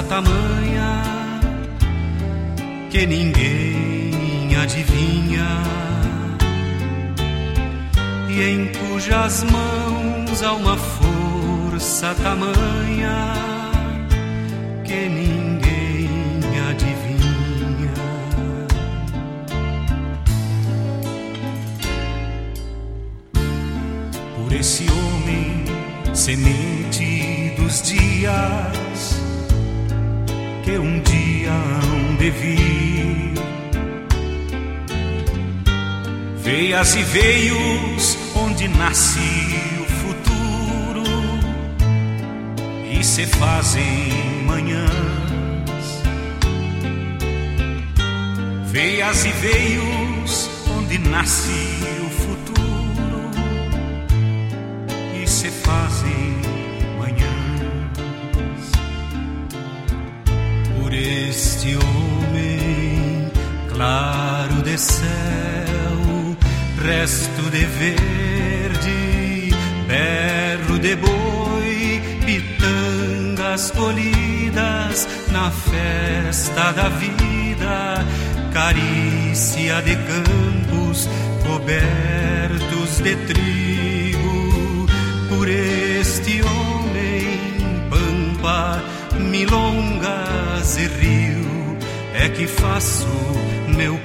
tamanha 0.04 1.02
que 2.90 3.06
ninguém 3.06 4.56
adivinha 4.56 5.48
e 8.30 8.42
em 8.42 8.68
cujas 8.68 9.44
mãos 9.44 10.44
há 10.44 10.54
uma 10.54 10.78
força 10.78 12.16
tamanha 12.16 13.34
que 14.84 15.10
ninguém 15.10 16.10
adivinha. 16.70 17.94
Por 24.36 24.54
esse 24.54 24.86
homem, 24.92 25.66
semente 26.14 27.54
dos 27.58 27.82
dias, 27.82 28.83
que 30.64 30.78
um 30.78 31.00
dia 31.02 31.52
hão 31.52 32.16
de 32.16 32.32
vir. 32.32 33.34
Veias 36.38 36.96
e 36.96 37.04
veios, 37.04 38.18
onde 38.36 38.68
nasce 38.70 39.20
o 39.80 39.86
futuro, 40.02 41.04
e 42.90 43.04
se 43.04 43.26
fazem 43.26 44.10
manhãs. 44.46 44.90
Veias 48.68 49.26
e 49.26 49.30
veios, 49.30 50.50
onde 50.78 50.98
nasce 50.98 51.73
de 64.74 64.80
céu, 64.80 66.36
resto 66.84 67.44
de 67.52 67.64
verde, 67.64 69.52
belo 69.88 70.80
de 70.80 70.96
boi, 70.96 72.02
pitangas 72.26 73.70
colhidas 73.70 75.08
na 75.32 75.52
festa 75.52 76.72
da 76.72 76.90
vida, 76.90 78.04
carícia 78.52 79.80
de 79.84 79.96
campos 79.96 81.08
cobertos 81.46 82.98
de 83.04 83.16
trigo, 83.28 84.88
por 85.30 85.48
este 85.48 86.42
homem, 86.42 87.40
pampa, 87.92 88.82
milongas 89.20 90.78
e 90.78 90.88
rio, 90.88 91.78
é 92.16 92.28
que 92.30 92.48
faço 92.48 93.08
meu 93.68 94.00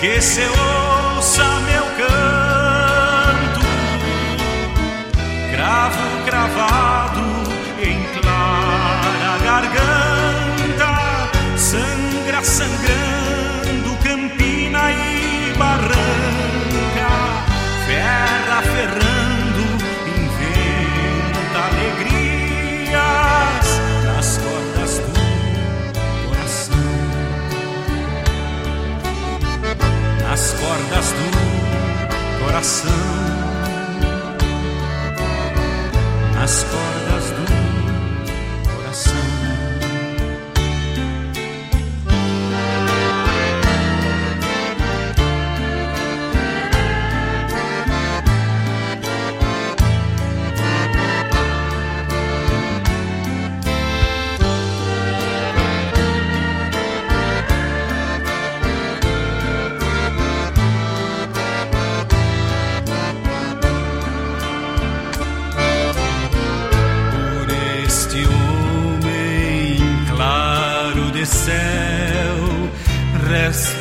que 0.00 0.20
se 0.20 0.40
ouça 0.42 1.44
meu 1.66 1.84
canto, 1.96 3.60
cravo 5.50 6.24
cravado 6.24 6.97
cordas 31.12 32.10
do 32.10 32.44
coração. 32.44 32.90
Nas 36.34 36.62
cordas 36.64 36.97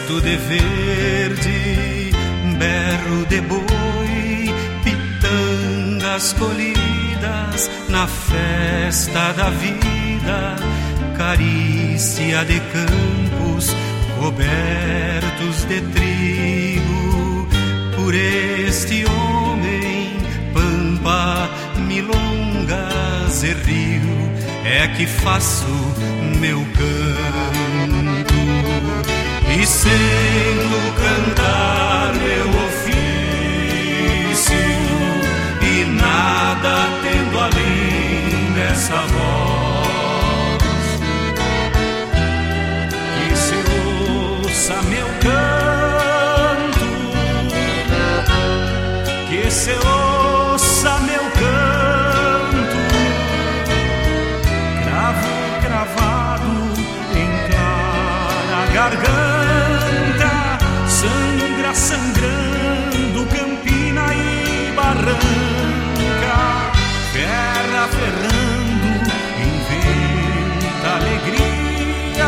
resto 0.07 0.21
de 0.21 0.38
verde, 0.38 2.11
berro 2.57 3.25
de 3.25 3.41
boi, 3.41 4.53
pitangas 4.84 6.34
colhidas 6.34 7.69
na 7.89 8.07
festa 8.07 9.34
da 9.34 9.49
vida, 9.49 10.55
carícia 11.17 12.45
de 12.45 12.59
campos 12.59 13.75
cobertos 14.17 15.65
de 15.67 15.81
trigo, 15.81 17.47
por 17.95 18.15
este 18.15 19.03
homem, 19.05 20.15
pampa, 20.53 21.49
milongas 21.85 23.43
e 23.43 23.53
rio, 23.53 24.31
é 24.63 24.88
que 24.88 25.05
faço 25.05 25.65
meu 26.39 26.65
canto. 26.77 28.38
E 29.49 29.65
sendo 29.65 30.94
cantar 30.95 32.14
meu 32.14 32.49
ofício, 32.65 32.98
e 35.61 35.86
nada 35.86 36.88
tendo 37.02 37.40
além 37.40 38.52
dessa 38.53 38.98
voz, 39.07 40.57
que 43.15 43.36
se 43.36 43.56
ouça 44.45 44.76
meu 44.84 45.07
canto, 45.22 46.88
que 49.30 49.49
se 49.49 49.72
ouça 49.72 50.99
meu 50.99 51.24
canto, 51.32 52.78
cravo 54.84 55.30
cravado 55.61 56.52
em 57.15 57.30
clara 57.49 58.60
garganta, 58.74 59.26
barranca, 65.07 66.71
ferra 67.13 67.88
ferrando, 67.88 69.11
inventa 69.47 70.88
alegrias 70.95 72.23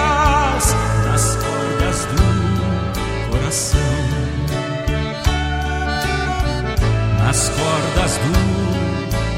nas 1.06 1.26
cordas 1.36 1.98
do 2.06 2.24
coração. 3.30 3.96
Nas 7.20 7.50
cordas 7.50 8.14
do 8.18 8.34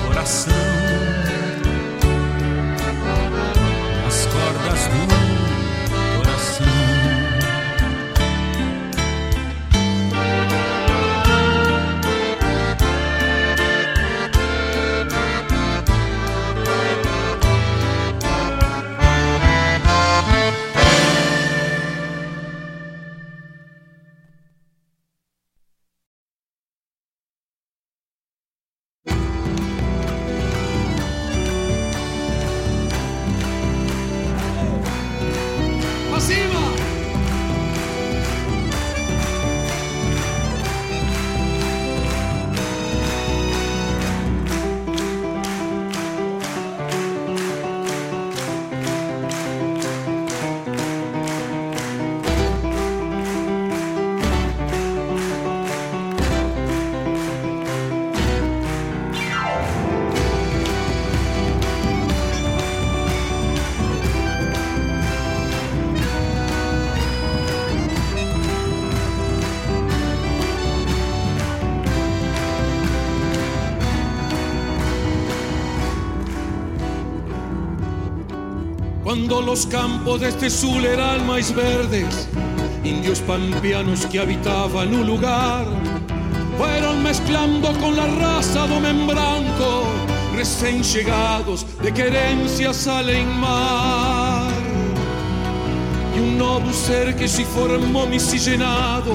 coração, 0.08 0.81
Los 79.40 79.66
campos 79.66 80.20
de 80.20 80.28
este 80.28 80.50
sur 80.50 80.86
eran 80.86 81.26
más 81.26 81.56
verdes, 81.56 82.28
indios 82.84 83.20
pampeanos 83.22 84.06
que 84.06 84.20
habitaban 84.20 84.94
un 84.94 85.08
lugar, 85.08 85.66
fueron 86.58 87.02
mezclando 87.02 87.72
con 87.80 87.96
la 87.96 88.08
raza 88.08 88.68
do 88.68 88.80
membranco, 88.80 89.86
recién 90.36 90.84
llegados 90.84 91.66
de 91.82 91.94
querencia 91.94 92.74
salen 92.74 93.28
mar. 93.40 94.52
e 96.16 96.20
um 96.20 96.38
novo 96.38 96.74
ser 96.74 97.14
que 97.14 97.28
se 97.28 97.46
formou 97.46 98.08
miscigenado. 98.08 99.12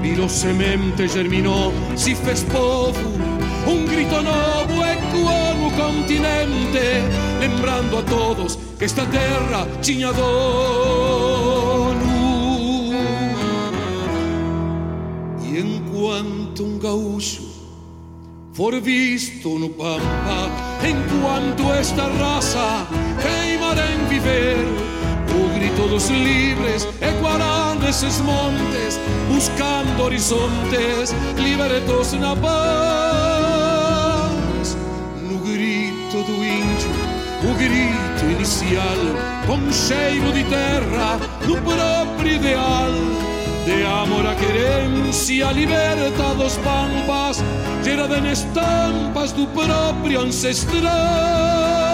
Virou 0.00 0.28
semente, 0.28 1.08
germinou, 1.08 1.72
se 1.96 2.14
fez 2.14 2.42
povo. 2.44 2.98
Um 3.66 3.84
grito 3.84 4.22
novo 4.22 4.84
ecoou 4.84 5.54
no 5.56 5.70
continente, 5.72 7.02
lembrando 7.40 7.98
a 7.98 8.02
todos 8.02 8.63
esta 8.80 9.06
terra 9.06 9.66
tinha 9.80 10.12
dono. 10.12 10.34
E 15.42 15.58
enquanto 15.58 16.64
um 16.64 16.78
gaúcho 16.78 17.42
for 18.52 18.80
visto 18.80 19.58
no 19.58 19.68
Pampa, 19.70 20.50
enquanto 20.82 21.72
esta 21.72 22.06
raça 22.08 22.86
queimar 23.20 23.76
em 23.78 24.06
viver, 24.08 24.56
o 25.34 25.58
grito 25.58 25.88
dos 25.88 26.08
livres 26.08 26.86
ecoará 27.00 27.74
nesses 27.74 28.20
montes, 28.20 29.00
buscando 29.28 30.02
horizontes 30.02 31.14
libertos 31.36 32.12
na 32.14 32.36
paz. 32.36 33.33
Grito 38.44 38.64
inicial, 38.64 38.98
com 39.46 39.72
cheiro 39.72 40.32
de 40.32 40.44
terra, 40.44 41.18
no 41.46 41.56
próprio 41.62 42.36
ideal. 42.36 42.92
De 43.64 43.82
amor 43.82 44.26
a 44.26 44.34
querência 44.34 45.50
liberta 45.52 46.34
dos 46.34 46.58
pampas, 46.58 47.42
gerada 47.82 48.18
en 48.18 48.26
estampas 48.26 49.32
do 49.32 49.46
próprio 49.46 50.20
ancestral. 50.20 51.93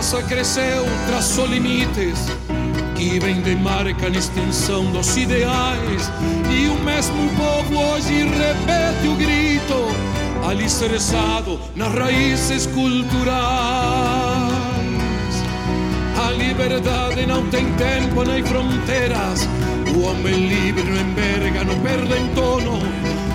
Raça 0.00 0.22
cresceu, 0.22 0.86
traçou 1.06 1.44
limites 1.44 2.18
que 2.96 3.20
vem 3.20 3.42
de 3.42 3.54
marca 3.54 4.08
na 4.08 4.16
extinção 4.16 4.90
dos 4.92 5.14
ideais. 5.14 6.10
E 6.50 6.68
o 6.68 6.82
mesmo 6.82 7.28
povo 7.36 7.78
hoje 7.78 8.24
repete 8.24 9.08
o 9.08 9.14
grito, 9.14 9.74
alicerçado 10.48 11.60
nas 11.76 11.92
raízes 11.94 12.64
culturais. 12.68 13.20
A 16.16 16.30
liberdade 16.30 17.26
não 17.26 17.46
tem 17.50 17.66
tempo 17.74 18.24
nem 18.24 18.42
fronteiras. 18.42 19.46
O 19.94 20.00
homem 20.00 20.48
livre 20.48 20.82
não 20.84 21.10
enverga, 21.10 21.62
não 21.62 21.78
perde 21.80 22.14
em 22.18 22.26
tono. 22.28 22.78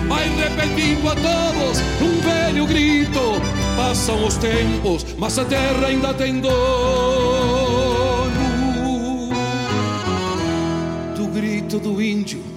Vai 0.08 0.28
repetindo 0.30 1.08
a 1.10 1.14
todos 1.14 1.80
um 2.00 2.20
velho 2.22 2.66
grito. 2.66 3.55
Passam 3.76 4.24
os 4.24 4.36
tempos, 4.36 5.06
mas 5.18 5.38
a 5.38 5.44
terra 5.44 5.86
ainda 5.86 6.14
tem 6.14 6.40
dono. 6.40 6.56
Do 11.14 11.26
grito 11.28 11.78
do 11.78 12.02
índio 12.02 12.56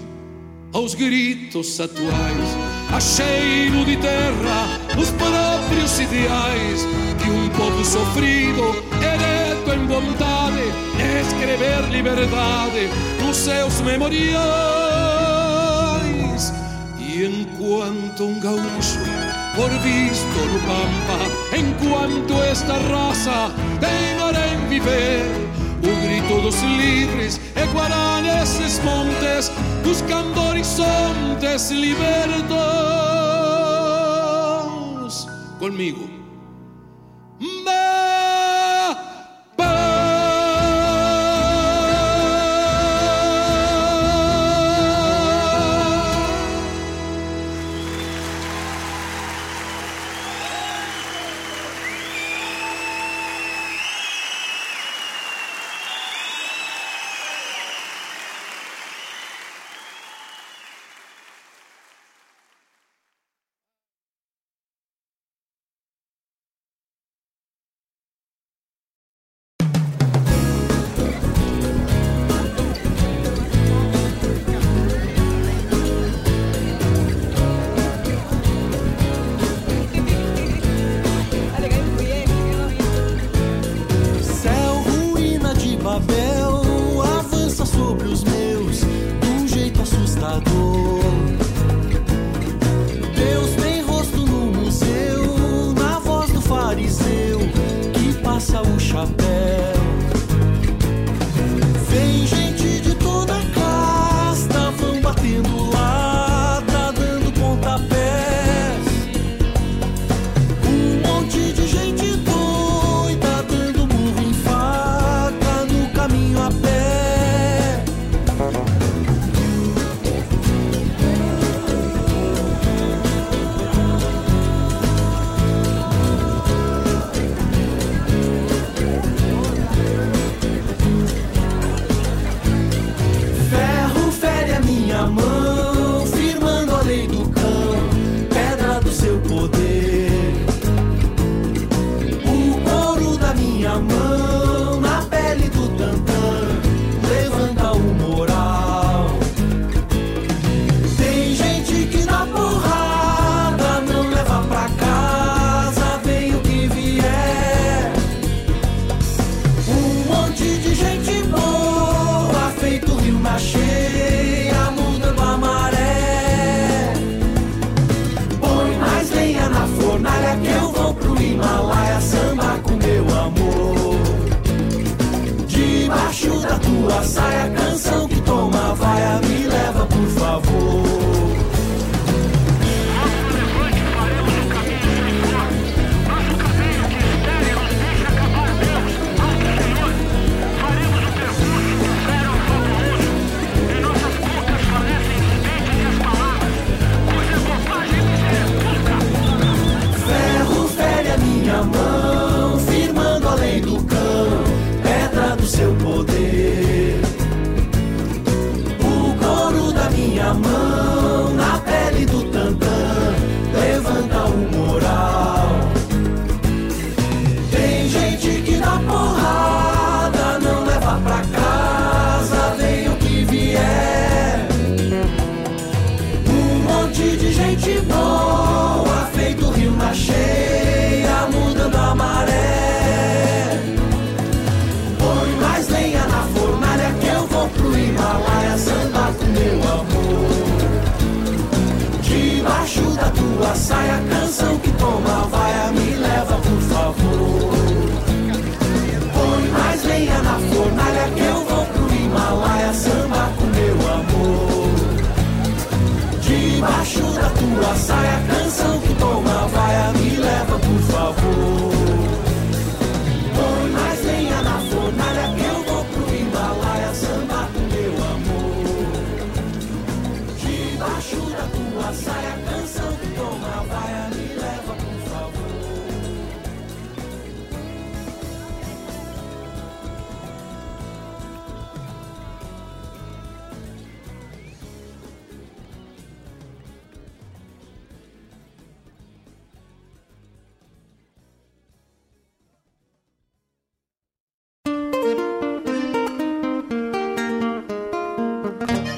aos 0.74 0.94
gritos 0.94 1.80
atuais, 1.80 2.58
a 2.94 3.00
cheiro 3.00 3.84
de 3.86 3.98
terra, 3.98 4.68
os 4.98 5.10
próprios 5.12 6.00
ideais 6.00 6.86
que 7.22 7.30
um 7.30 7.50
povo 7.50 7.84
sofrido, 7.84 8.84
ereto 9.02 9.74
em 9.74 9.88
vontade, 9.88 10.62
escrever 11.22 11.90
liberdade 11.90 12.90
nos 13.26 13.38
seus 13.38 13.82
memoriais. 13.82 14.30
E 17.00 17.26
enquanto 17.26 18.26
um 18.26 18.40
gaúcho 18.40 19.00
por 19.60 19.70
visto 19.80 20.40
pampa, 20.66 21.20
enquanto 21.54 22.42
esta 22.44 22.76
raça 22.78 23.52
teimar 23.82 24.34
em 24.48 24.70
viver, 24.70 25.26
o 25.84 26.02
grito 26.02 26.42
dos 26.42 26.62
livres 26.64 27.42
ecoará 27.58 28.22
nesses 28.22 28.80
montes, 28.80 29.52
buscando 29.84 30.40
horizontes 30.40 31.72
libertos. 31.72 32.48
Conmigo. 35.60 36.19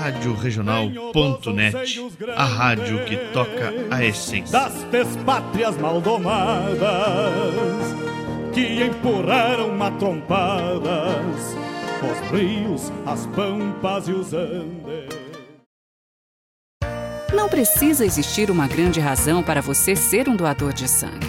Rádio 0.00 0.32
Regional.net, 0.32 2.00
a 2.34 2.44
rádio 2.44 3.04
que 3.04 3.18
toca 3.34 3.70
a 3.90 4.02
essência. 4.02 4.58
das 4.58 4.82
despátrias 4.84 5.76
maldomadas 5.76 6.80
que 8.54 8.82
empurraram 8.82 9.76
matrompadas 9.76 11.54
os 12.02 12.30
rios, 12.30 12.90
as 13.04 13.26
pampas 13.26 14.08
e 14.08 14.12
os 14.12 14.32
andes. 14.32 15.20
Não 17.34 17.50
precisa 17.50 18.02
existir 18.02 18.50
uma 18.50 18.66
grande 18.66 19.00
razão 19.00 19.42
para 19.42 19.60
você 19.60 19.94
ser 19.94 20.30
um 20.30 20.34
doador 20.34 20.72
de 20.72 20.88
sangue. 20.88 21.28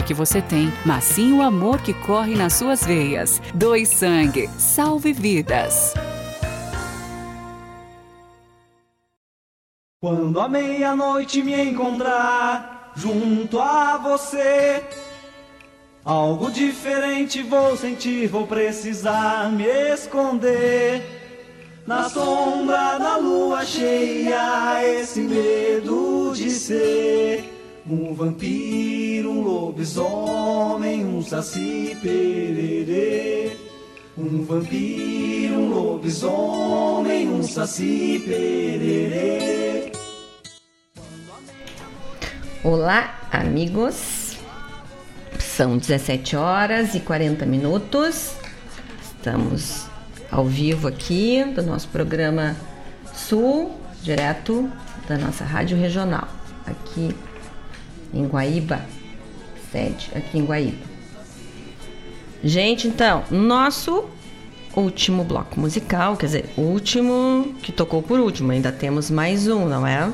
que 0.00 0.14
você 0.14 0.40
tem, 0.40 0.72
mas 0.86 1.04
sim 1.04 1.32
o 1.32 1.42
amor 1.42 1.82
que 1.82 1.92
corre 1.92 2.34
nas 2.34 2.54
suas 2.54 2.86
veias. 2.86 3.42
Doe 3.52 3.84
sangue, 3.84 4.48
salve 4.56 5.12
vidas. 5.12 5.92
Quando 10.00 10.40
a 10.40 10.48
meia-noite 10.48 11.42
me 11.42 11.60
encontrar 11.62 12.92
junto 12.96 13.60
a 13.60 13.98
você, 13.98 14.82
algo 16.04 16.50
diferente 16.50 17.42
vou 17.42 17.76
sentir, 17.76 18.26
vou 18.28 18.46
precisar 18.46 19.50
me 19.52 19.64
esconder. 19.92 21.20
Na 21.86 22.08
sombra 22.08 22.98
da 22.98 23.16
lua 23.16 23.64
cheia, 23.64 24.82
esse 24.84 25.20
medo 25.20 26.32
de 26.34 26.50
ser 26.50 27.51
um 27.86 28.14
vampiro, 28.14 29.30
um 29.30 29.40
lobisomem, 29.42 31.04
um 31.04 31.22
saci 31.22 31.96
pererê. 32.00 33.56
Um 34.16 34.44
vampiro, 34.44 35.54
um 35.54 35.68
lobisomem, 35.68 37.28
um 37.28 37.42
saci 37.42 38.22
pererê. 38.24 39.92
Olá, 42.62 43.20
amigos. 43.32 44.36
São 45.40 45.76
17 45.76 46.36
horas 46.36 46.94
e 46.94 47.00
40 47.00 47.44
minutos. 47.44 48.34
Estamos 49.02 49.86
ao 50.30 50.44
vivo 50.44 50.86
aqui 50.86 51.44
do 51.44 51.62
nosso 51.62 51.88
programa 51.88 52.56
Sul, 53.12 53.76
direto 54.02 54.70
da 55.08 55.18
nossa 55.18 55.44
rádio 55.44 55.76
regional, 55.76 56.28
aqui 56.66 57.14
em 58.12 58.26
Guaíba, 58.26 58.80
sede 59.70 60.10
aqui 60.14 60.38
em 60.38 60.44
Guaíba. 60.44 60.92
Gente, 62.44 62.88
então, 62.88 63.22
nosso 63.30 64.04
último 64.74 65.24
bloco 65.24 65.60
musical, 65.60 66.16
quer 66.16 66.26
dizer, 66.26 66.50
último 66.56 67.54
que 67.62 67.70
tocou 67.70 68.02
por 68.02 68.18
último, 68.18 68.52
ainda 68.52 68.72
temos 68.72 69.10
mais 69.10 69.46
um, 69.46 69.66
não 69.66 69.86
é? 69.86 70.10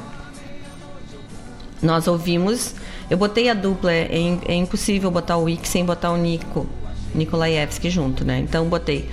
Nós 1.83 2.09
ouvimos, 2.09 2.75
eu 3.09 3.17
botei 3.17 3.49
a 3.49 3.55
dupla, 3.55 3.93
é, 3.93 4.09
é 4.47 4.55
impossível 4.55 5.11
botar 5.11 5.37
o 5.37 5.45
Wiki 5.45 5.67
sem 5.67 5.85
botar 5.85 6.11
o 6.11 6.17
Nico, 6.17 6.67
Nikolaevski 7.15 7.89
junto, 7.89 8.25
né? 8.25 8.41
Então 8.41 8.67
botei 8.69 9.09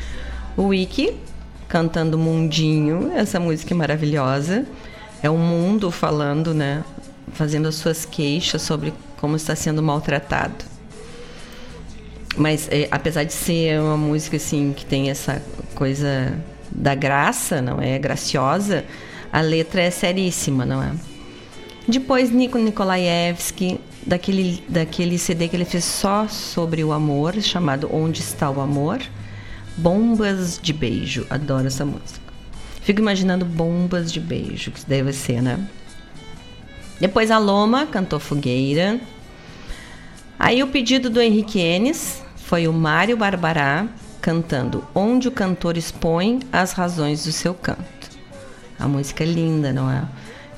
o 0.58 0.64
Wiki 0.68 1.16
cantando 1.68 2.18
Mundinho, 2.18 3.12
essa 3.16 3.40
música 3.40 3.74
é 3.74 3.78
maravilhosa. 3.78 4.66
É 5.22 5.30
o 5.30 5.38
mundo 5.38 5.90
falando, 5.90 6.54
né? 6.54 6.84
Fazendo 7.36 7.68
as 7.68 7.76
suas 7.76 8.06
queixas 8.06 8.62
sobre 8.62 8.94
como 9.18 9.36
está 9.36 9.56
sendo 9.56 9.84
maltratado. 9.84 10.66
Mas 12.38 12.68
é, 12.72 12.88
apesar 12.92 13.24
de 13.24 13.34
ser 13.34 13.80
uma 13.80 13.98
música 13.98 14.38
assim 14.38 14.74
que 14.76 14.86
tem 14.86 15.10
essa 15.10 15.42
coisa 15.74 16.38
da 16.72 16.96
graça, 16.96 17.62
não 17.62 17.82
é 17.82 17.98
graciosa, 17.98 18.84
a 19.32 19.42
letra 19.42 19.82
é 19.82 19.92
seríssima, 19.92 20.66
não 20.66 20.82
é? 20.82 20.92
Depois 21.88 22.32
Nico 22.32 22.58
Nikolaevski, 22.58 23.80
daquele, 24.06 24.64
daquele 24.68 25.18
CD 25.18 25.48
que 25.48 25.56
ele 25.56 25.66
fez 25.66 25.86
só 25.86 26.28
sobre 26.28 26.84
o 26.84 26.92
amor, 26.92 27.40
chamado 27.42 27.90
Onde 27.94 28.22
Está 28.22 28.50
o 28.50 28.60
Amor, 28.60 29.00
Bombas 29.78 30.60
de 30.62 30.74
Beijo. 30.74 31.28
Adoro 31.30 31.68
essa 31.68 31.86
música. 31.86 32.26
Fico 32.82 33.02
imaginando 33.02 33.44
bombas 33.46 34.12
de 34.12 34.20
beijo, 34.20 34.70
que 34.70 34.86
deve 34.86 35.12
ser, 35.12 35.42
né? 35.42 35.60
Depois 37.00 37.30
a 37.30 37.38
Loma 37.38 37.86
cantou 37.86 38.20
Fogueira. 38.20 39.00
Aí 40.40 40.64
o 40.64 40.68
pedido 40.68 41.10
do 41.10 41.22
Henrique 41.22 41.60
Enes 41.60 42.22
foi 42.38 42.68
o 42.68 42.74
Mário 42.74 43.18
Barbará 43.18 43.88
cantando 44.22 44.84
Onde 44.94 45.28
o 45.28 45.32
cantor 45.32 45.78
expõe 45.78 46.40
as 46.52 46.72
razões 46.72 47.26
do 47.26 47.32
seu 47.32 47.54
canto. 47.54 48.10
A 48.80 48.88
música 48.88 49.24
é 49.24 49.28
linda, 49.28 49.72
não 49.72 49.90
é? 49.90 50.04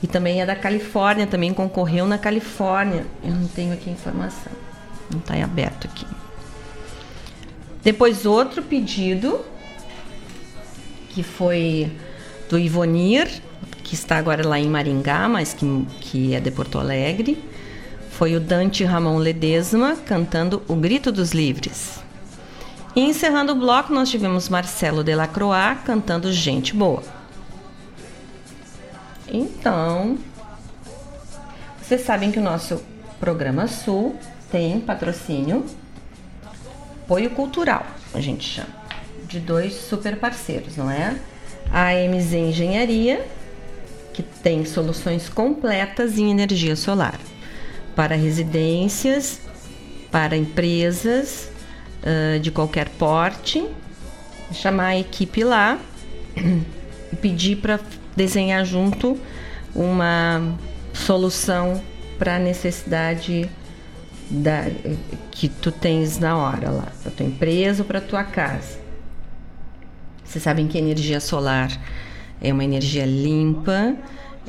E 0.01 0.07
também 0.07 0.41
é 0.41 0.45
da 0.45 0.55
Califórnia, 0.55 1.25
também 1.27 1.53
concorreu 1.53 2.05
na 2.05 2.17
Califórnia. 2.17 3.05
Eu 3.23 3.31
não 3.31 3.47
tenho 3.47 3.73
aqui 3.73 3.89
informação. 3.89 4.51
Não 5.11 5.19
está 5.19 5.33
aberto 5.43 5.87
aqui. 5.87 6.05
Depois 7.83 8.25
outro 8.25 8.61
pedido 8.61 9.43
que 11.09 11.23
foi 11.23 11.91
do 12.49 12.59
Ivonir, 12.59 13.41
que 13.87 13.95
está 13.95 14.17
agora 14.17 14.45
lá 14.45 14.59
em 14.59 14.67
Maringá, 14.67 15.29
mas 15.29 15.53
que, 15.53 15.87
que 16.01 16.35
é 16.35 16.41
de 16.41 16.51
Porto 16.51 16.77
Alegre. 16.77 17.41
Foi 18.11 18.35
o 18.35 18.39
Dante 18.39 18.83
Ramon 18.83 19.17
Ledesma 19.17 19.95
cantando 20.05 20.61
O 20.67 20.75
Grito 20.75 21.09
dos 21.09 21.31
Livres. 21.31 21.99
E 22.93 22.99
encerrando 22.99 23.53
o 23.53 23.55
bloco, 23.55 23.93
nós 23.93 24.09
tivemos 24.09 24.49
Marcelo 24.49 25.05
Delacroix 25.05 25.79
cantando 25.85 26.33
Gente 26.33 26.75
Boa. 26.75 27.01
Então, 29.29 30.17
vocês 31.81 32.01
sabem 32.01 32.29
que 32.29 32.39
o 32.39 32.43
nosso 32.43 32.83
programa 33.21 33.67
Sul 33.67 34.17
tem 34.51 34.81
patrocínio, 34.81 35.65
apoio 37.03 37.29
cultural, 37.29 37.85
a 38.13 38.19
gente 38.19 38.43
chama, 38.43 38.69
de 39.27 39.39
dois 39.39 39.73
super 39.73 40.17
parceiros, 40.17 40.75
não 40.75 40.91
é? 40.91 41.17
A 41.71 41.93
MZ 41.93 42.33
Engenharia, 42.33 43.25
que 44.17 44.23
tem 44.23 44.65
soluções 44.65 45.29
completas 45.29 46.17
em 46.17 46.31
energia 46.31 46.75
solar 46.75 47.19
para 47.95 48.15
residências, 48.15 49.39
para 50.11 50.35
empresas 50.35 51.51
uh, 52.01 52.39
de 52.39 52.49
qualquer 52.49 52.89
porte, 52.89 53.63
chamar 54.51 54.87
a 54.87 54.97
equipe 54.97 55.43
lá 55.43 55.79
e 56.35 57.15
pedir 57.15 57.57
para 57.57 57.79
desenhar 58.15 58.65
junto 58.65 59.19
uma 59.75 60.57
solução 60.95 61.79
para 62.17 62.37
a 62.37 62.39
necessidade 62.39 63.47
da, 64.31 64.65
que 65.29 65.47
tu 65.47 65.71
tens 65.71 66.17
na 66.17 66.35
hora 66.35 66.71
lá, 66.71 66.87
para 67.03 67.11
tua 67.11 67.25
empresa 67.27 67.83
ou 67.83 67.87
para 67.87 68.01
tua 68.01 68.23
casa. 68.23 68.79
Vocês 70.25 70.43
sabem 70.43 70.67
que 70.67 70.75
energia 70.75 71.19
solar 71.19 71.69
é 72.41 72.51
uma 72.53 72.63
energia 72.63 73.05
limpa, 73.05 73.95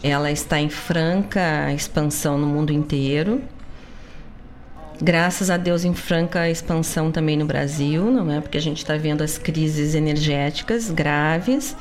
ela 0.02 0.31
está 0.31 0.60
em 0.60 0.69
franca 0.69 1.73
expansão 1.73 2.39
no 2.39 2.47
mundo 2.47 2.73
inteiro. 2.73 3.43
Graças 5.01 5.48
a 5.51 5.56
Deus 5.56 5.85
em 5.85 5.94
franca 5.94 6.48
expansão 6.51 7.12
também 7.12 7.36
no 7.36 7.47
Brasil, 7.47 8.10
não 8.10 8.31
é? 8.31 8.40
Porque 8.40 8.59
a 8.59 8.60
gente 8.60 8.78
está 8.78 8.97
vendo 8.97 9.23
as 9.23 9.39
crises 9.39 9.94
energéticas 9.94 10.90
graves, 10.90 11.77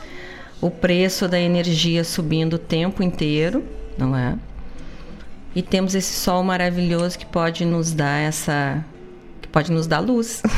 o 0.61 0.69
preço 0.69 1.27
da 1.27 1.39
energia 1.39 2.03
subindo 2.03 2.53
o 2.53 2.59
tempo 2.59 3.01
inteiro, 3.01 3.63
não 3.97 4.15
é? 4.15 4.35
E 5.55 5.61
temos 5.61 5.95
esse 5.95 6.13
sol 6.13 6.43
maravilhoso 6.43 7.17
que 7.17 7.25
pode 7.25 7.65
nos 7.65 7.91
dar 7.91 8.19
essa 8.19 8.85
que 9.41 9.47
pode 9.47 9.71
nos 9.71 9.87
dar 9.87 9.99
luz. 9.99 10.43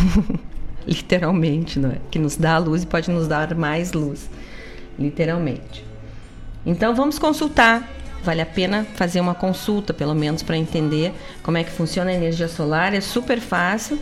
literalmente, 0.89 1.79
não 1.79 1.91
é? 1.91 1.97
Que 2.09 2.19
nos 2.19 2.35
dá 2.35 2.57
luz 2.57 2.83
e 2.83 2.85
pode 2.85 3.11
nos 3.11 3.27
dar 3.27 3.53
mais 3.55 3.93
luz, 3.93 4.29
literalmente. 4.99 5.85
Então 6.65 6.93
vamos 6.93 7.17
consultar. 7.17 7.89
Vale 8.21 8.41
a 8.41 8.45
pena 8.45 8.85
fazer 8.95 9.21
uma 9.21 9.33
consulta, 9.33 9.93
pelo 9.93 10.13
menos 10.13 10.43
para 10.43 10.57
entender 10.57 11.13
como 11.41 11.57
é 11.57 11.63
que 11.63 11.71
funciona 11.71 12.11
a 12.11 12.13
energia 12.13 12.49
solar. 12.49 12.93
É 12.93 12.99
super 12.99 13.39
fácil 13.39 13.97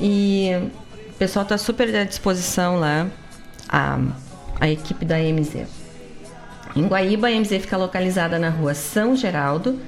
e 0.00 0.50
o 1.10 1.12
pessoal 1.14 1.44
está 1.44 1.56
super 1.56 1.94
à 1.94 2.02
disposição 2.02 2.80
lá, 2.80 3.06
a, 3.68 4.00
a 4.60 4.68
equipe 4.68 5.04
da 5.04 5.16
MZ. 5.18 5.66
Em 6.74 6.86
Guaíba, 6.86 7.28
a 7.28 7.30
MZ 7.30 7.50
fica 7.60 7.76
localizada 7.76 8.36
na 8.38 8.48
rua 8.48 8.74
São 8.74 9.14
Geraldo, 9.14 9.78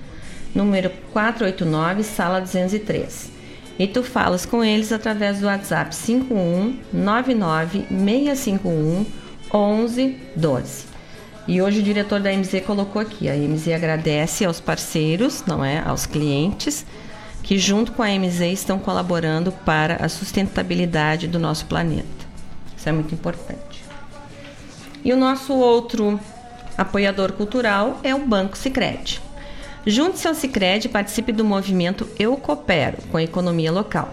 número 0.55 0.91
489, 1.13 2.05
sala 2.05 2.41
203. 2.41 3.33
E 3.77 3.89
tu 3.89 4.05
falas 4.05 4.47
com 4.47 4.63
eles 4.63 4.93
através 4.93 5.41
do 5.41 5.47
WhatsApp 5.47 5.93
5199 5.97 7.87
651 7.89 9.24
1112. 9.55 10.87
E 11.47 11.63
hoje 11.63 11.79
o 11.79 11.83
diretor 11.83 12.19
da 12.19 12.33
MZ 12.33 12.65
colocou 12.67 13.01
aqui: 13.01 13.29
a 13.29 13.37
MZ 13.37 13.69
agradece 13.69 14.45
aos 14.45 14.59
parceiros, 14.59 15.45
não 15.47 15.65
é, 15.65 15.79
aos 15.79 16.07
clientes, 16.07 16.85
que 17.43 17.57
junto 17.57 17.93
com 17.93 18.03
a 18.03 18.09
MZ 18.09 18.41
estão 18.53 18.79
colaborando 18.79 19.53
para 19.53 20.05
a 20.05 20.09
sustentabilidade 20.09 21.29
do 21.29 21.39
nosso 21.39 21.67
planeta. 21.67 22.25
Isso 22.77 22.89
é 22.89 22.93
muito 22.93 23.15
importante. 23.15 23.85
E 25.05 25.13
o 25.13 25.17
nosso 25.17 25.53
outro 25.53 26.19
apoiador 26.77 27.33
cultural 27.33 28.01
é 28.03 28.15
o 28.15 28.27
Banco 28.27 28.59
Sicredi. 28.59 29.21
Junte-se 29.87 30.27
ao 30.27 30.35
Sicredi 30.35 30.89
e 30.89 30.91
participe 30.91 31.31
do 31.31 31.45
movimento 31.45 32.09
Eu 32.19 32.37
Coopero 32.39 32.97
com 33.11 33.19
a 33.19 33.23
economia 33.23 33.71
local. 33.71 34.13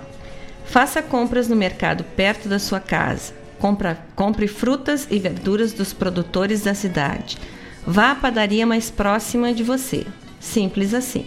Faça 0.65 1.01
compras 1.01 1.47
no 1.47 1.55
mercado 1.55 2.03
perto 2.03 2.49
da 2.49 2.59
sua 2.59 2.81
casa. 2.81 3.40
Compra, 3.61 4.03
compre 4.15 4.47
frutas 4.47 5.07
e 5.11 5.19
verduras 5.19 5.71
dos 5.71 5.93
produtores 5.93 6.61
da 6.61 6.73
cidade. 6.73 7.37
Vá 7.85 8.11
à 8.11 8.15
padaria 8.15 8.65
mais 8.65 8.89
próxima 8.89 9.53
de 9.53 9.63
você. 9.63 10.05
Simples 10.39 10.93
assim. 10.93 11.25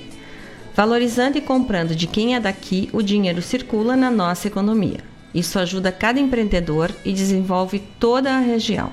Valorizando 0.74 1.38
e 1.38 1.40
comprando 1.40 1.94
de 1.94 2.08
quem 2.08 2.34
é 2.34 2.40
daqui, 2.40 2.90
o 2.92 3.00
dinheiro 3.00 3.40
circula 3.40 3.96
na 3.96 4.10
nossa 4.10 4.48
economia. 4.48 4.98
Isso 5.32 5.58
ajuda 5.58 5.92
cada 5.92 6.18
empreendedor 6.18 6.90
e 7.04 7.12
desenvolve 7.12 7.78
toda 8.00 8.34
a 8.34 8.40
região. 8.40 8.92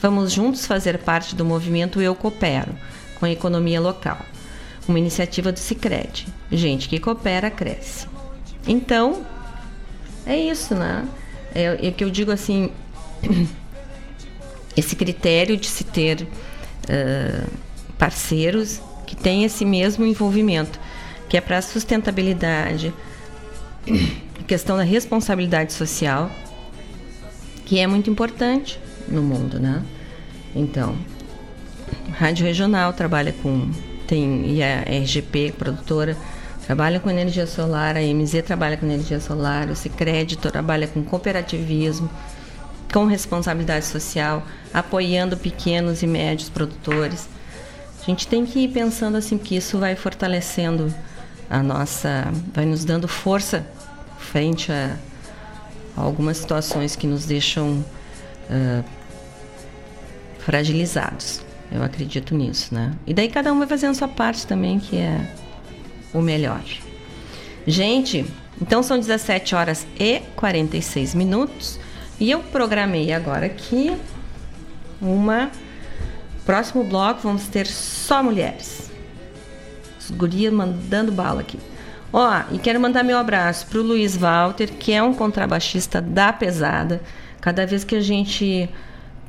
Vamos 0.00 0.32
juntos 0.32 0.66
fazer 0.66 0.98
parte 0.98 1.36
do 1.36 1.44
movimento 1.44 2.00
Eu 2.00 2.14
Coopero 2.14 2.74
com 3.20 3.26
a 3.26 3.30
economia 3.30 3.80
local 3.80 4.18
uma 4.88 4.98
iniciativa 4.98 5.52
do 5.52 5.58
Cicred. 5.58 6.26
Gente 6.50 6.88
que 6.88 6.98
coopera, 6.98 7.50
cresce. 7.50 8.06
Então, 8.66 9.22
é 10.26 10.36
isso, 10.36 10.74
né? 10.74 11.06
É, 11.54 11.88
é 11.88 11.90
que 11.90 12.02
eu 12.04 12.10
digo 12.10 12.30
assim, 12.30 12.70
esse 14.76 14.96
critério 14.96 15.56
de 15.56 15.66
se 15.66 15.84
ter 15.84 16.22
uh, 16.22 17.50
parceiros 17.98 18.80
que 19.06 19.14
têm 19.14 19.44
esse 19.44 19.64
mesmo 19.64 20.06
envolvimento, 20.06 20.80
que 21.28 21.36
é 21.36 21.40
para 21.40 21.58
a 21.58 21.62
sustentabilidade, 21.62 22.92
questão 24.46 24.76
da 24.76 24.82
responsabilidade 24.82 25.72
social, 25.72 26.30
que 27.64 27.78
é 27.78 27.86
muito 27.86 28.10
importante 28.10 28.78
no 29.08 29.22
mundo, 29.22 29.58
né? 29.58 29.82
Então, 30.54 30.96
Rádio 32.12 32.44
Regional 32.44 32.92
trabalha 32.92 33.32
com 33.32 33.70
tem 34.06 34.56
e 34.56 34.62
a 34.62 34.82
RGP, 34.82 35.54
produtora, 35.56 36.16
trabalha 36.66 37.00
com 37.00 37.10
energia 37.10 37.46
solar, 37.46 37.96
a 37.96 38.00
MZ 38.00 38.42
trabalha 38.44 38.76
com 38.76 38.86
energia 38.86 39.20
solar, 39.20 39.68
o 39.68 39.76
Cicred 39.76 40.36
trabalha 40.38 40.86
com 40.86 41.02
cooperativismo, 41.02 42.08
com 42.92 43.06
responsabilidade 43.06 43.86
social, 43.86 44.42
apoiando 44.72 45.36
pequenos 45.36 46.02
e 46.02 46.06
médios 46.06 46.48
produtores. 46.48 47.28
A 48.00 48.04
gente 48.04 48.26
tem 48.26 48.44
que 48.44 48.60
ir 48.60 48.68
pensando 48.68 49.16
assim 49.16 49.38
que 49.38 49.56
isso 49.56 49.78
vai 49.78 49.96
fortalecendo 49.96 50.92
a 51.48 51.62
nossa, 51.62 52.32
vai 52.52 52.64
nos 52.64 52.84
dando 52.84 53.06
força 53.06 53.66
frente 54.18 54.72
a, 54.72 54.96
a 55.96 56.00
algumas 56.00 56.38
situações 56.38 56.96
que 56.96 57.06
nos 57.06 57.26
deixam 57.26 57.84
uh, 58.48 58.84
fragilizados. 60.38 61.40
Eu 61.70 61.82
acredito 61.82 62.34
nisso, 62.34 62.74
né? 62.74 62.92
E 63.06 63.14
daí 63.14 63.28
cada 63.28 63.52
um 63.52 63.58
vai 63.58 63.66
fazendo 63.66 63.92
a 63.92 63.94
sua 63.94 64.08
parte 64.08 64.46
também, 64.46 64.78
que 64.78 64.96
é 64.96 65.26
o 66.12 66.20
melhor. 66.20 66.62
Gente, 67.66 68.26
então 68.60 68.82
são 68.82 68.98
17 68.98 69.54
horas 69.54 69.86
e 69.98 70.20
46 70.36 71.14
minutos. 71.14 71.78
E 72.18 72.30
eu 72.30 72.40
programei 72.40 73.12
agora 73.12 73.46
aqui 73.46 73.96
uma. 75.00 75.50
Próximo 76.44 76.82
bloco 76.82 77.20
vamos 77.22 77.46
ter 77.46 77.66
só 77.66 78.22
mulheres. 78.22 78.90
Os 79.98 80.10
gurias 80.10 80.52
mandando 80.52 81.12
bala 81.12 81.40
aqui. 81.40 81.58
Ó, 82.12 82.42
e 82.50 82.58
quero 82.58 82.80
mandar 82.80 83.02
meu 83.02 83.16
abraço 83.16 83.66
pro 83.68 83.82
Luiz 83.82 84.16
Walter, 84.16 84.68
que 84.72 84.92
é 84.92 85.02
um 85.02 85.14
contrabaixista 85.14 86.00
da 86.00 86.32
pesada. 86.32 87.00
Cada 87.40 87.64
vez 87.64 87.84
que 87.84 87.94
a 87.94 88.00
gente 88.00 88.68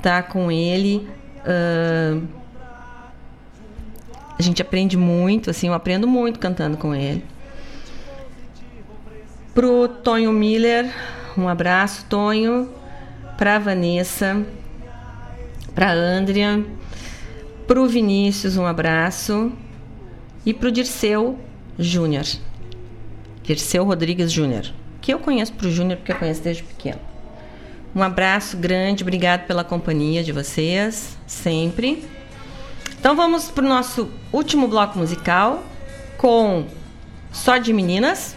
tá 0.01 0.21
com 0.21 0.51
ele, 0.51 1.07
Uh, 1.43 2.25
a 4.37 4.41
gente 4.41 4.61
aprende 4.61 4.97
muito, 4.97 5.49
assim, 5.49 5.67
eu 5.67 5.73
aprendo 5.73 6.07
muito 6.07 6.39
cantando 6.39 6.77
com 6.77 6.93
ele. 6.93 7.23
Pro 9.53 9.87
Tonho 9.87 10.31
Miller, 10.31 10.91
um 11.37 11.47
abraço, 11.47 12.05
Tonho. 12.09 12.69
Pra 13.37 13.57
Vanessa, 13.57 14.45
pra 15.73 15.91
Andrea, 15.91 16.63
pro 17.67 17.87
Vinícius, 17.87 18.57
um 18.57 18.65
abraço. 18.65 19.51
E 20.45 20.53
pro 20.53 20.71
Dirceu 20.71 21.39
Júnior. 21.77 22.25
Dirceu 23.43 23.83
Rodrigues 23.83 24.31
Júnior. 24.31 24.65
Que 25.01 25.13
eu 25.13 25.19
conheço 25.19 25.53
pro 25.53 25.71
Júnior 25.71 25.97
porque 25.97 26.11
eu 26.11 26.17
conheço 26.17 26.41
desde 26.41 26.63
pequeno. 26.63 26.99
Um 27.95 28.01
abraço 28.01 28.57
grande, 28.57 29.03
obrigado 29.03 29.45
pela 29.45 29.63
companhia 29.63 30.23
de 30.23 30.31
vocês, 30.31 31.17
sempre. 31.27 32.03
Então 33.03 33.17
vamos 33.17 33.51
para 33.51 33.65
o 33.65 33.67
nosso 33.67 34.09
último 34.31 34.65
bloco 34.65 34.97
musical 34.97 35.61
com 36.17 36.65
só 37.33 37.57
de 37.57 37.73
meninas, 37.73 38.33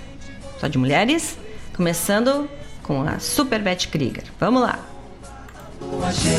só 0.58 0.66
de 0.66 0.76
mulheres, 0.76 1.38
começando 1.76 2.50
com 2.82 3.00
a 3.02 3.20
Super 3.20 3.62
Beth 3.62 3.86
Krieger. 3.88 4.24
Vamos 4.40 4.62
lá! 4.62 4.80
Música 5.80 6.36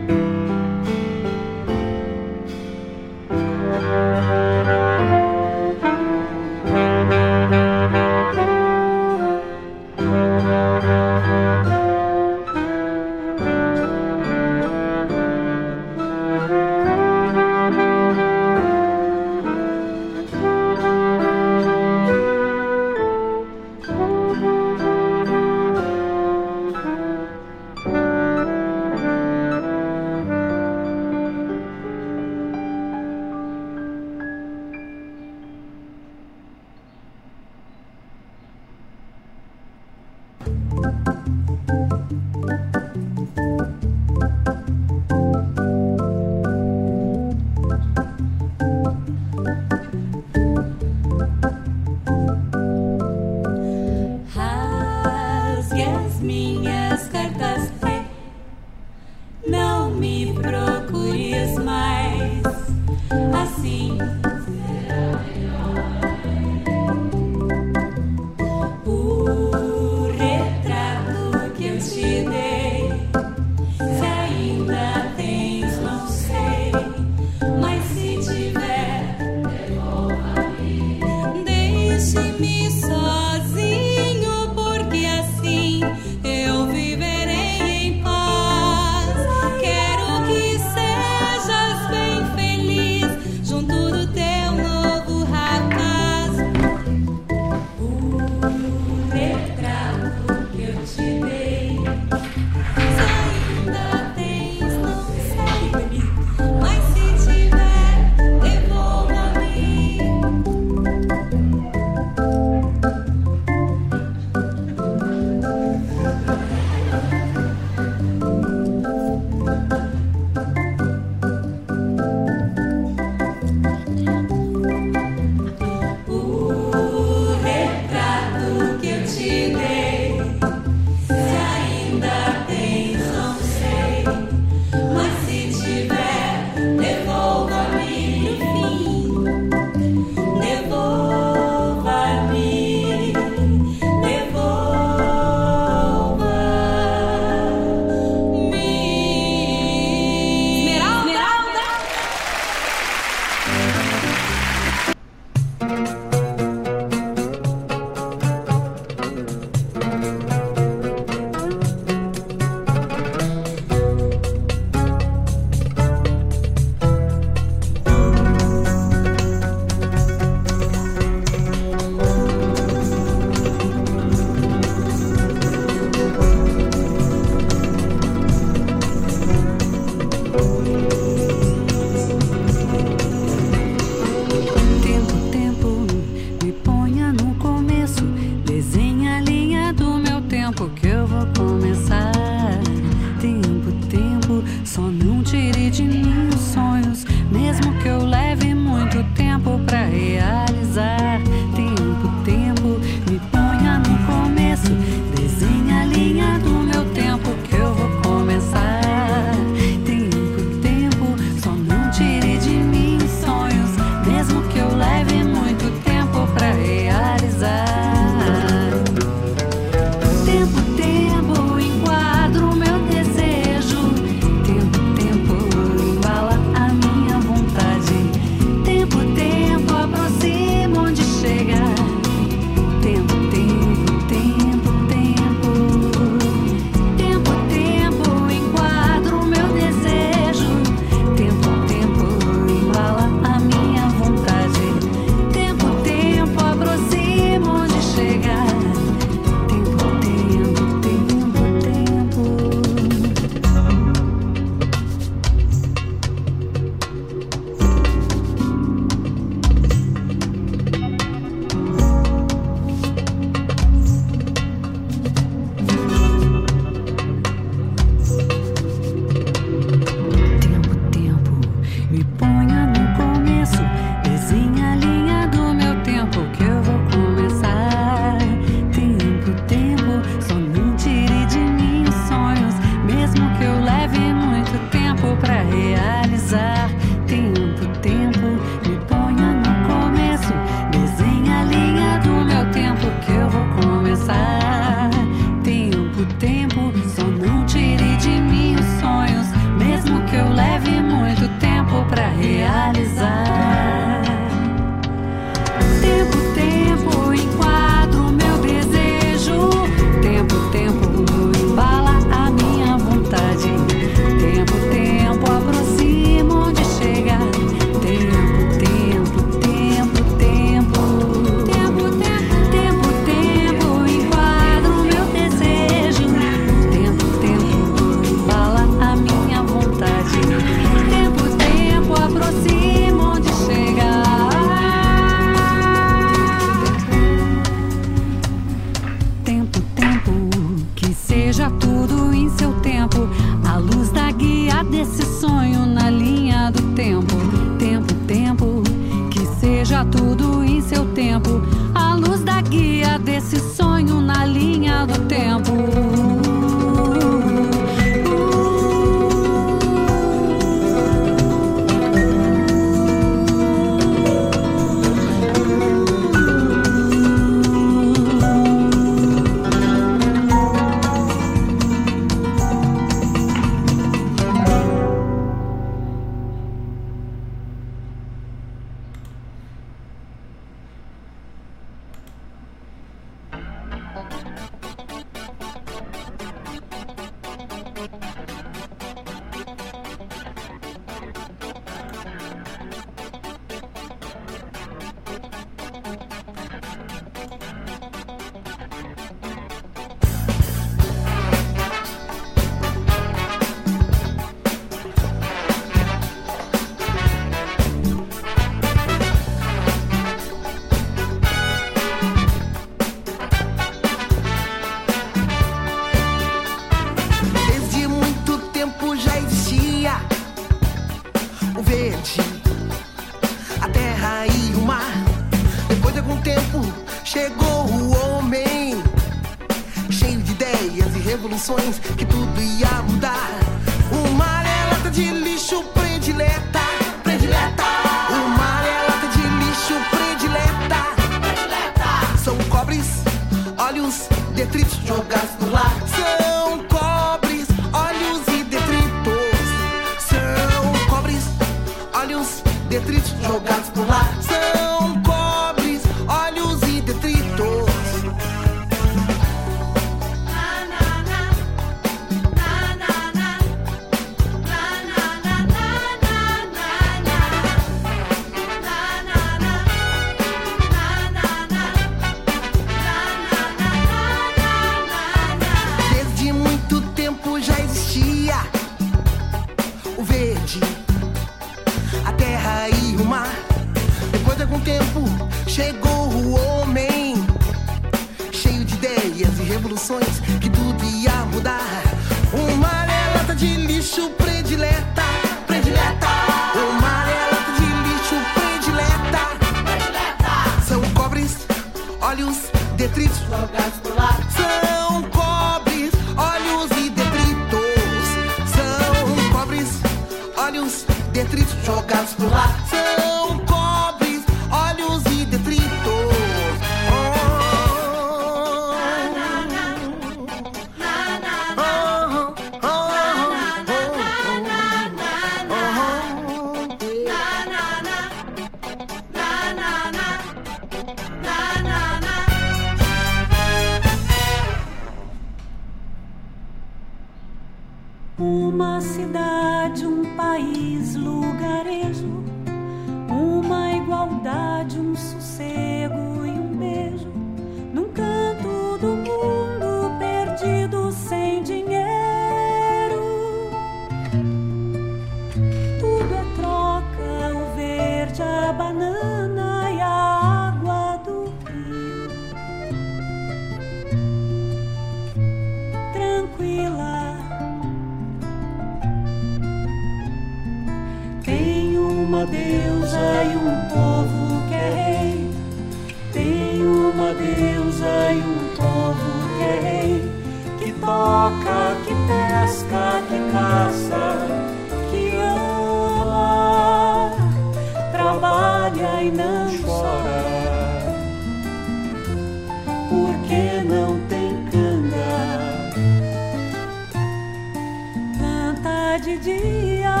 dia. 599.42 600.00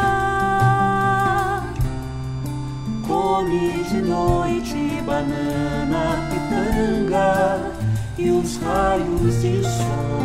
Come 3.06 3.84
de 3.84 4.00
noite 4.02 5.02
banana 5.04 6.28
pitanga 6.30 7.72
e 8.16 8.30
os 8.30 8.56
raios 8.58 9.42
de 9.42 9.62
sol. 9.62 10.22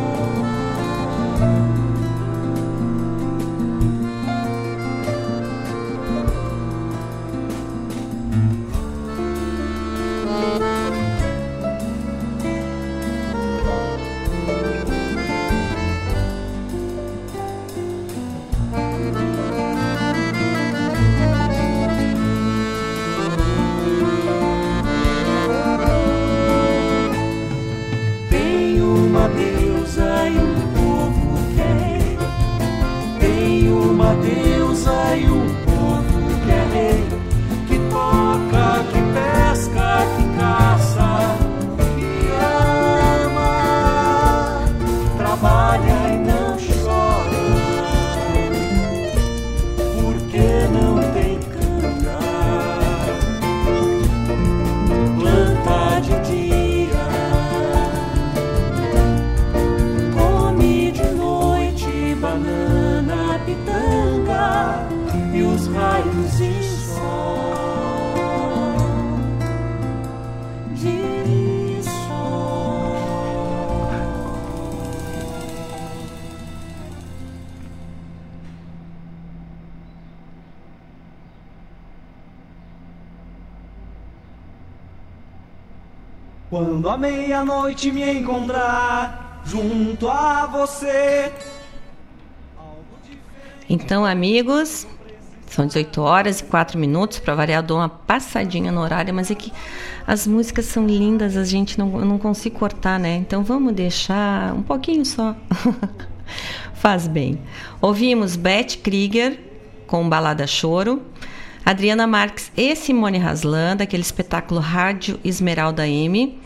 Quando 86.88 87.04
a 87.04 87.10
meia-noite 87.10 87.92
me 87.92 88.10
encontrar 88.14 89.42
junto 89.44 90.08
a 90.08 90.46
você. 90.46 91.34
Então, 93.70 94.06
amigos, 94.06 94.88
são 95.48 95.68
18 95.68 96.02
horas 96.02 96.40
e 96.40 96.46
4 96.46 96.80
minutos. 96.80 97.20
Para 97.20 97.36
variar, 97.36 97.62
dou 97.62 97.80
uma 97.80 97.90
passadinha 97.90 98.72
no 98.72 98.80
horário, 98.80 99.14
mas 99.14 99.30
é 99.30 99.36
que 99.36 99.52
as 100.08 100.26
músicas 100.26 100.64
são 100.64 100.88
lindas, 100.88 101.36
a 101.36 101.44
gente 101.44 101.78
não, 101.78 101.90
não 101.90 102.18
consigo 102.18 102.58
cortar, 102.58 102.98
né? 102.98 103.18
Então 103.18 103.44
vamos 103.44 103.74
deixar 103.74 104.54
um 104.54 104.64
pouquinho 104.64 105.06
só. 105.06 105.36
Faz 106.74 107.06
bem. 107.06 107.38
Ouvimos 107.82 108.38
Beth 108.38 108.78
Krieger 108.82 109.38
com 109.88 110.08
Balada 110.08 110.48
Choro. 110.48 111.02
Adriana 111.66 112.08
Marques 112.08 112.50
e 112.56 112.74
Simone 112.78 113.18
Haslan, 113.18 113.76
daquele 113.76 114.04
espetáculo 114.04 114.62
Rádio 114.62 115.20
Esmeralda 115.22 115.86
M, 115.86 116.40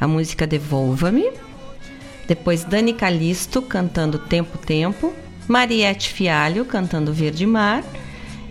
a 0.00 0.06
música 0.06 0.46
Devolva-me. 0.46 1.30
Depois 2.26 2.64
Dani 2.64 2.92
Calisto 2.92 3.62
cantando 3.62 4.18
Tempo 4.18 4.58
Tempo. 4.58 5.12
Mariette 5.48 6.12
Fialho 6.12 6.64
cantando 6.64 7.12
Verde 7.12 7.46
Mar. 7.46 7.84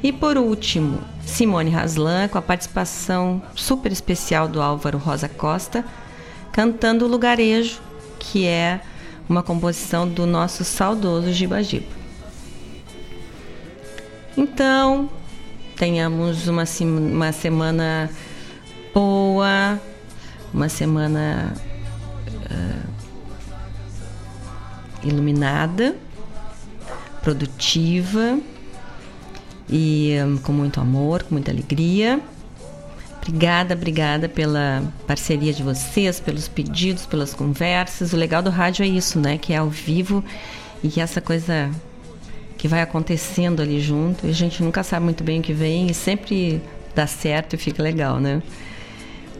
E 0.02 0.12
por 0.12 0.38
último, 0.38 1.02
Simone 1.26 1.76
Haslan 1.76 2.28
com 2.28 2.38
a 2.38 2.42
participação 2.42 3.42
super 3.56 3.92
especial 3.92 4.48
do 4.48 4.62
Álvaro 4.62 4.98
Rosa 4.98 5.28
Costa, 5.28 5.84
cantando 6.52 7.08
Lugarejo, 7.08 7.82
que 8.20 8.46
é 8.46 8.80
uma 9.28 9.42
composição 9.42 10.08
do 10.08 10.26
nosso 10.26 10.64
saudoso 10.64 11.34
Giba 11.34 11.64
Giba. 11.64 11.88
Então, 14.38 15.10
tenhamos 15.76 16.48
uma, 16.48 16.64
uma 16.82 17.32
semana 17.32 18.10
boa, 18.94 19.80
uma 20.56 20.70
semana 20.70 21.54
uh, 22.50 22.90
iluminada, 25.04 25.98
produtiva 27.22 28.40
e 29.70 30.16
um, 30.26 30.38
com 30.38 30.54
muito 30.54 30.80
amor, 30.80 31.24
com 31.24 31.36
muita 31.36 31.52
alegria. 31.52 32.22
Obrigada, 33.18 33.74
obrigada 33.74 34.30
pela 34.30 34.82
parceria 35.06 35.52
de 35.52 35.62
vocês, 35.62 36.22
pelos 36.22 36.48
pedidos, 36.48 37.06
pelas 37.06 37.34
conversas. 37.34 38.14
O 38.14 38.16
legal 38.16 38.42
do 38.42 38.50
rádio 38.50 38.86
é 38.86 38.88
isso, 38.88 39.20
né? 39.20 39.38
Que 39.38 39.52
é 39.52 39.58
ao 39.58 39.70
vivo 39.70 40.24
e 40.82 40.88
que 40.88 41.02
essa 41.02 41.20
coisa 41.20 41.70
que 42.58 42.68
vai 42.68 42.82
acontecendo 42.82 43.62
ali 43.62 43.82
junto. 43.82 44.26
A 44.26 44.32
gente 44.32 44.64
nunca 44.64 44.84
sabe 44.84 45.04
muito 45.04 45.24
bem 45.24 45.40
o 45.42 45.44
que 45.44 45.54
vem 45.54 45.88
e 45.88 45.94
sempre 45.94 46.62
dá 46.94 47.06
certo 47.08 47.56
e 47.56 47.58
fica 47.58 47.84
legal, 47.84 48.20
né? 48.22 48.42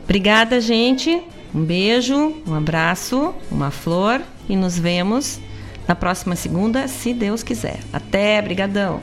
Obrigada, 0.06 0.62
gente. 0.62 1.22
Um 1.54 1.64
beijo, 1.64 2.42
um 2.48 2.54
abraço, 2.54 3.34
uma 3.52 3.72
flor 3.72 4.22
e 4.48 4.56
nos 4.56 4.78
vemos 4.78 5.40
na 5.88 5.96
próxima 5.96 6.36
segunda, 6.36 6.88
se 6.88 7.14
Deus 7.14 7.44
quiser. 7.44 7.80
Até, 7.92 8.42
brigadão. 8.42 9.02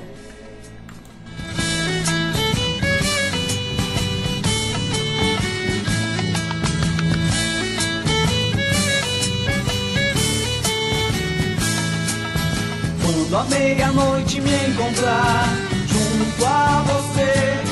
Quando 13.03 13.37
a 13.37 13.45
meia-noite 13.45 14.41
me 14.41 14.51
encontrar 14.69 15.49
junto 15.87 16.47
a 16.47 16.83
você, 16.83 17.72